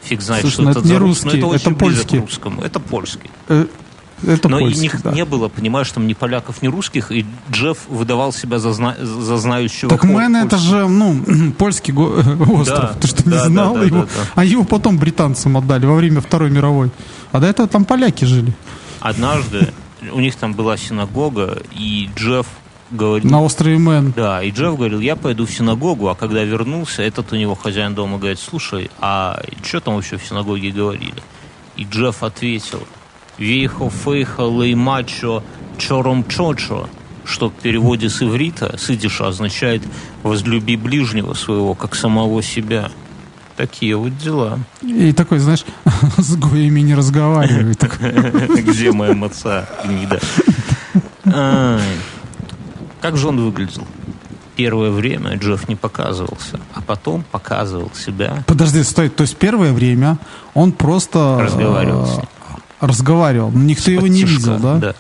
Фиг 0.02 0.20
знает, 0.20 0.42
Слушай, 0.42 0.52
что 0.54 0.62
ну 0.64 0.70
это, 0.70 0.78
это 0.80 0.88
не 0.88 0.94
за 0.94 0.98
рус- 1.00 1.22
русский, 1.24 1.40
но 1.40 1.54
это, 1.54 1.68
это 1.68 1.70
польский. 1.74 2.18
к 2.18 2.22
русскому. 2.22 2.60
Это 2.62 2.80
польский. 2.80 3.30
Э, 4.22 4.34
Это 4.34 4.48
Но 4.48 4.58
и 4.58 4.62
польский, 4.64 4.82
них 4.82 5.02
да. 5.02 5.12
не 5.12 5.24
было, 5.24 5.48
понимаешь, 5.48 5.90
там 5.90 6.06
ни 6.06 6.14
поляков, 6.14 6.62
ни 6.62 6.68
русских, 6.68 7.12
и 7.12 7.24
Джефф 7.50 7.78
выдавал 7.88 8.32
себя 8.32 8.58
за, 8.58 8.72
зна- 8.72 8.96
за 8.98 9.36
знающего 9.38 9.90
Так 9.90 10.04
Мэн 10.04 10.36
это 10.36 10.58
же, 10.58 10.88
ну, 10.88 11.22
польский 11.58 11.92
го- 11.92 12.14
остров. 12.58 12.66
Да, 12.80 12.94
Ты 13.00 13.06
что, 13.08 13.22
не 13.24 13.30
да, 13.30 13.42
да, 13.44 13.46
знал 13.48 13.74
да, 13.74 13.82
его? 13.84 13.96
да, 14.00 14.04
да. 14.04 14.30
А 14.34 14.44
его 14.44 14.64
потом 14.64 14.98
британцам 14.98 15.56
отдали 15.56 15.86
во 15.86 15.94
время 15.96 16.20
Второй 16.20 16.50
мировой. 16.50 16.90
А 17.32 17.40
до 17.40 17.46
этого 17.46 17.68
там 17.68 17.84
поляки 17.84 18.24
жили. 18.24 18.52
Однажды 19.00 19.72
у 20.12 20.20
них 20.20 20.34
там 20.36 20.54
была 20.54 20.76
синагога, 20.76 21.58
и 21.72 22.08
Джефф 22.16 22.46
говорил... 22.90 23.30
На 23.30 23.42
острове 23.42 23.78
Мэн. 23.78 24.12
Да, 24.16 24.42
и 24.42 24.50
Джефф 24.50 24.76
говорил, 24.76 25.00
я 25.00 25.14
пойду 25.14 25.44
в 25.46 25.50
синагогу, 25.52 26.08
а 26.08 26.14
когда 26.14 26.42
вернулся, 26.42 27.02
этот 27.02 27.32
у 27.32 27.36
него 27.36 27.54
хозяин 27.54 27.94
дома 27.94 28.18
говорит, 28.18 28.38
слушай, 28.40 28.90
а 29.00 29.40
что 29.62 29.80
там 29.80 29.94
вообще 29.96 30.16
в 30.16 30.24
синагоге 30.24 30.70
говорили? 30.70 31.22
И 31.76 31.84
Джефф 31.84 32.22
ответил, 32.22 32.82
вейхо 33.38 33.90
фейхо 33.90 34.42
леймачо 34.42 35.42
чором 35.78 36.24
чочо, 36.28 36.88
что 37.24 37.50
в 37.50 37.52
переводе 37.52 38.08
с 38.08 38.22
иврита, 38.22 38.76
с 38.78 38.90
идиша, 38.90 39.28
означает 39.28 39.82
«возлюби 40.22 40.76
ближнего 40.76 41.34
своего, 41.34 41.74
как 41.74 41.94
самого 41.94 42.42
себя». 42.42 42.90
Такие 43.56 43.96
вот 43.96 44.16
дела. 44.18 44.60
И 44.82 45.12
такой, 45.12 45.38
знаешь, 45.38 45.64
с 46.16 46.36
гоями 46.36 46.80
не 46.80 46.94
разговаривай. 46.94 47.74
Где 48.62 48.92
моя 48.92 49.14
маца, 49.14 49.68
гнида? 49.84 50.20
Ай. 51.24 51.80
Как 53.00 53.16
же 53.16 53.28
он 53.28 53.40
выглядел? 53.44 53.84
Первое 54.54 54.90
время 54.90 55.36
Джефф 55.36 55.68
не 55.68 55.76
показывался, 55.76 56.60
а 56.74 56.82
потом 56.82 57.24
показывал 57.30 57.90
себя. 57.94 58.44
Подожди, 58.46 58.82
стой. 58.82 59.08
То 59.08 59.22
есть 59.22 59.36
первое 59.36 59.72
время 59.72 60.18
он 60.54 60.72
просто... 60.72 61.38
Разговаривал 61.40 62.06
с 62.06 62.10
э, 62.10 62.16
ним. 62.16 62.28
Разговаривал. 62.80 63.50
Никто 63.50 63.90
его 63.90 64.06
не 64.06 64.24
видел, 64.24 64.58
да? 64.58 64.94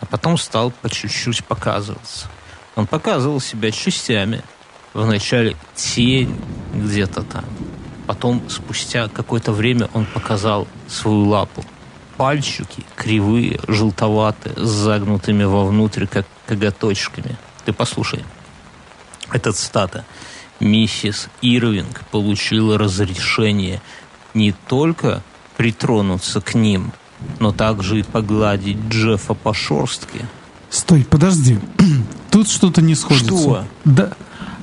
А 0.00 0.06
потом 0.06 0.36
стал 0.36 0.70
по 0.70 0.90
чуть-чуть 0.90 1.44
показываться. 1.44 2.26
Он 2.74 2.86
показывал 2.86 3.40
себя 3.40 3.70
частями. 3.70 4.42
Вначале 4.94 5.56
тень 5.74 6.36
где-то 6.74 7.22
там. 7.22 7.44
Потом, 8.06 8.42
спустя 8.50 9.08
какое-то 9.08 9.52
время, 9.52 9.88
он 9.94 10.04
показал 10.06 10.66
свою 10.88 11.28
лапу. 11.28 11.64
Пальчики 12.16 12.84
кривые, 12.96 13.60
желтоватые, 13.68 14.54
с 14.56 14.68
загнутыми 14.68 15.44
вовнутрь, 15.44 16.06
как 16.06 16.26
коготочками. 16.46 17.36
Ты 17.64 17.72
послушай. 17.72 18.24
Это 19.30 19.52
цитата. 19.52 20.04
Миссис 20.60 21.28
Ирвинг 21.40 22.04
получила 22.10 22.76
разрешение 22.76 23.80
не 24.34 24.52
только 24.52 25.22
притронуться 25.56 26.40
к 26.40 26.54
ним, 26.54 26.92
но 27.40 27.52
также 27.52 28.00
и 28.00 28.02
погладить 28.02 28.78
Джеффа 28.88 29.34
по 29.34 29.52
шорстке. 29.54 30.26
Стой, 30.70 31.04
подожди. 31.08 31.58
Тут 32.30 32.48
что-то 32.48 32.80
не 32.82 32.94
сходится. 32.94 33.26
Что? 33.26 33.64
Да. 33.84 34.10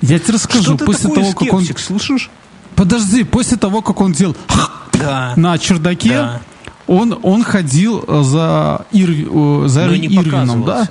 Я 0.01 0.17
тебе 0.19 0.33
расскажу. 0.35 0.75
Что 0.77 0.85
после 0.85 1.13
того, 1.13 1.31
как 1.33 1.53
он... 1.53 1.61
скептик, 1.63 1.79
слышишь? 1.79 2.29
Подожди, 2.75 3.23
после 3.23 3.57
того, 3.57 3.81
как 3.81 3.99
он 4.01 4.13
делал 4.13 4.35
Да. 4.93 5.33
на 5.35 5.57
чердаке, 5.57 6.09
Да. 6.09 6.41
он, 6.87 7.17
он 7.21 7.43
ходил 7.43 8.03
э, 8.07 8.23
за, 8.23 8.85
Ир- 8.91 9.27
э, 9.29 9.67
за 9.67 9.85
Но 9.85 9.95
не 9.95 10.07
Ирвином, 10.07 10.63
да? 10.63 10.89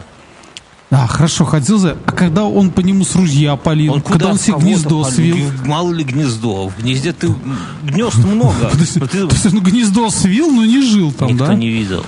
Да, 0.90 1.06
хорошо, 1.06 1.44
ходил 1.44 1.78
за... 1.78 1.98
А 2.06 2.12
когда 2.12 2.44
он 2.44 2.70
по 2.70 2.80
нему 2.80 3.04
с 3.04 3.14
ружья 3.14 3.56
полил, 3.56 3.94
Он 3.94 4.00
когда 4.00 4.14
куда 4.14 4.28
он 4.30 4.38
себе 4.38 4.56
гнездо 4.58 5.02
полил? 5.02 5.14
свил... 5.14 5.50
Мало 5.66 5.92
ли 5.92 6.02
гнездо. 6.02 6.68
В 6.68 6.78
гнезде 6.78 7.12
ты 7.12 7.34
гнезд 7.82 8.18
много. 8.18 8.70
Он 8.72 9.60
гнездо 9.60 10.08
свил, 10.10 10.50
но 10.50 10.64
не 10.64 10.82
жил 10.82 11.12
там, 11.12 11.28
никто 11.28 11.46
да? 11.46 11.54
не 11.54 11.68
видел. 11.68 12.06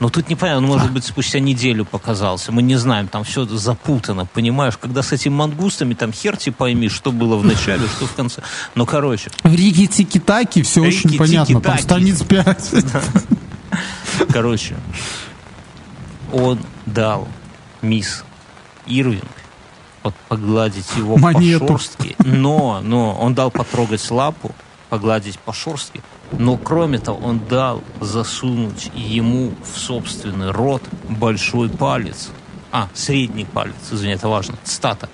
Но 0.00 0.08
тут 0.08 0.28
непонятно, 0.28 0.62
он, 0.62 0.68
может 0.68 0.90
быть, 0.90 1.04
спустя 1.04 1.38
неделю 1.38 1.84
показался. 1.84 2.50
Мы 2.50 2.62
не 2.62 2.76
знаем, 2.76 3.08
там 3.08 3.24
все 3.24 3.46
запутано, 3.46 4.26
понимаешь? 4.26 4.76
Когда 4.76 5.02
с 5.02 5.12
этими 5.12 5.32
мангустами, 5.32 5.94
там 5.94 6.12
хер 6.12 6.36
тебе 6.36 6.52
пойми, 6.52 6.88
что 6.88 7.12
было 7.12 7.36
в 7.36 7.44
начале, 7.46 7.86
что 7.86 8.06
в 8.06 8.14
конце. 8.14 8.42
Ну, 8.74 8.86
короче, 8.86 9.30
В 9.44 9.54
Риге 9.54 9.86
Тики-Таки 9.86 10.62
все 10.62 10.82
очень 10.82 11.16
понятно, 11.16 11.60
там 11.60 11.78
страниц 11.78 12.22
5. 12.22 12.70
короче, 14.30 14.76
он 16.32 16.58
дал 16.86 17.28
мисс 17.84 18.24
Ирвинг 18.86 19.24
под- 20.02 20.14
погладить 20.28 20.86
его 20.96 21.16
Монету. 21.16 21.60
по 21.60 21.72
шорстке, 21.78 22.16
но, 22.18 22.80
но 22.82 23.14
он 23.14 23.34
дал 23.34 23.50
потрогать 23.50 24.10
лапу, 24.10 24.52
погладить 24.90 25.38
по 25.38 25.52
шорстке, 25.52 26.00
но 26.32 26.56
кроме 26.56 26.98
того 26.98 27.18
он 27.26 27.38
дал 27.48 27.82
засунуть 28.00 28.90
ему 28.94 29.52
в 29.62 29.78
собственный 29.78 30.50
рот 30.50 30.82
большой 31.08 31.68
палец, 31.68 32.30
а, 32.72 32.88
средний 32.94 33.44
палец, 33.44 33.74
извини, 33.90 34.14
это 34.14 34.28
важно, 34.28 34.56
цитата, 34.64 35.08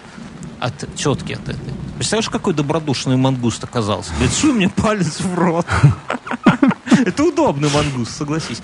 от 0.59 0.75
тетки 0.95 1.33
от 1.35 1.49
этой. 1.49 1.73
Представляешь, 1.97 2.31
какой 2.31 2.55
добродушный 2.55 3.17
мангуст 3.17 3.63
оказался? 3.65 4.13
Говорит, 4.15 4.33
суй 4.33 4.53
мне 4.53 4.69
палец 4.69 5.21
в 5.21 5.35
рот. 5.35 5.67
Это 6.91 7.25
удобный 7.25 7.71
мангуст, 7.71 8.17
согласись. 8.17 8.61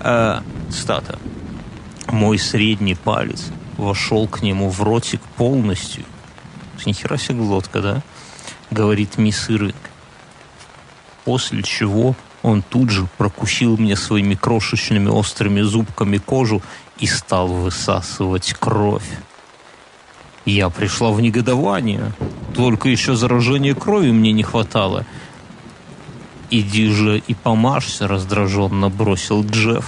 Э, 0.00 0.40
Цитата. 0.70 1.18
Мой 2.10 2.38
средний 2.38 2.94
палец 2.94 3.46
вошел 3.76 4.26
к 4.26 4.42
нему 4.42 4.70
в 4.70 4.82
ротик 4.82 5.20
полностью. 5.36 6.04
Нихера 6.86 7.18
себе 7.18 7.38
глотка, 7.38 7.80
да? 7.82 8.02
Говорит 8.70 9.18
мисс 9.18 9.50
Ирвинг. 9.50 9.76
После 11.24 11.62
чего 11.62 12.14
он 12.42 12.62
тут 12.62 12.90
же 12.90 13.06
прокусил 13.18 13.76
мне 13.76 13.94
своими 13.94 14.34
крошечными 14.34 15.08
острыми 15.08 15.60
зубками 15.60 16.16
кожу 16.16 16.62
и 16.98 17.06
стал 17.06 17.48
высасывать 17.48 18.54
кровь. 18.54 19.08
Я 20.46 20.70
пришла 20.70 21.10
в 21.10 21.20
негодование. 21.20 22.12
Только 22.54 22.88
еще 22.88 23.16
заражения 23.16 23.74
крови 23.74 24.10
мне 24.10 24.32
не 24.32 24.42
хватало. 24.42 25.04
«Иди 26.50 26.88
же 26.90 27.18
и 27.18 27.34
помажься»,— 27.34 28.08
раздраженно 28.08 28.88
бросил 28.88 29.44
Джефф. 29.44 29.84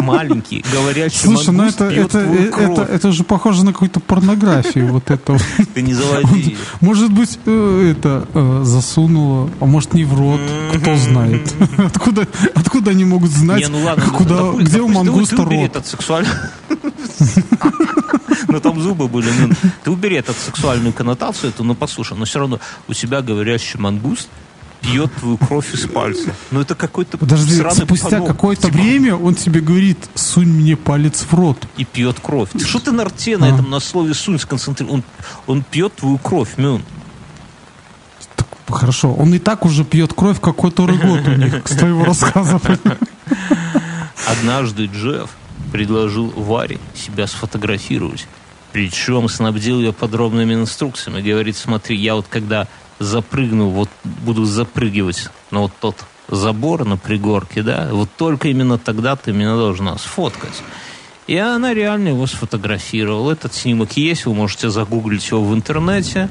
Маленький, 0.00 0.64
говорящий 0.72 1.18
Слушай, 1.18 1.50
ну 1.54 1.64
это, 1.64 1.84
это, 1.84 2.18
э, 2.18 2.50
это, 2.58 2.82
это 2.82 3.12
же 3.12 3.24
похоже 3.24 3.64
на 3.64 3.72
какую-то 3.72 4.00
порнографию. 4.00 4.92
Вот 4.92 5.10
это. 5.10 5.38
Ты 5.74 5.82
не 5.82 5.94
заводи. 5.94 6.56
Может 6.80 7.12
быть, 7.12 7.38
э, 7.46 7.94
это 7.96 8.26
э, 8.34 8.60
засунуло, 8.64 9.50
а 9.60 9.66
может 9.66 9.94
не 9.94 10.04
в 10.04 10.14
рот, 10.18 10.40
кто 10.76 10.96
знает. 10.96 11.52
Откуда, 11.78 12.26
откуда 12.54 12.90
они 12.90 13.04
могут 13.04 13.30
знать, 13.30 13.60
Не, 13.60 13.68
ну 13.68 13.84
ладно, 13.84 14.04
ну, 14.06 14.12
куда, 14.12 14.34
допу- 14.34 14.62
где 14.62 14.80
у 14.80 14.88
мангуста 14.88 15.44
рот? 15.44 15.52
этот 15.52 15.86
сексуальный... 15.86 16.30
Ну, 18.48 18.60
там 18.60 18.80
зубы 18.80 19.08
были. 19.08 19.28
ну, 19.40 19.54
Ты 19.82 19.90
убери 19.90 20.16
эту 20.16 20.32
сексуальную 20.32 20.92
коннотацию, 20.92 21.50
эту, 21.50 21.64
но 21.64 21.74
послушай, 21.74 22.16
но 22.16 22.26
все 22.26 22.38
равно 22.38 22.60
у 22.86 22.92
тебя 22.92 23.22
говорящий 23.22 23.78
мангуст 23.78 24.28
пьет 24.86 25.12
твою 25.14 25.36
кровь 25.36 25.74
из 25.74 25.86
пальца. 25.86 26.34
Ну, 26.50 26.60
это 26.60 26.74
какой-то 26.74 27.18
Подожди, 27.18 27.62
спустя 27.72 28.20
какое-то 28.20 28.68
Типа, 28.68 28.78
время 28.78 29.16
он 29.16 29.34
тебе 29.34 29.60
говорит, 29.60 29.98
сунь 30.14 30.48
мне 30.48 30.76
палец 30.76 31.26
в 31.28 31.34
рот. 31.34 31.66
И 31.76 31.84
пьет 31.84 32.20
кровь. 32.20 32.50
Что 32.64 32.78
ты 32.78 32.92
на 32.92 33.04
рте 33.04 33.36
на 33.36 33.46
А. 33.46 33.54
этом, 33.54 33.70
на 33.70 33.80
слове 33.80 34.14
«сунь» 34.14 34.38
сконцентрируй? 34.38 34.94
Он, 34.94 35.04
он 35.46 35.62
пьет 35.62 35.94
твою 35.96 36.18
кровь, 36.18 36.56
Мюн. 36.56 36.82
Так, 38.36 38.46
хорошо, 38.68 39.12
он 39.12 39.34
и 39.34 39.38
так 39.38 39.64
уже 39.64 39.84
пьет 39.84 40.12
кровь, 40.12 40.40
какой-то 40.40 40.86
год 40.86 41.26
у 41.26 41.32
них, 41.32 41.62
с 41.66 41.76
твоего 41.76 42.04
рассказа. 42.04 42.60
Однажды 44.26 44.86
Джефф 44.86 45.30
предложил 45.72 46.30
Варе 46.30 46.78
себя 46.94 47.26
сфотографировать. 47.26 48.26
Причем 48.72 49.28
снабдил 49.28 49.80
ее 49.80 49.92
подробными 49.92 50.54
инструкциями. 50.54 51.22
Говорит, 51.22 51.56
смотри, 51.56 51.96
я 51.96 52.14
вот 52.14 52.26
когда 52.28 52.68
запрыгну, 52.98 53.68
вот 53.70 53.88
буду 54.04 54.44
запрыгивать 54.44 55.28
на 55.50 55.60
вот 55.60 55.72
тот 55.80 55.96
забора 56.28 56.84
на 56.84 56.96
пригорке, 56.96 57.62
да, 57.62 57.88
вот 57.92 58.08
только 58.16 58.48
именно 58.48 58.78
тогда 58.78 59.16
ты 59.16 59.32
меня 59.32 59.56
должна 59.56 59.96
сфоткать. 59.98 60.62
И 61.26 61.36
она 61.36 61.74
реально 61.74 62.08
его 62.10 62.26
сфотографировала. 62.28 63.32
Этот 63.32 63.52
снимок 63.52 63.96
есть, 63.96 64.26
вы 64.26 64.34
можете 64.34 64.70
загуглить 64.70 65.28
его 65.28 65.42
в 65.44 65.52
интернете. 65.54 66.28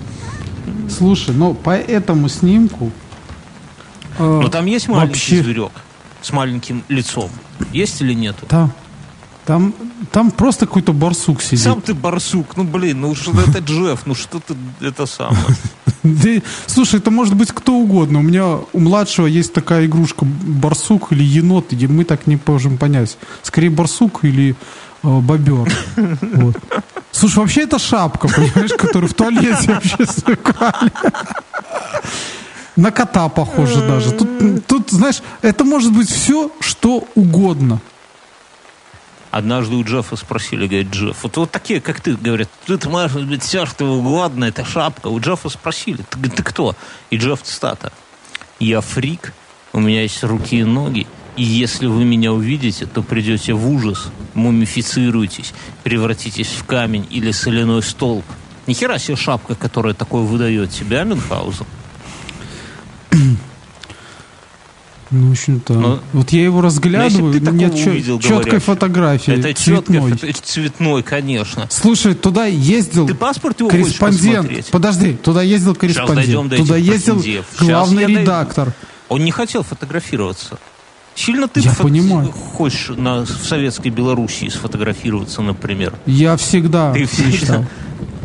Слушай, 0.89 1.35
ну 1.35 1.53
по 1.53 1.71
этому 1.75 2.29
снимку... 2.29 2.91
э, 4.17 4.23
Но 4.23 4.47
там 4.47 4.65
есть 4.65 4.87
маленький 4.87 5.09
вообще- 5.13 5.43
зверек 5.43 5.71
с 6.21 6.31
маленьким 6.31 6.83
лицом. 6.87 7.29
Есть 7.73 8.01
или 8.01 8.13
нету? 8.13 8.45
Там, 8.47 8.71
там, 9.45 9.73
там 10.11 10.31
просто 10.31 10.65
какой-то 10.65 10.93
барсук 10.93 11.41
сидит. 11.41 11.59
Сам 11.63 11.81
ты 11.81 11.93
барсук, 11.93 12.55
ну 12.55 12.63
блин, 12.63 13.01
ну 13.01 13.13
что 13.15 13.31
это 13.39 13.59
Джефф, 13.59 14.05
ну 14.05 14.15
что 14.15 14.39
ты 14.39 14.55
это 14.81 15.05
самое. 15.05 15.37
Да, 16.05 16.29
слушай, 16.67 16.99
это 16.99 17.09
может 17.09 17.33
быть 17.35 17.51
кто 17.51 17.73
угодно. 17.73 18.19
У 18.19 18.21
меня 18.21 18.59
у 18.73 18.79
младшего 18.79 19.25
есть 19.25 19.53
такая 19.53 19.87
игрушка 19.87 20.23
барсук 20.25 21.11
или 21.11 21.23
енот, 21.23 21.73
и 21.73 21.87
мы 21.87 22.03
так 22.03 22.27
не 22.27 22.39
можем 22.45 22.77
понять. 22.77 23.17
Скорее 23.41 23.71
барсук 23.71 24.23
или 24.23 24.55
э, 25.03 25.19
бобер. 25.19 25.71
Вот. 26.21 26.57
Слушай, 27.11 27.39
вообще 27.39 27.61
это 27.61 27.79
шапка, 27.79 28.27
понимаешь, 28.27 28.71
которую 28.77 29.09
в 29.09 29.13
туалете 29.13 29.71
общественно 29.71 30.35
крали. 30.35 30.91
На 32.75 32.91
кота 32.91 33.29
похоже 33.29 33.79
даже. 33.87 34.11
Тут, 34.11 34.67
тут, 34.67 34.91
знаешь, 34.91 35.21
это 35.41 35.63
может 35.63 35.93
быть 35.93 36.09
все, 36.09 36.51
что 36.59 37.07
угодно. 37.15 37.79
Однажды 39.35 39.75
у 39.75 39.83
Джеффа 39.83 40.15
спросили, 40.15 40.65
говорит, 40.65 40.91
Джефф, 40.91 41.23
вот, 41.23 41.35
вот 41.35 41.51
такие, 41.51 41.81
как 41.81 41.99
ты, 41.99 42.15
говорят, 42.15 42.49
тут 42.65 42.85
может 42.85 43.27
быть 43.27 43.43
все, 43.43 43.65
что 43.65 43.83
угодно, 43.83 44.45
это 44.45 44.63
шапка. 44.63 45.07
У 45.07 45.19
Джеффа 45.19 45.49
спросили, 45.49 46.05
ты, 46.09 46.29
ты 46.29 46.41
кто? 46.41 46.73
И 47.09 47.17
Джефф 47.17 47.41
цитата. 47.43 47.91
Я 48.61 48.79
фрик, 48.79 49.33
у 49.73 49.81
меня 49.81 50.03
есть 50.03 50.23
руки 50.23 50.59
и 50.59 50.63
ноги, 50.63 51.05
и 51.35 51.43
если 51.43 51.85
вы 51.85 52.05
меня 52.05 52.31
увидите, 52.31 52.85
то 52.85 53.03
придете 53.03 53.51
в 53.51 53.69
ужас, 53.69 54.09
мумифицируетесь, 54.35 55.53
превратитесь 55.83 56.53
в 56.53 56.63
камень 56.63 57.05
или 57.09 57.31
соляной 57.31 57.83
столб. 57.83 58.23
Нихера 58.67 58.97
себе 58.99 59.17
шапка, 59.17 59.55
которая 59.55 59.93
такое 59.93 60.21
выдает 60.21 60.71
тебя, 60.71 61.03
Мюнхгаузен. 61.03 61.65
Ну, 65.11 65.27
в 65.29 65.31
общем-то, 65.31 65.73
Ну, 65.73 65.99
вот 66.13 66.31
я 66.31 66.43
его 66.43 66.61
разглядываю, 66.61 67.27
если 67.31 67.39
б 67.39 67.45
ты 67.45 67.55
нет 67.55 67.71
такого 67.71 67.83
чё- 67.85 67.91
увидел, 67.91 68.19
четкой 68.19 68.37
говорящего. 68.39 68.59
фотографии, 68.59 69.33
Это 69.33 69.53
цветной. 69.61 70.11
фото- 70.13 70.33
цветной, 70.43 71.03
конечно. 71.03 71.67
Слушай, 71.69 72.15
туда 72.15 72.45
ездил 72.47 73.07
Ты 73.07 73.13
паспорт 73.13 73.59
его 73.59 73.69
корреспондент. 73.69 74.65
Подожди, 74.71 75.13
туда 75.13 75.43
ездил 75.43 75.75
корреспондент. 75.75 76.15
дойдем 76.17 76.49
до 76.49 76.57
туда 76.57 76.77
ездил. 76.77 77.21
Сейчас 77.21 77.45
главный 77.59 78.01
я 78.01 78.07
дойду. 78.07 78.21
редактор. 78.21 78.73
Он 79.07 79.23
не 79.23 79.31
хотел 79.31 79.61
фотографироваться. 79.61 80.57
Сильно 81.13 81.47
ты 81.47 81.59
Я 81.61 81.69
фото- 81.69 81.83
понимаю. 81.83 82.31
хочешь 82.31 82.89
на, 82.97 83.21
в 83.25 83.29
советской 83.29 83.89
Белоруссии 83.89 84.49
сфотографироваться, 84.49 85.41
например. 85.43 85.93
Я 86.07 86.35
всегда 86.35 86.91
Ты 86.93 87.05
всегда- 87.05 87.27
мечтал. 87.29 87.65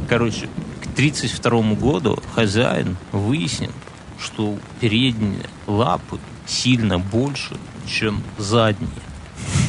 Короче, 0.08 0.48
к 0.82 0.86
1932 0.94 1.74
году 1.74 2.18
хозяин 2.34 2.96
выяснил, 3.12 3.70
что 4.18 4.56
передние 4.80 5.44
лапы 5.68 6.18
сильно 6.50 6.98
больше, 6.98 7.56
чем 7.86 8.22
задние. 8.38 8.90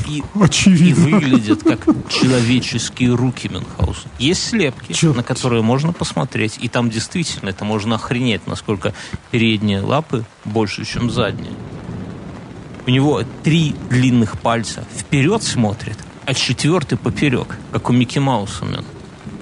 И, 0.08 0.18
и 0.18 0.24
Очевидно. 0.40 1.18
выглядят 1.18 1.64
как 1.64 1.86
человеческие 2.10 3.16
руки 3.16 3.48
Мюнхгаузен. 3.48 4.10
Есть 4.20 4.50
слепки, 4.50 4.92
Чё? 4.94 5.14
на 5.14 5.24
которые 5.24 5.64
можно 5.64 5.94
посмотреть, 5.94 6.58
и 6.62 6.68
там 6.68 6.90
действительно 6.90 7.50
это 7.50 7.64
можно 7.64 7.96
охренеть, 7.96 8.46
насколько 8.48 8.94
передние 9.32 9.82
лапы 9.82 10.26
больше, 10.44 10.84
чем 10.86 11.10
задние. 11.10 11.54
У 12.86 12.90
него 12.90 13.24
три 13.44 13.76
длинных 13.90 14.40
пальца 14.40 14.84
вперед 14.98 15.44
смотрит, 15.44 15.98
а 16.26 16.34
четвертый 16.34 16.98
поперек, 16.98 17.58
как 17.72 17.90
у 17.90 17.94
Микки 17.94 18.20
Мауса, 18.20 18.66
Мюн. 18.66 18.86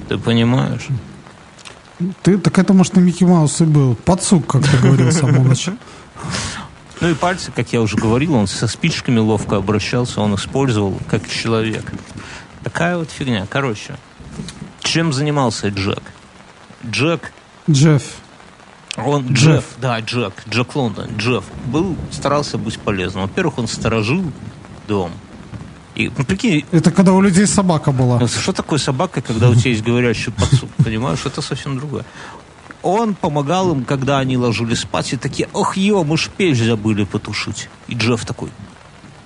Ты 0.08 0.18
понимаешь? 0.18 0.88
Ты, 2.22 2.38
так 2.38 2.58
это, 2.60 2.74
может, 2.74 2.96
на 2.96 3.00
Микки 3.00 3.24
Маус 3.24 3.62
и 3.62 3.66
был. 3.66 3.96
Подсук, 3.96 4.46
как 4.48 4.64
ты 4.68 4.78
говорил 4.78 5.12
с 5.12 5.18
самого 5.18 5.44
начала. 5.44 5.78
Ну 7.02 7.10
и 7.10 7.14
пальцы, 7.14 7.52
как 7.52 7.72
я 7.72 7.82
уже 7.82 7.96
говорил, 7.96 8.36
он 8.36 8.48
со 8.48 8.68
спичками 8.68 9.20
ловко 9.20 9.56
обращался, 9.58 10.22
он 10.22 10.36
использовал 10.36 11.00
как 11.10 11.28
человек. 11.30 11.92
Такая 12.64 12.98
вот 12.98 13.10
фигня. 13.10 13.48
Короче, 13.50 13.96
чем 14.82 15.14
занимался 15.14 15.70
Джек? 15.70 16.02
Джек, 16.86 17.32
Джефф. 17.70 18.04
он 18.98 19.28
Джефф. 19.28 19.38
Джефф, 19.38 19.66
да, 19.82 20.00
Джек, 20.02 20.34
Джек 20.50 20.76
Лондон, 20.76 21.10
Джефф, 21.18 21.44
был, 21.66 21.96
старался 22.12 22.58
быть 22.58 22.78
полезным. 22.80 23.24
Во-первых, 23.24 23.60
он 23.60 23.68
сторожил 23.68 24.24
дом. 24.88 25.12
И, 25.96 26.10
ну, 26.18 26.24
прикинь, 26.24 26.66
Это 26.72 26.92
когда 26.92 27.14
у 27.14 27.22
людей 27.22 27.46
собака 27.46 27.92
была. 27.92 28.26
что 28.28 28.54
такое 28.54 28.80
собака, 28.80 29.22
когда 29.22 29.50
у 29.50 29.56
тебя 29.56 29.72
есть 29.72 29.84
говорящий 29.84 30.32
подсук? 30.32 30.70
Понимаешь, 30.84 31.26
это 31.26 31.42
совсем 31.42 31.78
другое. 31.78 32.06
Он 32.82 33.14
помогал 33.14 33.72
им, 33.72 33.84
когда 33.84 34.20
они 34.20 34.38
ложились 34.38 34.80
спать, 34.80 35.14
и 35.14 35.18
такие, 35.18 35.50
ох, 35.54 35.76
ё, 35.78 36.04
мы 36.04 36.18
ж 36.18 36.30
печь 36.36 36.58
забыли 36.58 37.04
потушить. 37.04 37.70
И 37.88 37.96
Джефф 37.96 38.26
такой, 38.26 38.50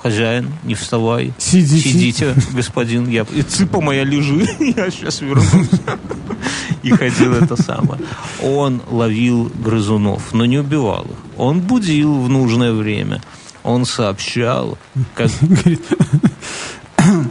хозяин, 0.01 0.51
не 0.63 0.75
вставай. 0.75 1.33
Сидите. 1.37 1.89
Сидите, 1.89 2.35
господин, 2.53 3.07
я... 3.07 3.25
И 3.31 3.41
цыпа 3.41 3.79
моя 3.79 4.03
лежи, 4.03 4.47
я 4.75 4.91
сейчас 4.91 5.21
вернусь. 5.21 5.69
И 6.83 6.91
ходил 6.91 7.33
это 7.33 7.61
самое. 7.61 8.01
Он 8.41 8.81
ловил 8.89 9.51
грызунов, 9.55 10.33
но 10.33 10.45
не 10.45 10.57
убивал 10.57 11.03
их. 11.05 11.17
Он 11.37 11.61
будил 11.61 12.19
в 12.19 12.29
нужное 12.29 12.73
время. 12.73 13.21
Он 13.63 13.85
сообщал, 13.85 14.77
как, 15.15 15.31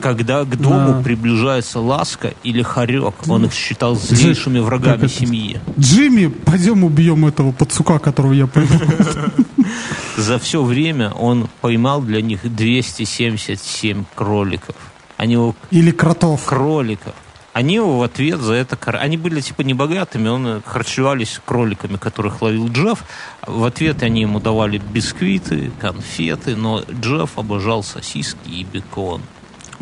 когда 0.03 0.45
к 0.45 0.57
дому 0.57 0.93
Да. 0.99 1.03
приближается 1.03 1.81
ласка 1.81 2.35
или 2.43 2.61
хорек, 2.63 3.15
он 3.29 3.45
их 3.47 3.55
считал 3.55 3.95
злейшими 3.95 4.59
врагами 4.59 5.07
семьи. 5.07 5.61
Джимми, 5.79 6.27
пойдем 6.27 6.85
убьем 6.85 7.25
этого 7.27 7.53
подсука, 7.53 7.99
которого 7.99 8.33
я 8.35 8.47
поймал. 8.47 8.79
За 10.17 10.39
все 10.39 10.63
время 10.63 11.11
он 11.13 11.49
поймал 11.61 12.03
для 12.03 12.21
них 12.21 12.41
277 12.45 14.05
кроликов. 14.15 14.77
Они 15.17 15.35
его 15.35 15.55
Или 15.71 15.91
кротов. 15.91 16.45
кроликов. 16.45 17.15
Они 17.53 17.75
его 17.75 17.99
в 17.99 18.03
ответ 18.03 18.41
за 18.41 18.55
это... 18.55 18.77
Они 18.99 19.19
были 19.19 19.41
типа 19.43 19.61
небогатыми, 19.61 20.29
он 20.29 20.47
э, 20.47 20.61
харчевались 20.65 21.39
кроликами, 21.45 21.99
которых 21.99 22.41
ловил 22.41 22.69
Джефф. 22.69 23.05
В 23.47 23.65
ответ 23.65 24.03
они 24.03 24.23
ему 24.23 24.41
давали 24.41 24.79
бисквиты, 24.79 25.71
конфеты, 25.79 26.57
но 26.57 26.83
Джефф 26.91 27.39
обожал 27.39 27.83
сосиски 27.83 28.39
и 28.49 28.65
бекон. 28.65 29.21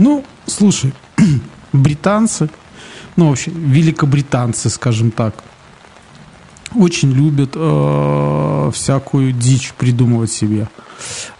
Ну, 0.00 0.24
слушай, 0.46 0.94
британцы, 1.74 2.48
ну 3.16 3.28
вообще 3.28 3.50
великобританцы, 3.50 4.70
скажем 4.70 5.10
так, 5.10 5.34
очень 6.74 7.12
любят 7.12 7.50
э, 7.54 8.70
всякую 8.72 9.32
дичь 9.32 9.74
придумывать 9.76 10.32
себе. 10.32 10.68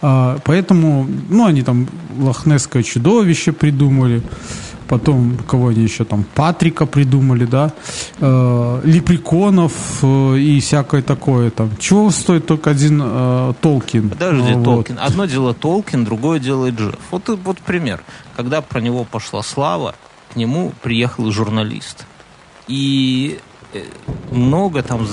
А, 0.03 0.37
поэтому, 0.43 1.07
ну, 1.29 1.47
они 1.47 1.63
там 1.63 1.87
лохнесское 2.19 2.83
чудовище 2.83 3.51
придумали, 3.51 4.21
потом, 4.91 5.37
кого 5.47 5.69
они 5.69 5.83
еще 5.83 6.03
там, 6.03 6.25
Патрика 6.35 6.85
придумали, 6.85 7.45
да, 7.45 7.71
э, 8.19 8.81
лепреконов 8.83 9.73
э, 10.03 10.37
и 10.37 10.59
всякое 10.59 11.01
такое 11.01 11.49
там. 11.49 11.69
Чего 11.79 12.11
стоит 12.11 12.45
только 12.45 12.71
один 12.71 13.01
э, 13.01 13.53
Толкин? 13.61 14.09
Подожди, 14.09 14.53
вот. 14.53 14.63
Толкин. 14.65 14.99
Одно 14.99 15.25
дело 15.27 15.53
Толкин, 15.53 16.03
другое 16.03 16.39
дело 16.39 16.69
Джефф. 16.69 16.99
Вот, 17.11 17.29
и- 17.29 17.35
вот 17.35 17.57
пример. 17.59 18.03
Когда 18.35 18.61
про 18.61 18.81
него 18.81 19.05
пошла 19.05 19.41
слава, 19.43 19.95
к 20.33 20.35
нему 20.35 20.73
приехал 20.81 21.31
журналист. 21.31 22.05
И 22.67 23.39
э, 23.73 23.83
много 24.31 24.83
там 24.83 25.07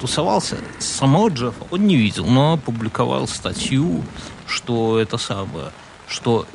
тусовался. 0.00 0.58
Самого 0.78 1.28
Джеффа 1.28 1.64
он 1.72 1.88
не 1.88 1.96
видел, 1.96 2.26
но 2.26 2.52
опубликовал 2.52 3.26
статью, 3.26 4.02
что 4.46 5.00
это 5.00 5.18
самое, 5.18 5.72
что 6.06 6.46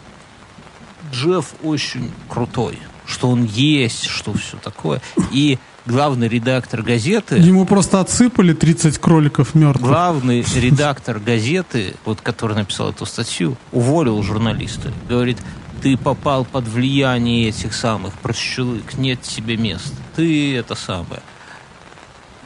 Джефф 1.12 1.55
очень 1.64 2.12
крутой, 2.28 2.80
что 3.05 3.30
он 3.30 3.43
есть, 3.45 4.05
что 4.05 4.34
все 4.34 4.57
такое. 4.57 5.01
И 5.32 5.57
главный 5.86 6.28
редактор 6.28 6.82
газеты... 6.82 7.38
Ему 7.38 7.66
просто 7.66 7.99
отсыпали 7.99 8.53
30 8.53 8.97
кроликов 8.99 9.55
мертвых. 9.55 9.89
Главный 9.89 10.45
редактор 10.55 11.20
газеты, 11.20 11.95
вот 12.05 12.22
который 12.22 12.55
написал 12.55 12.91
эту 12.91 13.05
статью, 13.05 13.57
уволил 13.72 14.22
журналиста. 14.22 14.91
Говорит, 15.07 15.38
ты 15.82 15.97
попал 15.97 16.45
под 16.45 16.68
влияние 16.68 17.49
этих 17.49 17.74
самых 17.74 18.14
прощелык, 18.16 18.97
нет 18.97 19.22
тебе 19.22 19.57
места. 19.57 19.95
Ты 20.16 20.55
это 20.55 20.76
самое. 20.76 21.22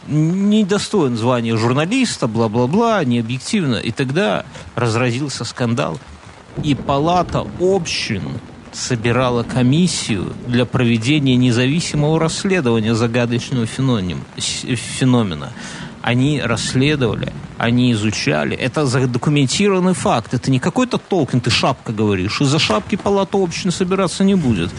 Не 0.07 0.65
достоин 0.65 1.15
звания 1.15 1.55
журналиста, 1.55 2.27
бла-бла-бла, 2.27 3.03
не 3.05 3.19
объективно. 3.19 3.75
И 3.77 3.91
тогда 3.91 4.45
разразился 4.75 5.45
скандал. 5.45 5.97
И 6.61 6.75
палата 6.75 7.47
общин 7.59 8.23
собирала 8.73 9.43
комиссию 9.43 10.33
для 10.47 10.65
проведения 10.65 11.35
независимого 11.35 12.19
расследования 12.19 12.95
загадочного 12.95 13.65
феномена. 13.65 15.49
Они 16.01 16.41
расследовали, 16.41 17.31
они 17.57 17.93
изучали. 17.93 18.57
Это 18.57 18.85
задокументированный 18.85 19.93
факт. 19.93 20.33
Это 20.33 20.51
не 20.51 20.59
какой-то 20.59 20.97
Толкин, 20.97 21.39
ты 21.39 21.49
шапка 21.49 21.93
говоришь. 21.93 22.41
Из-за 22.41 22.59
шапки 22.59 22.97
палата 22.97 23.37
общины 23.37 23.71
собираться 23.71 24.25
не 24.25 24.35
будет. 24.35 24.69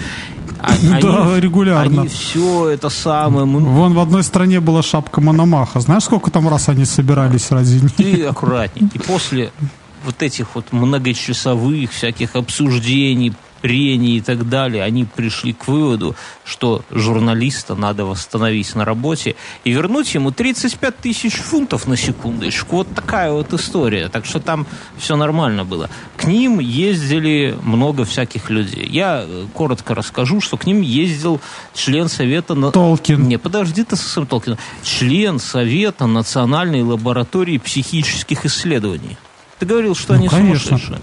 А- 0.60 0.74
Да, 1.00 1.40
регулярно. 1.40 2.02
Они 2.02 2.08
все 2.08 2.68
это 2.68 2.90
самое... 2.90 3.46
Вон 3.46 3.94
в 3.94 4.00
одной 4.00 4.22
стране 4.22 4.60
была 4.60 4.82
шапка 4.82 5.22
Мономаха. 5.22 5.80
Знаешь, 5.80 6.04
сколько 6.04 6.30
там 6.30 6.46
раз 6.46 6.68
они 6.68 6.84
собирались 6.84 7.50
ради 7.50 7.76
них? 7.76 7.92
ты 7.92 8.24
аккуратней. 8.26 8.90
И 8.92 8.98
после 8.98 9.50
вот 10.04 10.22
этих 10.22 10.54
вот 10.54 10.72
многочасовых 10.72 11.90
всяких 11.90 12.36
обсуждений, 12.36 13.32
прений 13.64 14.18
и 14.18 14.20
так 14.20 14.46
далее, 14.46 14.82
они 14.84 15.06
пришли 15.06 15.54
к 15.54 15.68
выводу, 15.68 16.14
что 16.44 16.82
журналиста 16.90 17.74
надо 17.74 18.04
восстановить 18.04 18.74
на 18.74 18.84
работе 18.84 19.36
и 19.64 19.70
вернуть 19.72 20.14
ему 20.14 20.32
35 20.32 20.98
тысяч 20.98 21.32
фунтов 21.36 21.86
на 21.86 21.96
секундочку. 21.96 22.76
Вот 22.76 22.94
такая 22.94 23.32
вот 23.32 23.54
история. 23.54 24.10
Так 24.10 24.26
что 24.26 24.38
там 24.38 24.66
все 24.98 25.16
нормально 25.16 25.64
было. 25.64 25.88
К 26.18 26.24
ним 26.24 26.58
ездили 26.60 27.56
много 27.62 28.04
всяких 28.04 28.50
людей. 28.50 28.86
Я 28.86 29.24
э, 29.26 29.46
коротко 29.54 29.94
расскажу, 29.94 30.42
что 30.42 30.58
к 30.58 30.66
ним 30.66 30.82
ездил 30.82 31.40
член 31.72 32.08
совета... 32.10 32.54
на- 32.54 32.70
Толкин. 32.70 33.26
не, 33.26 33.38
подожди 33.38 33.82
ты 33.82 33.96
со 33.96 34.06
своим 34.06 34.26
Толкином. 34.26 34.58
Член 34.82 35.38
Совета 35.38 36.06
Национальной 36.06 36.82
лаборатории 36.82 37.56
психических 37.56 38.44
исследований. 38.44 39.16
Ты 39.58 39.64
говорил, 39.64 39.94
что 39.94 40.12
Ну, 40.12 40.18
они 40.18 40.28
конечно. 40.28 40.66
сумасшедшие. 40.78 41.00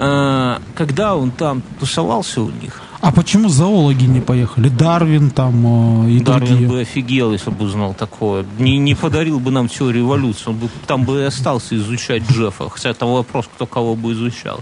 А, 0.00 0.62
Когда 0.76 1.16
он 1.16 1.30
там 1.32 1.62
тусовался 1.80 2.42
у 2.42 2.50
них, 2.50 2.80
А 3.00 3.10
почему 3.10 3.48
зоологи 3.48 4.04
не 4.04 4.20
поехали? 4.20 4.68
Дарвин 4.68 5.30
там 5.30 6.06
э, 6.06 6.10
и 6.10 6.20
Дарвин 6.20 6.48
другие. 6.48 6.68
бы 6.68 6.80
офигел, 6.80 7.32
если 7.32 7.50
бы 7.50 7.64
узнал 7.64 7.94
такое. 7.94 8.44
Не, 8.58 8.78
не 8.78 8.94
подарил 8.94 9.40
бы 9.40 9.50
нам 9.50 9.68
теорию 9.68 10.04
эволюции. 10.04 10.50
Он 10.50 10.56
бы 10.56 10.68
там 10.86 11.04
бы 11.04 11.20
и 11.20 11.24
остался 11.24 11.76
изучать 11.76 12.22
Джеффа. 12.30 12.68
Хотя 12.70 12.94
там 12.94 13.12
вопрос, 13.12 13.46
кто 13.52 13.66
кого 13.66 13.96
бы 13.96 14.12
изучал. 14.12 14.60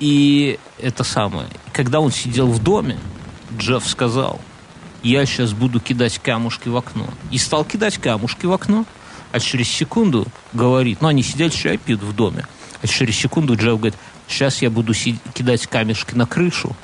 И 0.00 0.58
это 0.80 1.04
самое. 1.04 1.46
Когда 1.72 2.00
он 2.00 2.10
сидел 2.10 2.48
в 2.48 2.62
доме, 2.62 2.98
Джефф 3.56 3.86
сказал, 3.86 4.40
я 5.04 5.24
сейчас 5.26 5.52
буду 5.52 5.78
кидать 5.80 6.18
камушки 6.18 6.68
в 6.68 6.76
окно. 6.76 7.06
И 7.30 7.38
стал 7.38 7.64
кидать 7.64 7.98
камушки 7.98 8.46
в 8.46 8.52
окно. 8.52 8.84
А 9.30 9.40
через 9.40 9.68
секунду 9.68 10.26
говорит, 10.52 11.00
ну 11.00 11.08
они 11.08 11.22
сидят, 11.22 11.52
чай 11.54 11.76
пьют 11.78 12.02
в 12.02 12.14
доме. 12.14 12.44
А 12.82 12.86
через 12.88 13.16
секунду 13.16 13.54
Джефф 13.54 13.76
говорит, 13.78 13.94
сейчас 14.32 14.62
я 14.62 14.70
буду 14.70 14.94
кидать 15.34 15.66
камешки 15.66 16.14
на 16.14 16.26
крышу. 16.26 16.74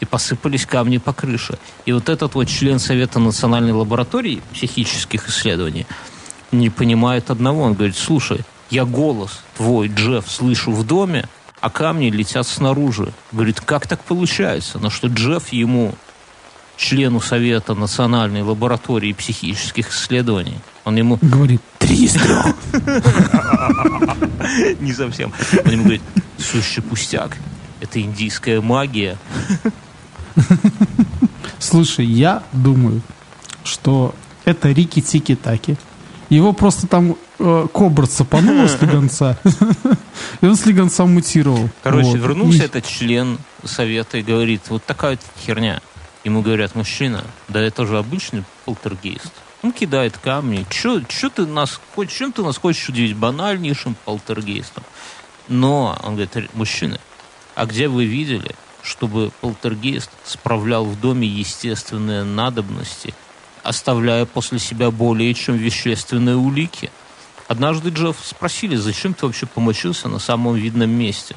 И 0.00 0.04
посыпались 0.04 0.66
камни 0.66 0.98
по 0.98 1.12
крыше. 1.12 1.58
И 1.86 1.92
вот 1.92 2.08
этот 2.08 2.34
вот 2.34 2.48
член 2.48 2.78
Совета 2.78 3.20
национальной 3.20 3.72
лаборатории 3.72 4.42
психических 4.52 5.28
исследований 5.28 5.86
не 6.52 6.68
понимает 6.68 7.30
одного. 7.30 7.62
Он 7.62 7.74
говорит, 7.74 7.96
слушай, 7.96 8.40
я 8.70 8.84
голос 8.84 9.42
твой, 9.56 9.88
Джефф, 9.88 10.28
слышу 10.28 10.72
в 10.72 10.84
доме, 10.84 11.28
а 11.60 11.70
камни 11.70 12.10
летят 12.10 12.46
снаружи. 12.46 13.12
Говорит, 13.32 13.60
как 13.60 13.86
так 13.86 14.02
получается? 14.02 14.78
На 14.78 14.90
что 14.90 15.08
Джефф 15.08 15.52
ему, 15.52 15.94
члену 16.76 17.20
Совета 17.20 17.74
национальной 17.74 18.42
лаборатории 18.42 19.12
психических 19.12 19.90
исследований, 19.90 20.58
он 20.84 20.96
ему 20.96 21.18
Говорит, 21.22 21.62
три 21.78 22.04
из 22.04 22.14
трех. 22.14 22.46
не 24.80 24.92
совсем. 24.92 25.32
Он 25.64 25.70
ему 25.70 25.84
говорит, 25.84 26.02
сущий 26.44 26.82
пустяк, 26.82 27.36
это 27.80 28.00
индийская 28.00 28.60
магия. 28.60 29.16
Слушай, 31.58 32.06
я 32.06 32.42
думаю, 32.52 33.00
что 33.64 34.14
это 34.44 34.70
Рики 34.70 35.00
Тики 35.00 35.34
Таки. 35.34 35.76
Его 36.30 36.52
просто 36.52 36.86
там 36.86 37.16
э, 37.38 37.66
кобра 37.72 38.06
цапанула 38.06 38.66
с 38.66 38.80
легонца, 38.80 39.38
и 40.40 40.46
он 40.46 40.56
с 40.56 40.66
легонца 40.66 41.04
мутировал. 41.04 41.68
Короче, 41.82 42.08
Вот. 42.08 42.18
вернулся 42.18 42.62
И- 42.62 42.66
этот 42.66 42.86
член 42.86 43.38
совета 43.62 44.18
и 44.18 44.22
говорит, 44.22 44.62
вот 44.68 44.84
такая 44.84 45.12
вот 45.12 45.20
херня. 45.44 45.80
Ему 46.24 46.40
говорят, 46.40 46.74
мужчина, 46.74 47.22
да 47.48 47.60
это 47.60 47.86
же 47.86 47.98
обычный 47.98 48.44
полтергейст. 48.64 49.30
Он 49.62 49.72
кидает 49.72 50.16
камни. 50.18 50.66
Че 50.70 51.02
ты 51.28 51.46
нас, 51.46 51.80
чем 52.08 52.32
ты 52.32 52.42
нас 52.42 52.56
хочешь 52.56 52.88
удивить? 52.88 53.16
Банальнейшим 53.16 53.94
полтергейстом. 54.04 54.82
Но, 55.48 55.98
он 56.02 56.14
говорит, 56.14 56.36
«Р- 56.36 56.50
мужчины, 56.54 56.98
а 57.54 57.66
где 57.66 57.88
вы 57.88 58.06
видели, 58.06 58.54
чтобы 58.82 59.30
полтергейст 59.40 60.10
справлял 60.24 60.84
в 60.84 61.00
доме 61.00 61.26
естественные 61.26 62.24
надобности, 62.24 63.14
оставляя 63.62 64.26
после 64.26 64.58
себя 64.58 64.90
более 64.90 65.32
чем 65.34 65.56
вещественные 65.56 66.36
улики? 66.36 66.90
Однажды 67.48 67.90
Джефф 67.90 68.16
спросили, 68.22 68.76
зачем 68.76 69.14
ты 69.14 69.26
вообще 69.26 69.46
помочился 69.46 70.08
на 70.08 70.18
самом 70.18 70.54
видном 70.54 70.90
месте? 70.90 71.34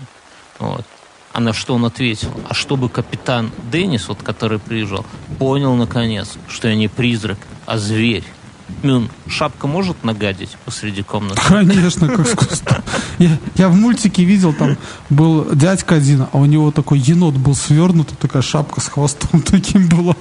Вот. 0.60 0.86
А 1.34 1.40
на 1.40 1.54
что 1.54 1.76
он 1.76 1.86
ответил? 1.86 2.32
А 2.50 2.54
чтобы 2.54 2.90
капитан 2.90 3.52
Деннис, 3.72 4.08
вот 4.08 4.24
который 4.24 4.58
приезжал, 4.60 5.06
понял 5.38 5.76
наконец, 5.76 6.36
что 6.48 6.68
я 6.70 6.76
не 6.76 6.88
призрак, 6.88 7.38
а 7.66 7.78
зверь. 7.78 8.24
Мюн, 8.84 9.10
шапка 9.28 9.68
может 9.68 10.04
нагадить 10.04 10.58
посреди 10.66 11.02
комнаты? 11.04 11.42
Конечно, 11.48 12.08
как 12.08 12.28
искусство. 12.28 12.84
Я, 13.18 13.38
я 13.56 13.70
в 13.70 13.76
мультике 13.76 14.24
видел, 14.24 14.54
там 14.54 14.78
был 15.10 15.54
дядька 15.56 15.96
один, 15.96 16.28
а 16.32 16.38
у 16.38 16.46
него 16.46 16.72
такой 16.72 17.00
енот 17.00 17.36
был 17.36 17.56
свернут, 17.56 18.10
такая 18.20 18.42
шапка 18.42 18.82
с 18.82 18.88
хвостом 18.88 19.42
таким 19.46 19.88
была. 19.88 20.16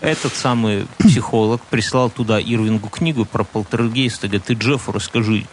Этот 0.00 0.34
самый 0.34 0.86
психолог 0.98 1.60
прислал 1.62 2.10
туда 2.10 2.40
Ирвингу 2.40 2.88
книгу 2.88 3.24
про 3.24 3.44
полтергейста. 3.44 4.28
Говорит, 4.28 4.44
ты 4.44 4.54
Джеффу 4.54 4.92
расскажи, 4.92 5.46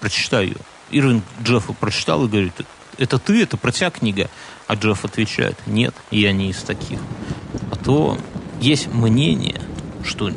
прочитай 0.00 0.46
ее. 0.46 0.56
Ирвинг 0.90 1.24
Джеффу 1.42 1.72
прочитал 1.74 2.24
и 2.24 2.28
говорит, 2.28 2.54
это 2.98 3.18
ты, 3.18 3.42
это 3.42 3.56
про 3.56 3.70
тебя 3.70 3.90
книга? 3.90 4.28
А 4.66 4.74
Джефф 4.74 5.04
отвечает, 5.04 5.56
нет, 5.66 5.94
я 6.10 6.32
не 6.32 6.50
из 6.50 6.58
таких. 6.62 6.98
А 7.70 7.76
то 7.76 8.18
есть 8.60 8.88
мнение, 8.92 9.60
что 10.04 10.30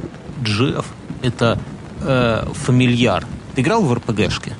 Джефф 0.43 0.85
это 1.21 1.59
э, 2.01 2.45
фамильяр. 2.53 3.25
Ты 3.55 3.61
играл 3.61 3.83
в 3.83 3.93
РПГшки? 3.93 4.55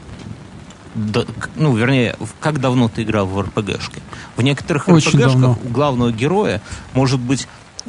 Да, 0.96 1.24
ну, 1.56 1.76
вернее, 1.76 2.16
как 2.40 2.60
давно 2.60 2.88
ты 2.88 3.04
играл 3.04 3.26
в 3.26 3.42
РПГшки? 3.42 4.02
В 4.38 4.42
некоторых 4.42 4.88
Очень 4.88 5.12
РПГшках 5.12 5.32
давно. 5.32 5.58
у 5.64 5.70
главного 5.70 6.12
героя 6.12 6.62
может 6.94 7.20
быть 7.20 7.48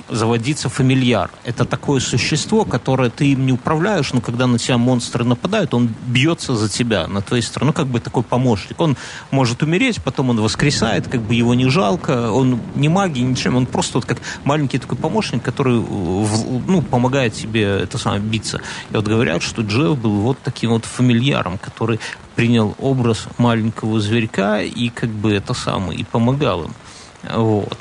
заводиться 0.09 0.69
фамильяр. 0.69 1.31
Это 1.45 1.65
такое 1.65 2.01
существо, 2.01 2.65
которое 2.65 3.11
ты 3.11 3.33
им 3.33 3.47
не 3.47 3.53
управляешь, 3.53 4.13
но 4.13 4.21
когда 4.21 4.47
на 4.47 4.59
тебя 4.59 4.79
монстры 4.79 5.25
нападают, 5.25 5.75
он 5.75 5.95
бьется 6.07 6.57
за 6.57 6.69
тебя, 6.69 7.07
на 7.07 7.23
твоей 7.23 7.43
стороне. 7.43 7.69
Ну, 7.69 7.73
как 7.73 7.87
бы 7.87 8.01
такой 8.01 8.23
помощник. 8.23 8.81
Он 8.81 8.97
может 9.31 9.63
умереть, 9.63 10.03
потом 10.03 10.31
он 10.31 10.41
воскресает, 10.41 11.09
как 11.09 11.23
бы 11.23 11.35
его 11.35 11.55
не 11.55 11.69
жалко, 11.69 12.31
он 12.31 12.61
не 12.75 12.89
магии, 12.89 13.21
ничем, 13.21 13.57
он 13.57 13.67
просто 13.67 13.99
вот 13.99 14.05
как 14.05 14.19
маленький 14.45 14.79
такой 14.79 14.99
помощник, 14.99 15.43
который 15.43 15.81
э, 15.81 16.27
ну, 16.67 16.83
помогает 16.83 17.35
тебе 17.35 17.63
это 17.63 17.99
самое 17.99 18.21
биться. 18.21 18.61
И 18.91 18.97
вот 18.97 19.07
говорят, 19.07 19.43
что 19.43 19.63
Джефф 19.63 19.99
был 19.99 20.21
вот 20.21 20.39
таким 20.43 20.71
вот 20.71 20.85
фамильяром, 20.85 21.59
который 21.59 22.01
принял 22.35 22.75
образ 22.79 23.29
маленького 23.39 24.01
зверька 24.01 24.61
и 24.61 24.89
как 24.89 25.11
бы 25.11 25.33
это 25.33 25.55
самое, 25.55 26.01
и 26.01 26.05
помогал 26.05 26.65
им. 26.65 26.75
Вот 27.33 27.79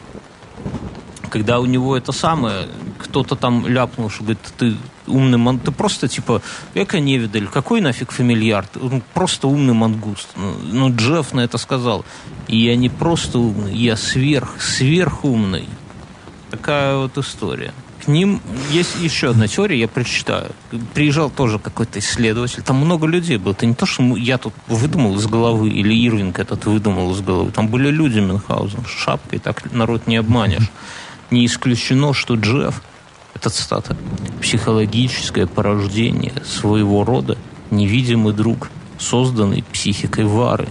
когда 1.33 1.59
у 1.59 1.65
него 1.65 1.97
это 1.97 2.11
самое, 2.11 2.67
кто-то 2.99 3.35
там 3.35 3.65
ляпнул, 3.67 4.11
что 4.11 4.23
говорит, 4.23 4.53
ты 4.55 4.75
умный 5.07 5.39
ман... 5.39 5.57
Ты 5.57 5.71
просто, 5.71 6.07
типа, 6.07 6.43
эко 6.75 6.99
невидаль, 6.99 7.47
какой 7.47 7.81
нафиг 7.81 8.11
фамильяр? 8.11 8.67
Ты, 8.67 8.79
ну, 8.79 9.01
просто 9.15 9.47
умный 9.47 9.73
мангуст. 9.73 10.29
Ну, 10.35 10.53
ну, 10.71 10.95
Джефф 10.95 11.33
на 11.33 11.41
это 11.41 11.57
сказал. 11.57 12.05
И 12.47 12.57
я 12.57 12.75
не 12.75 12.89
просто 12.89 13.39
умный, 13.39 13.75
я 13.75 13.97
сверх, 13.97 14.61
сверхумный. 14.61 15.67
Такая 16.51 16.97
вот 16.97 17.17
история. 17.17 17.73
К 18.05 18.07
ним 18.07 18.39
есть 18.69 18.95
еще 19.01 19.31
одна 19.31 19.47
теория, 19.47 19.79
я 19.79 19.87
прочитаю. 19.87 20.51
Приезжал 20.93 21.31
тоже 21.31 21.57
какой-то 21.57 21.97
исследователь, 21.97 22.61
там 22.61 22.75
много 22.75 23.07
людей 23.07 23.37
было. 23.37 23.53
Это 23.53 23.65
не 23.65 23.73
то, 23.73 23.87
что 23.87 24.03
я 24.17 24.37
тут 24.37 24.53
выдумал 24.67 25.15
из 25.15 25.25
головы, 25.25 25.69
или 25.69 25.95
Ирвинг 25.95 26.37
этот 26.37 26.65
выдумал 26.65 27.11
из 27.13 27.21
головы. 27.21 27.49
Там 27.51 27.69
были 27.69 27.89
люди 27.89 28.19
Мюнхгаузен, 28.19 28.85
шапкой, 28.85 29.39
так 29.39 29.73
народ 29.73 30.05
не 30.05 30.17
обманешь. 30.17 30.69
Не 31.33 31.47
исключено, 31.47 32.13
что 32.13 32.35
Джефф, 32.35 32.79
это 33.33 33.49
цитата, 33.49 33.97
психологическое 34.39 35.47
порождение 35.47 36.31
своего 36.45 37.03
рода, 37.03 37.39
невидимый 37.71 38.35
друг, 38.35 38.69
созданный 38.99 39.63
психикой 39.63 40.25
Вары 40.25 40.67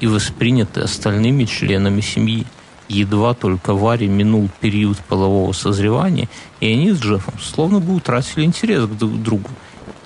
и 0.00 0.08
воспринятый 0.08 0.82
остальными 0.82 1.44
членами 1.44 2.00
семьи. 2.00 2.44
Едва 2.88 3.34
только 3.34 3.72
Варе 3.72 4.08
минул 4.08 4.50
период 4.60 4.98
полового 4.98 5.52
созревания, 5.52 6.28
и 6.58 6.72
они 6.72 6.90
с 6.90 6.98
Джеффом 6.98 7.34
словно 7.40 7.78
бы 7.78 7.94
утратили 7.94 8.44
интерес 8.44 8.86
к 8.86 8.98
друг 8.98 9.22
другу. 9.22 9.50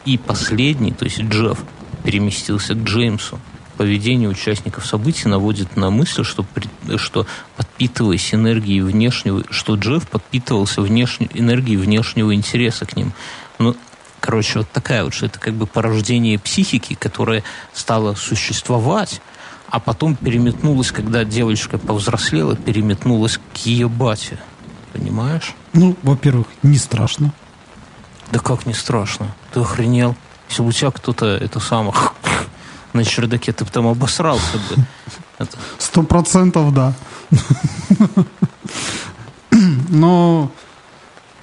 И 0.04 0.18
последний, 0.18 0.92
то 0.92 1.06
есть 1.06 1.22
Джефф, 1.22 1.64
переместился 2.04 2.74
к 2.74 2.82
Джеймсу. 2.82 3.40
Поведение 3.78 4.28
участников 4.28 4.84
событий 4.84 5.28
наводит 5.28 5.76
на 5.76 5.90
мысль, 5.90 6.24
что, 6.24 6.44
что 6.96 7.28
подпитываясь 7.56 8.34
энергией 8.34 8.80
внешнего, 8.80 9.44
что 9.50 9.76
Джефф 9.76 10.08
подпитывался 10.08 10.82
внешне, 10.82 11.28
энергией 11.32 11.76
внешнего 11.76 12.34
интереса 12.34 12.86
к 12.86 12.96
ним. 12.96 13.12
Но 13.60 13.76
короче, 14.18 14.58
вот 14.58 14.70
такая 14.72 15.04
вот, 15.04 15.14
что 15.14 15.26
это 15.26 15.38
как 15.38 15.54
бы 15.54 15.66
порождение 15.68 16.40
психики, 16.40 16.94
которая 16.94 17.44
стала 17.72 18.16
существовать, 18.16 19.20
а 19.70 19.78
потом 19.78 20.16
переметнулась, 20.16 20.90
когда 20.90 21.24
девочка 21.24 21.78
повзрослела, 21.78 22.56
переметнулась 22.56 23.38
к 23.54 23.58
ее 23.58 23.88
бате. 23.88 24.40
Понимаешь? 24.92 25.54
Ну, 25.72 25.96
во-первых, 26.02 26.48
не 26.64 26.78
страшно. 26.78 27.32
Да 28.32 28.40
как 28.40 28.66
не 28.66 28.74
страшно? 28.74 29.36
Ты 29.54 29.60
охренел? 29.60 30.16
Если 30.48 30.62
бы 30.62 30.68
у 30.70 30.72
тебя 30.72 30.90
кто-то 30.90 31.26
это 31.26 31.60
самое 31.60 31.94
на 32.92 33.04
чердаке, 33.04 33.52
ты 33.52 33.64
бы 33.64 33.70
там 33.70 33.86
обосрался 33.86 34.58
бы. 34.58 35.46
Сто 35.78 36.02
процентов 36.02 36.74
да. 36.74 36.94
Но, 39.88 40.50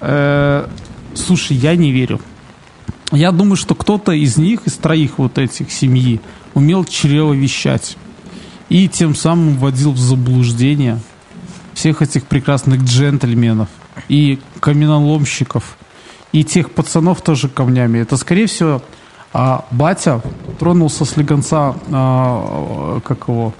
э, 0.00 0.68
слушай, 1.14 1.56
я 1.56 1.76
не 1.76 1.92
верю. 1.92 2.20
Я 3.12 3.32
думаю, 3.32 3.56
что 3.56 3.74
кто-то 3.74 4.12
из 4.12 4.36
них, 4.36 4.60
из 4.66 4.74
троих 4.74 5.18
вот 5.18 5.38
этих 5.38 5.70
семьи, 5.70 6.20
умел 6.54 6.84
чревовещать. 6.84 7.96
И 8.68 8.88
тем 8.88 9.14
самым 9.14 9.56
вводил 9.56 9.92
в 9.92 9.98
заблуждение 9.98 11.00
всех 11.74 12.02
этих 12.02 12.24
прекрасных 12.24 12.82
джентльменов 12.82 13.68
и 14.08 14.40
каменоломщиков, 14.60 15.76
и 16.32 16.42
тех 16.42 16.72
пацанов 16.72 17.22
тоже 17.22 17.48
камнями. 17.48 17.98
Это, 17.98 18.16
скорее 18.16 18.46
всего, 18.46 18.82
а, 19.32 19.66
батя 19.70 20.22
тронулся 20.58 21.04
с 21.04 21.16
легонца, 21.16 21.74
а, 21.90 23.00
как 23.00 23.28
его, 23.28 23.54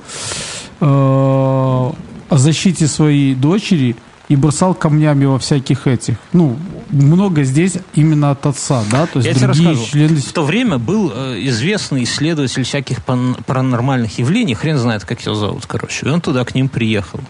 э, 0.80 0.84
о 0.86 2.36
защите 2.38 2.86
своей 2.86 3.34
дочери 3.34 3.97
и 4.28 4.36
бросал 4.36 4.74
камнями 4.74 5.24
во 5.24 5.38
всяких 5.38 5.86
этих. 5.86 6.16
Ну, 6.32 6.57
много 6.90 7.44
здесь 7.44 7.74
именно 7.94 8.32
от 8.32 8.44
отца, 8.47 8.82
да? 8.90 9.07
То 9.07 9.20
есть 9.20 9.28
Я 9.28 9.34
тебе 9.34 9.47
другие 9.47 9.70
расскажу. 9.70 9.90
члены... 9.90 10.16
В 10.16 10.32
то 10.32 10.44
время 10.44 10.78
был 10.78 11.12
э, 11.14 11.38
известный 11.47 12.03
исследователь 12.05 12.64
всяких 12.64 13.05
паранормальных 13.05 14.18
явлений, 14.18 14.55
хрен 14.55 14.78
знает, 14.78 15.05
как 15.05 15.20
его 15.20 15.34
зовут, 15.34 15.66
короче. 15.66 16.07
И 16.07 16.09
он 16.09 16.20
туда 16.20 16.44
к 16.44 16.55
ним 16.55 16.68
приехал. 16.68 17.20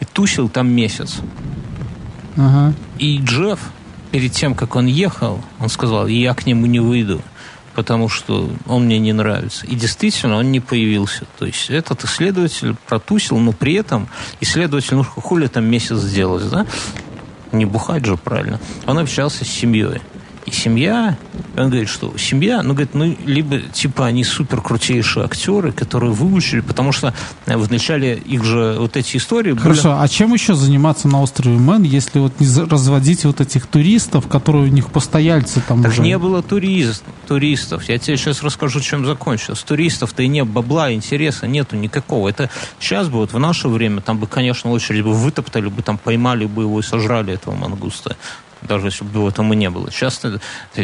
И 0.00 0.04
тусил 0.04 0.48
там 0.48 0.68
месяц. 0.70 1.20
Ага. 2.36 2.74
И 2.98 3.18
Джефф, 3.18 3.58
перед 4.10 4.32
тем, 4.32 4.54
как 4.54 4.76
он 4.76 4.86
ехал, 4.86 5.40
он 5.58 5.68
сказал, 5.68 6.06
я 6.06 6.34
к 6.34 6.46
нему 6.46 6.66
не 6.66 6.80
выйду, 6.80 7.22
потому 7.74 8.08
что 8.08 8.50
он 8.66 8.84
мне 8.84 8.98
не 8.98 9.12
нравится. 9.12 9.66
И 9.66 9.74
действительно, 9.74 10.36
он 10.36 10.52
не 10.52 10.60
появился. 10.60 11.24
То 11.38 11.46
есть 11.46 11.70
этот 11.70 12.04
исследователь 12.04 12.76
протусил, 12.86 13.38
но 13.38 13.52
при 13.52 13.74
этом 13.74 14.08
исследователь, 14.40 14.96
ну 14.96 15.04
хули 15.04 15.46
там 15.46 15.64
месяц 15.64 15.98
сделать, 15.98 16.48
да? 16.50 16.66
Не 17.52 17.66
бухать 17.66 18.06
же, 18.06 18.16
правильно. 18.16 18.60
Он 18.86 18.98
общался 18.98 19.44
с 19.44 19.48
семьей. 19.48 20.00
И 20.44 20.50
семья, 20.50 21.16
он 21.56 21.70
говорит, 21.70 21.88
что 21.88 22.16
семья, 22.18 22.62
ну, 22.62 22.74
говорит, 22.74 22.94
ну, 22.94 23.16
либо, 23.24 23.60
типа, 23.60 24.06
они 24.06 24.24
супер 24.24 24.60
крутейшие 24.60 25.24
актеры, 25.24 25.70
которые 25.70 26.12
выучили, 26.12 26.60
потому 26.60 26.90
что 26.90 27.14
э, 27.46 27.56
в 27.56 27.70
начале 27.70 28.16
их 28.16 28.42
же 28.42 28.76
вот 28.78 28.96
эти 28.96 29.18
истории 29.18 29.52
были... 29.52 29.62
Хорошо, 29.62 30.00
а 30.00 30.08
чем 30.08 30.32
еще 30.32 30.54
заниматься 30.54 31.06
на 31.06 31.22
острове 31.22 31.56
Мэн, 31.56 31.84
если 31.84 32.18
вот 32.18 32.40
не 32.40 32.46
разводить 32.64 33.24
вот 33.24 33.40
этих 33.40 33.66
туристов, 33.66 34.26
которые 34.26 34.64
у 34.64 34.68
них 34.68 34.90
постояльцы 34.90 35.62
там 35.66 35.82
Так 35.82 35.92
уже? 35.92 36.02
не 36.02 36.18
было 36.18 36.42
турист, 36.42 37.04
туристов. 37.28 37.84
Я 37.88 37.98
тебе 37.98 38.16
сейчас 38.16 38.42
расскажу, 38.42 38.80
чем 38.80 39.06
закончилось. 39.06 39.62
Туристов-то 39.62 40.24
и 40.24 40.28
нет, 40.28 40.48
бабла, 40.48 40.92
интереса 40.92 41.46
нету 41.46 41.76
никакого. 41.76 42.28
Это 42.28 42.50
сейчас 42.80 43.08
бы, 43.08 43.18
вот 43.18 43.32
в 43.32 43.38
наше 43.38 43.68
время, 43.68 44.00
там 44.00 44.18
бы, 44.18 44.26
конечно, 44.26 44.70
очередь 44.70 45.04
бы 45.04 45.12
вытоптали 45.12 45.68
бы, 45.68 45.82
там 45.82 45.98
поймали 45.98 46.46
бы 46.46 46.62
его 46.62 46.80
и 46.80 46.82
сожрали 46.82 47.34
этого 47.34 47.54
мангуста. 47.54 48.16
Даже 48.62 48.88
если 48.88 49.04
бы 49.04 49.28
этого 49.28 49.52
и 49.52 49.56
не 49.56 49.70
было. 49.70 49.90
Сейчас 49.90 50.20
э, 50.24 50.38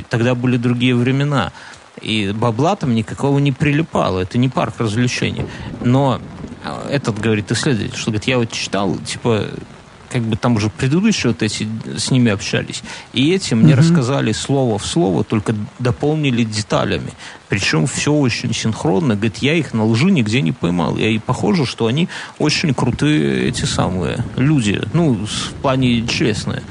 тогда 0.09 0.35
были 0.35 0.57
другие 0.57 0.95
времена. 0.95 1.53
И 2.01 2.33
бабла 2.33 2.77
там 2.77 2.95
никакого 2.95 3.39
не 3.39 3.53
прилипало. 3.53 4.21
Это 4.21 4.39
не 4.39 4.49
парк 4.49 4.75
развлечений. 4.79 5.47
Но 5.83 6.21
э, 6.65 6.89
этот, 6.91 7.19
говорит, 7.19 7.51
исследователь, 7.51 7.97
что, 7.97 8.11
говорит, 8.11 8.29
я 8.29 8.39
вот 8.39 8.53
читал, 8.53 8.97
типа, 8.97 9.49
как 10.11 10.23
бы 10.23 10.37
там 10.37 10.57
уже 10.57 10.71
предыдущие 10.71 11.33
вот 11.33 11.43
эти 11.43 11.69
с 11.97 12.11
ними 12.11 12.31
общались. 12.31 12.83
И 13.13 13.33
эти 13.33 13.55
мне 13.55 13.75
рассказали 13.75 14.33
слово 14.33 14.79
в 14.79 14.87
слово, 14.87 15.25
только 15.25 15.55
дополнили 15.79 16.45
деталями. 16.45 17.13
Причем 17.49 17.87
все 17.87 18.13
очень 18.13 18.55
синхронно. 18.55 19.15
Говорит, 19.15 19.39
я 19.39 19.55
их 19.55 19.75
на 19.75 19.85
лжи 19.85 20.11
нигде 20.11 20.41
не 20.41 20.53
поймал. 20.53 20.97
И 20.97 21.19
похоже, 21.19 21.67
что 21.67 21.87
они 21.87 22.09
очень 22.39 22.75
крутые 22.75 23.49
эти 23.49 23.65
самые 23.65 24.25
люди. 24.37 24.81
Ну, 24.93 25.27
в 25.27 25.55
плане 25.63 26.07
честные. 26.07 26.63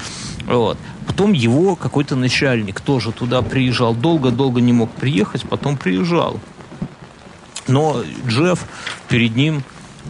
Вот. 0.46 0.78
Потом 1.08 1.32
его 1.32 1.76
какой-то 1.76 2.16
начальник 2.16 2.82
тоже 2.82 3.12
туда 3.12 3.42
приезжал. 3.42 3.96
Долго-долго 3.96 4.62
не 4.62 4.74
мог 4.74 4.92
приехать, 4.92 5.44
потом 5.48 5.78
приезжал. 5.78 6.40
Но 7.68 8.04
Джефф 8.28 8.64
перед 9.08 9.36
ним 9.36 9.64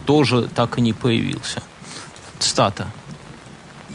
тоже 0.04 0.48
так 0.54 0.78
и 0.78 0.80
не 0.80 0.92
появился. 0.92 1.62
Цитата. 2.38 2.88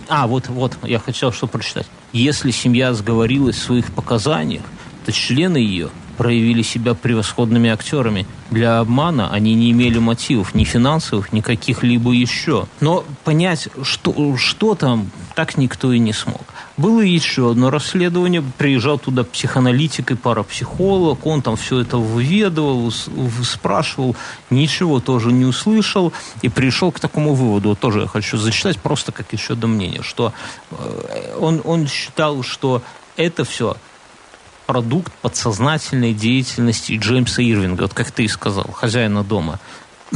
А, 0.10 0.28
вот, 0.28 0.47
вот, 0.47 0.78
я 0.84 0.99
хотел 0.99 1.32
что 1.32 1.47
прочитать. 1.47 1.88
Если 2.14 2.51
семья 2.51 2.93
сговорилась 2.93 3.58
в 3.58 3.64
своих 3.64 3.91
показаниях, 3.91 4.64
то 5.06 5.12
члены 5.12 5.58
ее 5.58 5.89
проявили 6.18 6.62
себя 6.62 6.93
превосходными 6.93 7.70
актерами. 7.70 8.26
Для 8.51 8.80
обмана 8.80 9.32
они 9.32 9.56
не 9.56 9.72
имели 9.72 9.97
мотивов, 9.97 10.56
ни 10.56 10.64
финансовых, 10.64 11.34
ни 11.34 11.41
каких-либо 11.41 12.12
еще. 12.12 12.68
Но 12.82 13.04
понять, 13.24 13.70
что, 13.82 14.38
что 14.38 14.76
там, 14.76 15.10
так 15.36 15.58
никто 15.58 15.91
и 15.91 15.99
не 15.99 16.14
смог. 16.14 16.43
Было 16.76 17.01
еще 17.01 17.51
одно 17.51 17.69
расследование, 17.69 18.43
приезжал 18.57 18.97
туда 18.97 19.24
психоаналитик 19.24 20.11
и 20.11 20.15
парапсихолог, 20.15 21.24
он 21.26 21.43
там 21.43 21.55
все 21.55 21.80
это 21.80 21.97
выведывал, 21.97 22.91
спрашивал, 23.43 24.15
ничего 24.49 24.99
тоже 24.99 25.32
не 25.32 25.45
услышал 25.45 26.11
и 26.41 26.49
пришел 26.49 26.91
к 26.91 26.99
такому 26.99 27.36
выводу, 27.36 27.76
тоже 27.76 28.01
я 28.01 28.07
хочу 28.07 28.38
зачитать, 28.38 28.80
просто 28.80 29.11
как 29.11 29.32
еще 29.34 29.53
до 29.53 29.67
мнения, 29.67 30.01
что 30.01 30.34
э, 30.71 31.36
он, 31.39 31.61
он 31.63 31.88
считал, 31.88 32.41
что 32.41 32.82
это 33.17 33.45
все 33.45 33.78
продукт 34.65 35.13
подсознательной 35.21 36.13
деятельности 36.13 36.97
Джеймса 36.97 37.43
Ирвинга, 37.43 37.84
вот 37.84 37.93
как 37.93 38.11
ты 38.11 38.24
и 38.24 38.28
сказал, 38.28 38.71
хозяина 38.71 39.24
дома. 39.24 39.59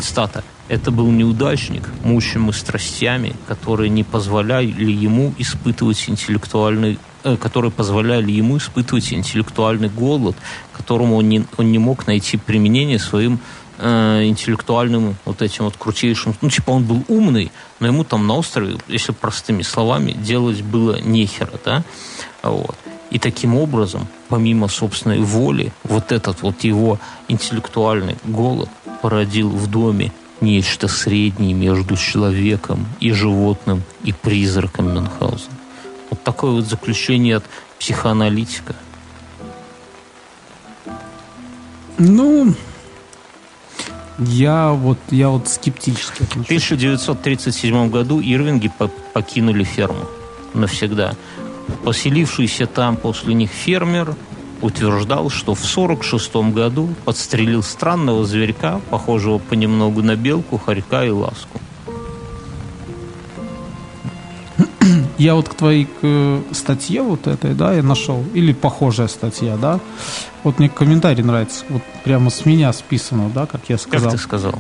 Цитата. 0.02 0.44
Это 0.68 0.92
был 0.92 1.10
неудачник, 1.12 1.90
мучимый 2.04 2.54
страстями, 2.54 3.34
которые 3.48 3.90
не 3.90 4.04
позволяли 4.04 4.92
ему 4.92 5.34
испытывать 5.38 6.10
интеллектуальный 6.10 7.00
э, 7.24 7.38
которые 7.38 7.72
позволяли 7.72 8.32
ему 8.32 8.58
испытывать 8.58 9.14
интеллектуальный 9.14 9.90
голод, 9.90 10.36
которому 10.74 11.16
он 11.16 11.30
не, 11.30 11.46
он 11.58 11.72
не 11.72 11.80
мог 11.80 12.06
найти 12.06 12.38
применение 12.38 13.00
своим 13.00 13.40
э, 13.78 14.24
интеллектуальным 14.26 15.16
вот 15.26 15.42
этим 15.42 15.66
вот 15.66 15.78
крутейшим. 15.78 16.36
Ну, 16.42 16.50
типа 16.50 16.72
он 16.72 16.84
был 16.84 17.04
умный, 17.08 17.52
но 17.80 17.88
ему 17.88 18.04
там 18.04 18.28
на 18.28 18.36
острове, 18.36 18.78
если 18.88 19.14
простыми 19.14 19.62
словами, 19.62 20.12
делать 20.12 20.62
было 20.62 21.00
нехера, 21.02 21.54
да? 21.64 21.84
Вот. 22.44 22.78
И 23.10 23.20
таким 23.20 23.56
образом, 23.56 24.08
помимо 24.28 24.68
собственной 24.68 25.20
воли, 25.20 25.72
вот 25.84 26.12
этот 26.12 26.42
вот 26.42 26.64
его 26.64 27.00
интеллектуальный 27.28 28.18
голод 28.26 28.70
породил 29.02 29.50
в 29.50 29.68
доме 29.68 30.12
нечто 30.42 30.88
среднее 30.88 31.54
между 31.54 31.96
человеком 31.96 32.86
и 33.00 33.12
животным 33.12 33.84
и 34.04 34.12
призраком 34.12 34.94
Мюнхгаузена. 34.94 35.56
Вот 36.10 36.24
такое 36.24 36.52
вот 36.52 36.66
заключение 36.66 37.38
от 37.38 37.44
психоаналитика. 37.80 38.76
Ну, 41.98 42.54
я 44.20 44.72
вот, 44.72 45.00
я 45.10 45.30
вот 45.30 45.48
скептически 45.48 46.20
В 46.20 46.22
отношусь. 46.24 46.48
1937 46.48 47.90
году 47.90 48.20
Ирвинги 48.20 48.72
по- 48.78 48.88
покинули 48.88 49.64
ферму 49.64 50.06
навсегда. 50.54 51.16
Поселившийся 51.84 52.66
там 52.68 52.98
после 52.98 53.34
них 53.34 53.50
фермер 53.50 54.16
утверждал, 54.62 55.30
что 55.30 55.54
в 55.56 55.60
1946 55.60 56.54
году 56.54 56.90
подстрелил 57.06 57.62
странного 57.64 58.26
зверька, 58.26 58.80
похожего 58.90 59.38
понемногу 59.38 60.02
на 60.02 60.16
белку, 60.16 60.58
хорька 60.58 61.06
и 61.06 61.10
ласку. 61.10 61.60
Я 65.18 65.36
вот 65.36 65.50
к 65.50 65.54
твоей 65.54 65.86
к, 65.86 65.90
э, 66.02 66.42
статье 66.52 67.02
вот 67.02 67.28
этой, 67.28 67.54
да, 67.54 67.74
я 67.74 67.84
нашел, 67.84 68.24
или 68.34 68.54
похожая 68.54 69.08
статья, 69.08 69.58
да, 69.58 69.80
вот 70.44 70.60
мне 70.60 70.70
комментарий 70.70 71.24
нравится, 71.24 71.64
вот 71.70 71.82
прямо 72.04 72.30
с 72.30 72.46
меня 72.46 72.72
списано, 72.74 73.30
да, 73.34 73.46
как 73.46 73.62
я 73.68 73.78
Как 73.78 73.88
сказал. 73.88 74.12
ты 74.12 74.18
сказал? 74.18 74.56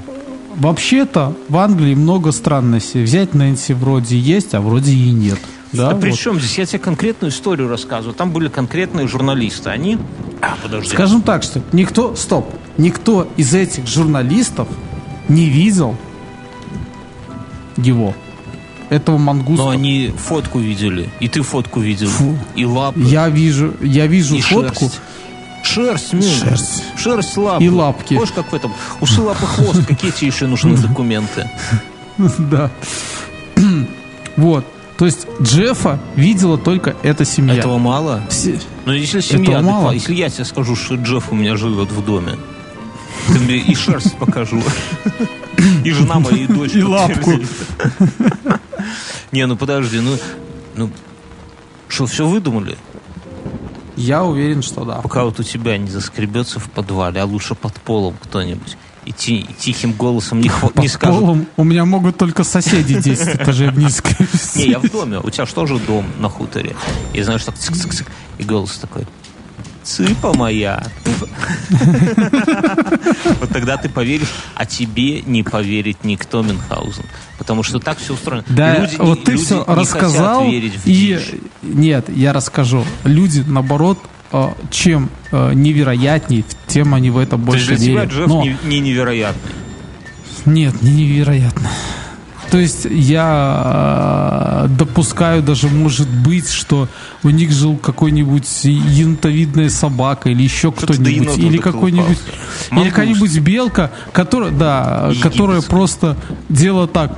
Вообще-то 0.55 1.35
в 1.49 1.57
Англии 1.57 1.93
много 1.93 2.31
странностей. 2.31 3.03
Взять 3.03 3.35
Нэнси 3.35 3.73
вроде 3.73 4.17
есть, 4.17 4.55
а 4.55 4.61
вроде 4.61 4.91
и 4.91 5.11
нет. 5.11 5.37
Да, 5.73 5.89
а 5.89 5.93
вот. 5.93 6.01
при 6.01 6.11
чем 6.11 6.39
здесь? 6.39 6.57
Я 6.57 6.65
тебе 6.65 6.79
конкретную 6.79 7.31
историю 7.31 7.67
рассказываю. 7.69 8.13
Там 8.15 8.31
были 8.31 8.47
конкретные 8.47 9.07
журналисты. 9.07 9.69
Они... 9.69 9.97
А, 10.41 10.55
подожди. 10.61 10.89
Скажем 10.89 11.21
так, 11.21 11.43
что 11.43 11.61
никто, 11.73 12.15
стоп, 12.15 12.53
никто 12.77 13.27
из 13.37 13.53
этих 13.53 13.85
журналистов 13.87 14.67
не 15.27 15.45
видел 15.49 15.95
его. 17.75 18.13
этого 18.89 19.17
мангуста. 19.17 19.63
Но 19.65 19.69
они 19.69 20.13
фотку 20.17 20.59
видели, 20.59 21.09
и 21.19 21.27
ты 21.27 21.41
фотку 21.41 21.79
видел, 21.81 22.07
Фу. 22.07 22.37
и 22.55 22.65
лапы, 22.65 23.01
Я 23.01 23.27
вижу, 23.29 23.73
я 23.81 24.07
вижу 24.07 24.35
и 24.37 24.41
фотку. 24.41 24.85
шерсть. 24.85 24.99
Шерсть, 25.63 26.13
Мин. 26.13 26.23
Шерсть. 26.23 26.83
Шерсть 26.97 27.35
лапы. 27.35 27.63
И 27.65 27.69
лапки. 27.69 28.13
Помнишь, 28.13 28.31
как 28.31 28.49
в 28.51 28.55
этом? 28.55 28.73
Усы, 29.01 29.21
лапы, 29.21 29.45
хвост. 29.45 29.85
Какие 29.85 30.11
тебе 30.11 30.27
еще 30.27 30.47
нужны 30.47 30.77
документы? 30.87 31.49
Да. 32.37 32.71
Вот. 34.37 34.63
То 34.97 35.05
есть 35.05 35.27
Джеффа 35.41 35.99
видела 36.15 36.57
только 36.57 36.95
эта 37.03 37.23
семья. 37.23 37.55
Этого 37.55 37.77
мало? 37.77 38.23
Все- 38.29 38.59
Ну, 38.85 38.93
если 38.93 39.19
семья, 39.19 39.59
Этого 39.59 39.71
мало. 39.71 39.91
если 39.91 40.13
я 40.15 40.29
тебе 40.29 40.45
скажу, 40.45 40.75
что 40.75 40.95
Джефф 40.95 41.31
у 41.31 41.35
меня 41.35 41.55
живет 41.55 41.91
в 41.91 42.03
доме, 42.03 42.33
ты 43.27 43.39
мне 43.39 43.57
и 43.57 43.75
шерсть 43.75 44.17
покажу. 44.17 44.61
И 45.83 45.91
жена 45.91 46.19
моя, 46.19 46.37
и 46.43 46.47
дочь. 46.47 46.73
И 46.73 46.83
лапку. 46.83 47.31
Не, 49.31 49.45
ну 49.45 49.55
подожди, 49.55 49.99
ну, 49.99 50.17
ну, 50.75 50.89
что, 51.87 52.05
все 52.05 52.27
выдумали? 52.27 52.77
Я 53.95 54.23
уверен, 54.23 54.61
что 54.61 54.85
да. 54.85 54.95
Пока 55.01 55.23
вот 55.25 55.39
у 55.39 55.43
тебя 55.43 55.77
не 55.77 55.89
заскребется 55.89 56.59
в 56.59 56.69
подвале, 56.69 57.19
а 57.21 57.25
лучше 57.25 57.55
под 57.55 57.73
полом 57.75 58.15
кто-нибудь. 58.21 58.77
И, 59.07 59.11
ти- 59.13 59.37
и 59.39 59.53
тихим 59.57 59.93
голосом 59.93 60.41
не, 60.41 60.49
хва- 60.49 60.77
не 60.81 60.89
скажут. 60.89 61.19
полом 61.21 61.47
у 61.55 61.63
меня 61.63 61.85
могут 61.85 62.17
только 62.17 62.43
соседи 62.43 62.99
10 62.99 63.35
этажей 63.35 63.69
вниз. 63.69 64.03
Не, 64.55 64.65
я 64.71 64.79
в 64.79 64.91
доме. 64.91 65.19
У 65.19 65.29
тебя 65.29 65.45
же 65.45 65.53
тоже 65.53 65.79
дом 65.79 66.05
на 66.19 66.27
хуторе. 66.27 66.75
И 67.13 67.21
знаешь, 67.21 67.43
так 67.45 67.55
цик-цик-цик. 67.55 68.05
И 68.37 68.43
голос 68.43 68.77
такой. 68.77 69.07
Цыпа 69.83 70.33
моя. 70.33 70.83
Вот 73.39 73.49
тогда 73.49 73.77
ты 73.77 73.89
поверишь, 73.89 74.33
а 74.55 74.65
тебе 74.65 75.21
не 75.21 75.43
поверит 75.43 76.03
никто, 76.03 76.41
Мюнхгаузен. 76.41 77.03
Потому 77.37 77.63
что 77.63 77.79
так 77.79 77.97
все 77.99 78.13
устроено. 78.13 78.43
Да, 78.47 78.77
Люди 78.79 78.91
не- 78.95 79.05
вот 79.05 79.23
ты 79.23 79.31
люди 79.33 79.43
все 79.45 79.63
рассказал. 79.67 80.45
и 80.49 80.71
дичь. 80.85 81.31
нет, 81.61 82.09
я 82.09 82.33
расскажу. 82.33 82.83
Люди, 83.03 83.43
наоборот, 83.47 83.99
чем 84.71 85.09
э, 85.31 85.53
невероятней, 85.53 86.45
тем 86.67 86.93
они 86.93 87.09
в 87.09 87.17
это 87.17 87.31
То 87.31 87.37
есть 87.37 87.45
больше 87.45 87.67
для 87.67 87.77
тебя 87.77 87.93
верят. 87.93 88.11
Джефф 88.11 88.27
Но- 88.27 88.43
не, 88.43 88.57
не 88.63 88.79
невероятный. 88.79 89.51
Нет, 90.45 90.81
не 90.81 90.91
невероятно. 90.91 91.69
То 92.51 92.57
есть 92.57 92.87
я 92.89 94.65
э, 94.65 94.67
допускаю 94.69 95.43
даже, 95.43 95.67
может 95.67 96.07
быть, 96.07 96.49
что 96.49 96.87
у 97.23 97.29
них 97.29 97.51
жил 97.51 97.75
какой-нибудь 97.75 98.47
янтовидная 98.63 99.69
собака 99.69 100.29
или 100.29 100.43
еще 100.43 100.71
кто-нибудь, 100.71 101.37
или 101.37 101.57
какой-нибудь, 101.57 102.17
или 102.71 102.89
какая-нибудь 102.89 103.37
белка, 103.39 103.91
которая, 104.13 104.51
да, 104.51 105.07
Египетская. 105.07 105.31
которая 105.31 105.61
просто 105.61 106.17
делала 106.47 106.87
так. 106.87 107.17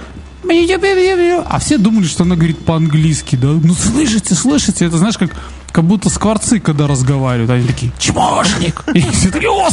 А 1.46 1.60
все 1.60 1.78
думали, 1.78 2.06
что 2.06 2.24
она 2.24 2.36
говорит 2.36 2.66
по-английски, 2.66 3.36
да? 3.36 3.50
Ну 3.50 3.74
слышите, 3.76 4.34
слышите, 4.34 4.86
это 4.86 4.98
знаешь, 4.98 5.18
как 5.18 5.32
как 5.72 5.86
будто 5.86 6.10
скворцы, 6.10 6.60
когда 6.60 6.88
разговаривают, 6.88 7.50
они 7.52 7.68
такие, 7.68 7.92
чмошник! 7.98 8.84
И 8.94 9.02
все 9.02 9.30
такие, 9.30 9.50
о? 9.50 9.70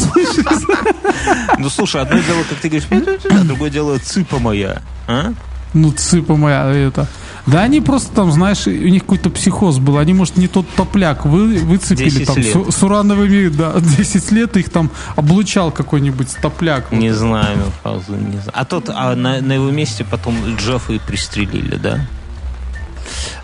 Ну 1.59 1.68
слушай, 1.70 2.01
одно 2.01 2.18
дело, 2.18 2.42
как 2.49 2.59
ты 2.59 2.68
говоришь, 2.68 2.88
а 3.30 3.44
другое 3.44 3.70
дело 3.70 3.99
цыпа 3.99 4.38
моя. 4.38 4.82
А? 5.09 5.32
Ну, 5.76 5.92
цыпа 5.92 6.36
моя, 6.36 6.70
это. 6.70 7.07
Да 7.47 7.62
они 7.62 7.80
просто 7.80 8.12
там, 8.14 8.32
знаешь, 8.32 8.66
у 8.66 8.70
них 8.70 9.03
какой-то 9.03 9.30
психоз 9.30 9.78
был. 9.78 9.99
Они, 9.99 10.14
может, 10.14 10.36
не 10.36 10.49
тот 10.49 10.66
топляк 10.74 11.26
вы, 11.26 11.59
выцепили 11.59 12.24
10 12.24 12.26
там 12.26 12.42
с, 12.72 12.76
с 12.76 12.82
урановыми, 12.82 13.49
да, 13.49 13.74
10 13.80 14.32
лет 14.32 14.57
их 14.57 14.70
там 14.70 14.90
облучал 15.16 15.70
какой-нибудь 15.70 16.34
топляк. 16.40 16.90
Вот. 16.90 16.99
Не 16.99 17.12
знаю, 17.12 17.59
Мюнхгаузен, 17.59 18.24
не 18.30 18.38
знаю. 18.38 18.53
А 18.53 18.64
тот, 18.64 18.88
а 18.88 19.14
на, 19.14 19.40
на 19.40 19.53
его 19.53 19.70
месте 19.70 20.05
потом 20.05 20.34
Джеффа 20.57 20.94
и 20.94 20.99
пристрелили, 20.99 21.76
да? 21.76 22.01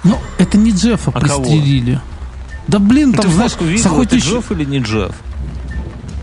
Ну, 0.02 0.18
это 0.38 0.58
не 0.58 0.72
Джеффа 0.72 1.12
А 1.14 1.20
кого? 1.20 1.44
Да 2.68 2.78
блин, 2.78 3.12
там, 3.12 3.26
ты 3.26 3.32
знаешь, 3.32 3.52
фотку 3.52 3.64
видел, 3.66 3.82
с 3.82 3.86
охоты 3.86 4.16
это 4.16 4.26
Джефф 4.26 4.52
или 4.52 4.64
не 4.64 4.78
Джефф? 4.78 5.14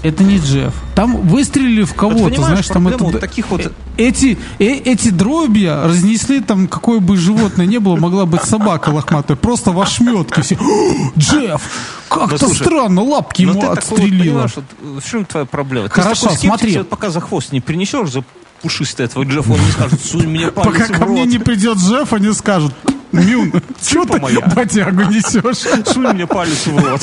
Это 0.01 0.23
не 0.23 0.37
Джефф. 0.37 0.73
Там 0.95 1.17
выстрелили 1.27 1.83
в 1.83 1.89
Вот 1.89 1.97
кого-то, 1.97 2.23
понимаешь, 2.29 2.47
знаешь, 2.47 2.67
там 2.67 2.87
это... 2.87 3.03
вот 3.03 3.19
таких 3.19 3.49
вот... 3.49 3.73
Эти, 3.97 4.37
э- 4.59 4.77
эти 4.85 5.09
дробья 5.09 5.83
разнесли 5.83 6.39
там, 6.39 6.69
какое 6.69 6.99
бы 7.01 7.17
животное 7.17 7.65
не 7.65 7.79
было, 7.79 7.97
могла 7.97 8.25
быть 8.25 8.43
собака 8.43 8.89
лохматая, 8.89 9.35
просто 9.35 9.71
в 9.71 9.81
ошметке. 9.81 10.41
Все, 10.41 10.55
«О, 10.55 11.11
Джефф, 11.17 11.61
как-то 12.07 12.47
Ну, 12.47 12.53
странно, 12.53 13.03
лапки 13.03 13.43
Но 13.43 13.51
ему 13.51 13.61
ты 13.61 13.67
такой 13.67 13.75
вот 13.75 13.99
отстрелила. 13.99 14.49
вот, 14.55 15.03
в 15.03 15.09
чем 15.09 15.25
твоя 15.25 15.45
проблема? 15.45 15.89
Хорошо, 15.89 16.29
смотри. 16.29 16.77
вот 16.77 16.87
пока 16.87 17.09
за 17.09 17.19
хвост 17.19 17.51
не 17.51 17.59
принесешь, 17.59 18.09
за 18.09 18.23
пушистый 18.61 19.05
этого 19.05 19.23
Джеффа, 19.23 19.51
он 19.51 19.59
не 19.59 19.71
скажет, 19.71 20.01
сунь 20.01 20.27
мне 20.27 20.47
Пока 20.47 20.71
палец 20.71 20.89
в 20.89 20.93
ко 20.93 21.05
мне 21.05 21.25
не 21.25 21.39
придет 21.39 21.77
Джефф, 21.77 22.13
они 22.13 22.31
скажут, 22.31 22.73
Мюн, 23.11 23.51
чего 23.81 24.05
ты 24.05 24.19
моя. 24.19 24.41
батягу 24.41 25.03
несешь? 25.09 25.85
сунь 25.87 26.07
мне 26.09 26.27
палец 26.27 26.67
в 26.67 26.77
рот. 26.77 27.01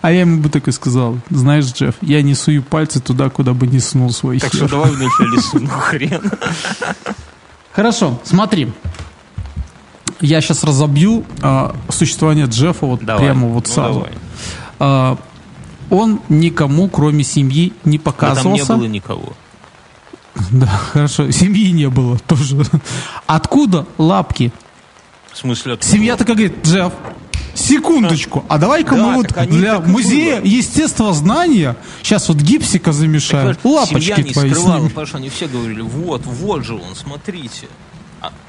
А 0.00 0.12
я 0.12 0.20
ему 0.20 0.42
бы 0.42 0.50
так 0.50 0.68
и 0.68 0.72
сказал, 0.72 1.18
знаешь, 1.30 1.64
Джефф, 1.64 1.94
я 2.02 2.20
не 2.20 2.34
сую 2.34 2.62
пальцы 2.62 3.00
туда, 3.00 3.30
куда 3.30 3.54
бы 3.54 3.66
не 3.66 3.80
сунул 3.80 4.10
свой 4.10 4.38
Так 4.38 4.52
хер». 4.52 4.66
что 4.66 4.68
давай 4.68 4.90
вначале 4.90 5.40
суну 5.50 5.68
хрен. 5.68 6.20
Хорошо, 7.72 8.20
смотри. 8.22 8.70
Я 10.20 10.40
сейчас 10.42 10.62
разобью 10.62 11.24
а, 11.42 11.74
существование 11.88 12.44
Джеффа 12.46 12.84
вот 12.86 13.02
Давай, 13.02 13.24
прямо 13.24 13.48
вот 13.48 13.66
ну 13.66 13.72
сразу. 13.74 14.06
А, 14.78 15.16
он 15.88 16.20
никому, 16.28 16.88
кроме 16.88 17.24
семьи, 17.24 17.72
не 17.84 17.96
Но 17.98 18.04
там 18.04 18.12
показывался. 18.12 18.72
не 18.74 18.78
было 18.78 18.86
никого. 18.86 19.32
Да, 20.50 20.66
хорошо. 20.66 21.30
Семьи 21.30 21.70
не 21.70 21.88
было 21.88 22.18
тоже. 22.18 22.56
Откуда 23.26 23.86
лапки? 23.98 24.52
В 25.32 25.38
смысле, 25.38 25.74
откуда? 25.74 25.92
Семья 25.92 26.16
такая 26.16 26.36
говорит, 26.36 26.64
Джефф, 26.66 26.92
секундочку, 27.54 28.44
а 28.48 28.58
давай-ка 28.58 28.96
Да, 28.96 29.06
мы 29.06 29.14
вот 29.16 29.28
так 29.28 29.48
для 29.48 29.76
так 29.76 29.86
музея 29.86 30.40
было. 30.40 30.46
естествознания 30.46 31.76
сейчас 32.02 32.28
вот 32.28 32.38
гипсика 32.38 32.92
замешаем, 32.92 33.56
Понимаешь, 33.56 33.88
лапочки 33.90 34.08
Семья 34.08 34.22
не 34.22 34.32
твои 34.32 34.50
скрывала, 34.50 34.88
потому 34.88 35.06
что 35.06 35.16
они 35.18 35.28
все 35.28 35.46
говорили, 35.48 35.80
вот, 35.80 36.22
вот 36.26 36.64
же 36.64 36.74
он, 36.74 36.94
смотрите. 36.94 37.68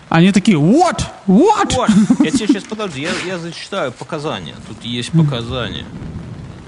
Они 0.10 0.32
такие, 0.32 0.58
what? 0.58 1.04
What? 1.28 1.74
Вот, 1.76 1.90
я 2.20 2.32
тебе 2.32 2.48
сейчас, 2.48 2.64
подожди, 2.64 3.02
я, 3.02 3.10
я 3.26 3.40
зачитаю 3.40 3.92
показания. 3.92 4.56
Тут 4.68 4.84
есть 4.86 5.12
показания. 5.12 5.86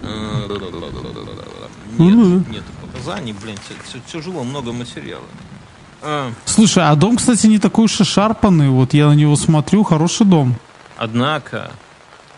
Э, 0.01 0.47
Нет, 1.97 2.49
нет 2.49 2.63
показаний, 2.97 3.33
блин, 3.33 3.55
тя- 3.67 3.75
тя- 3.93 4.11
тяжело, 4.11 4.43
много 4.43 4.71
материала. 4.73 5.23
А, 6.01 6.31
Слушай, 6.45 6.83
а 6.83 6.95
дом, 6.95 7.17
кстати, 7.17 7.47
не 7.47 7.59
такой 7.59 7.85
уж 7.85 7.99
и 7.99 8.03
шарпанный. 8.03 8.69
Вот 8.69 8.93
я 8.93 9.07
на 9.07 9.13
него 9.13 9.35
смотрю, 9.35 9.83
хороший 9.83 10.25
дом. 10.25 10.55
Однако, 10.97 11.71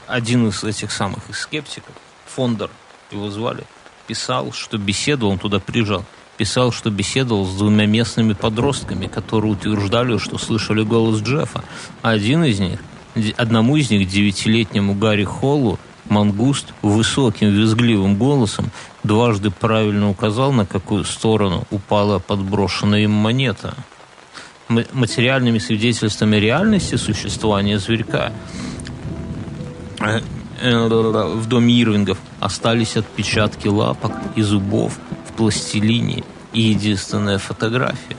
один 0.07 0.47
из 0.47 0.63
этих 0.63 0.91
самых 0.91 1.29
из 1.29 1.39
скептиков, 1.39 1.93
Фондер, 2.35 2.69
его 3.11 3.29
звали, 3.29 3.63
писал, 4.07 4.51
что 4.51 4.77
беседовал, 4.77 5.33
он 5.33 5.39
туда 5.39 5.59
приезжал, 5.59 6.05
писал, 6.37 6.71
что 6.71 6.89
беседовал 6.89 7.45
с 7.45 7.55
двумя 7.57 7.85
местными 7.85 8.33
подростками, 8.33 9.07
которые 9.07 9.51
утверждали, 9.53 10.17
что 10.17 10.37
слышали 10.37 10.83
голос 10.83 11.21
Джеффа. 11.21 11.63
А 12.01 12.09
один 12.11 12.43
из 12.43 12.59
них, 12.59 12.79
одному 13.37 13.75
из 13.75 13.89
них, 13.89 14.07
девятилетнему 14.07 14.93
Гарри 14.93 15.25
Холлу, 15.25 15.79
Мангуст 16.09 16.73
высоким 16.81 17.49
визгливым 17.51 18.15
голосом 18.17 18.71
дважды 19.03 19.51
правильно 19.51 20.09
указал, 20.09 20.51
на 20.51 20.65
какую 20.65 21.03
сторону 21.03 21.65
упала 21.69 22.19
подброшенная 22.19 23.01
им 23.01 23.11
монета. 23.11 23.75
Материальными 24.67 25.59
свидетельствами 25.59 26.35
реальности 26.35 26.95
существования 26.95 27.79
зверька 27.79 28.31
э, 29.99 30.21
э, 30.61 30.87
в 30.87 31.47
доме 31.47 31.73
Ирвингов 31.73 32.17
остались 32.39 32.97
отпечатки 32.97 33.67
лапок 33.67 34.13
и 34.35 34.41
зубов 34.41 34.99
в 35.27 35.33
пластилине 35.33 36.23
и 36.53 36.61
единственная 36.61 37.37
фотография. 37.37 38.17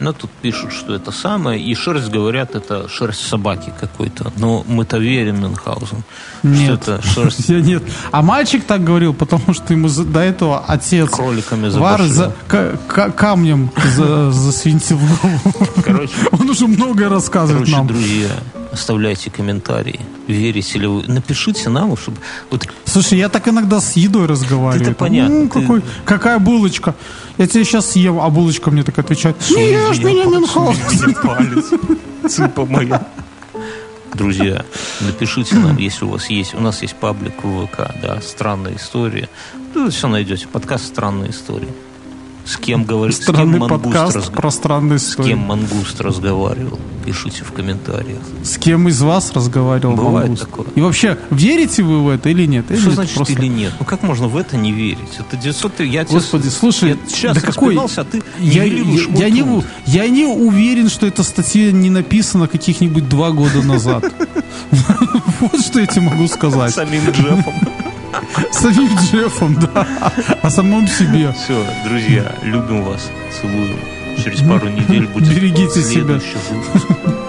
Но 0.00 0.12
тут 0.12 0.30
пишут, 0.42 0.72
что 0.72 0.92
это 0.94 1.12
самое, 1.12 1.60
и 1.62 1.74
шерсть, 1.74 2.08
говорят, 2.10 2.54
это 2.56 2.88
шерсть 2.88 3.26
собаки 3.28 3.72
какой-то. 3.80 4.32
Но 4.36 4.64
мы-то 4.66 4.98
верим 4.98 5.40
Мюнхгаузен, 5.40 6.02
Нет. 6.42 6.82
что 6.82 6.94
это 6.94 7.02
шерсть 7.06 7.48
Я 7.48 7.60
нет. 7.60 7.82
А 8.10 8.20
мальчик 8.22 8.64
так 8.64 8.82
говорил, 8.82 9.14
потому 9.14 9.54
что 9.54 9.72
ему 9.72 9.88
до 9.88 10.20
этого 10.20 10.64
отец 10.66 11.10
кроликами 11.10 11.68
Вар 11.68 12.02
за, 12.02 12.32
камнем 13.16 13.70
за, 13.96 14.32
засвинтил 14.32 14.98
голову. 14.98 15.68
Короче, 15.84 16.12
Он 16.32 16.50
уже 16.50 16.66
многое 16.66 17.08
рассказывает 17.08 17.66
короче, 17.66 17.76
нам. 17.76 17.86
друзья, 17.86 18.28
оставляйте 18.72 19.30
комментарии. 19.30 20.00
Верите 20.26 20.78
ли 20.80 20.86
вы? 20.86 21.04
Напишите 21.06 21.68
нам, 21.70 21.96
чтобы... 21.96 22.16
Вот 22.50 22.66
Слушай, 22.84 23.18
я 23.18 23.28
так 23.28 23.46
иногда 23.48 23.80
с 23.80 23.92
едой 23.96 24.26
разговариваю. 24.26 24.90
Это 24.90 24.94
понятно, 24.98 25.34
«М, 25.34 25.48
ты- 25.48 25.60
какой- 25.60 25.82
какая 26.04 26.38
булочка? 26.38 26.94
Я 27.38 27.46
тебе 27.46 27.64
сейчас 27.64 27.90
съем, 27.92 28.20
а 28.20 28.30
булочка 28.30 28.70
мне 28.70 28.84
так 28.84 28.98
отвечает. 28.98 29.36
Не 29.50 29.72
ешь 29.72 29.96
Суй 29.96 30.04
меня, 30.04 30.24
Мюнхгаузен. 30.24 31.98
Цыпа 32.28 32.64
моя. 32.64 33.06
Друзья, 34.14 34.64
напишите 35.00 35.56
нам, 35.56 35.76
если 35.76 36.04
у 36.04 36.10
вас 36.10 36.30
есть. 36.30 36.54
У 36.54 36.60
нас 36.60 36.82
есть 36.82 36.94
паблик 36.94 37.42
в 37.42 37.66
ВК, 37.66 37.90
да, 38.00 38.20
странная 38.20 38.76
история. 38.76 39.28
Вы 39.74 39.90
все 39.90 40.06
найдете. 40.06 40.46
Подкаст 40.46 40.86
странные 40.86 41.30
истории. 41.30 41.72
С 42.46 42.56
кем 42.58 42.84
говорит, 42.84 43.16
с 43.16 43.24
кем 43.24 43.58
подкаст 43.58 44.16
разг- 44.16 44.32
про 44.32 44.50
странные 44.50 44.98
С 44.98 45.16
кем 45.16 45.38
Мангуст 45.38 45.98
разговаривал? 46.02 46.78
Пишите 47.06 47.42
в 47.42 47.52
комментариях. 47.52 48.18
С 48.42 48.58
кем 48.58 48.86
из 48.88 49.00
вас 49.00 49.32
разговаривал 49.32 49.94
Бывает 49.96 50.28
Мангуст? 50.28 50.42
такое. 50.50 50.66
И 50.74 50.80
вообще, 50.82 51.16
верите 51.30 51.82
вы 51.82 52.02
в 52.04 52.08
это 52.10 52.28
или 52.28 52.44
нет? 52.46 52.70
Или 52.70 52.78
Что 52.78 52.86
это 52.88 52.94
значит 52.96 53.14
просто- 53.14 53.32
или 53.34 53.46
нет? 53.46 53.72
Ну 53.80 53.86
как 53.86 54.02
можно 54.02 54.28
в 54.28 54.36
это 54.36 54.58
не 54.58 54.72
верить? 54.72 54.98
Это 55.18 55.36
900... 55.38 55.80
Я 55.80 56.04
Господи, 56.04 56.48
с- 56.48 56.56
слушай, 56.58 56.90
я 56.90 56.96
сейчас 57.08 57.34
да 57.34 57.40
какой... 57.40 57.76
а 57.78 58.04
ты 58.04 58.22
я, 58.40 58.64
нивелируешь 58.64 59.08
я, 59.14 59.26
я 59.26 59.30
не, 59.30 59.42
труд. 59.42 59.64
я 59.86 60.08
не 60.08 60.26
уверен, 60.26 60.90
что 60.90 61.06
эта 61.06 61.22
статья 61.22 61.72
не 61.72 61.88
написана 61.88 62.46
каких-нибудь 62.46 63.08
два 63.08 63.30
года 63.30 63.62
назад. 63.62 64.04
Вот 65.40 65.60
что 65.60 65.80
я 65.80 65.86
тебе 65.86 66.02
могу 66.02 66.26
сказать. 66.28 66.74
Самим 66.74 67.02
Джеффом. 67.10 67.54
Самим 68.52 68.88
Джеффом, 68.96 69.56
да. 69.60 69.86
О 70.42 70.50
самом 70.50 70.86
себе. 70.86 71.32
Все, 71.32 71.64
друзья, 71.86 72.34
любим 72.42 72.82
вас, 72.82 73.10
целуем. 73.40 73.76
Через 74.22 74.40
пару 74.42 74.68
недель 74.68 75.06
будет 75.08 75.34
Берегите 75.34 75.82
себя. 75.82 76.14
выпуск 76.14 76.86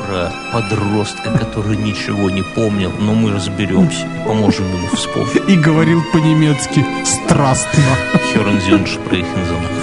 про 0.08 0.32
подростка, 0.54 1.32
который 1.32 1.78
ничего 1.78 2.30
не 2.30 2.44
помнил, 2.44 2.92
но 3.00 3.14
мы 3.14 3.32
разберемся 3.34 4.06
и 4.06 4.28
поможем 4.28 4.66
ему 4.72 4.88
вспомнить. 4.96 5.50
И 5.50 5.56
говорил 5.58 6.04
по-немецки 6.14 6.86
страстно. 7.04 7.84
Херен 8.32 8.62
Зюнш 8.62 9.00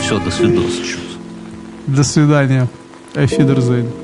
Все, 0.00 0.18
до 0.18 0.30
свидос. 0.30 0.72
До 1.86 2.04
свидания. 2.04 2.68
Эфидерзейн. 3.14 4.01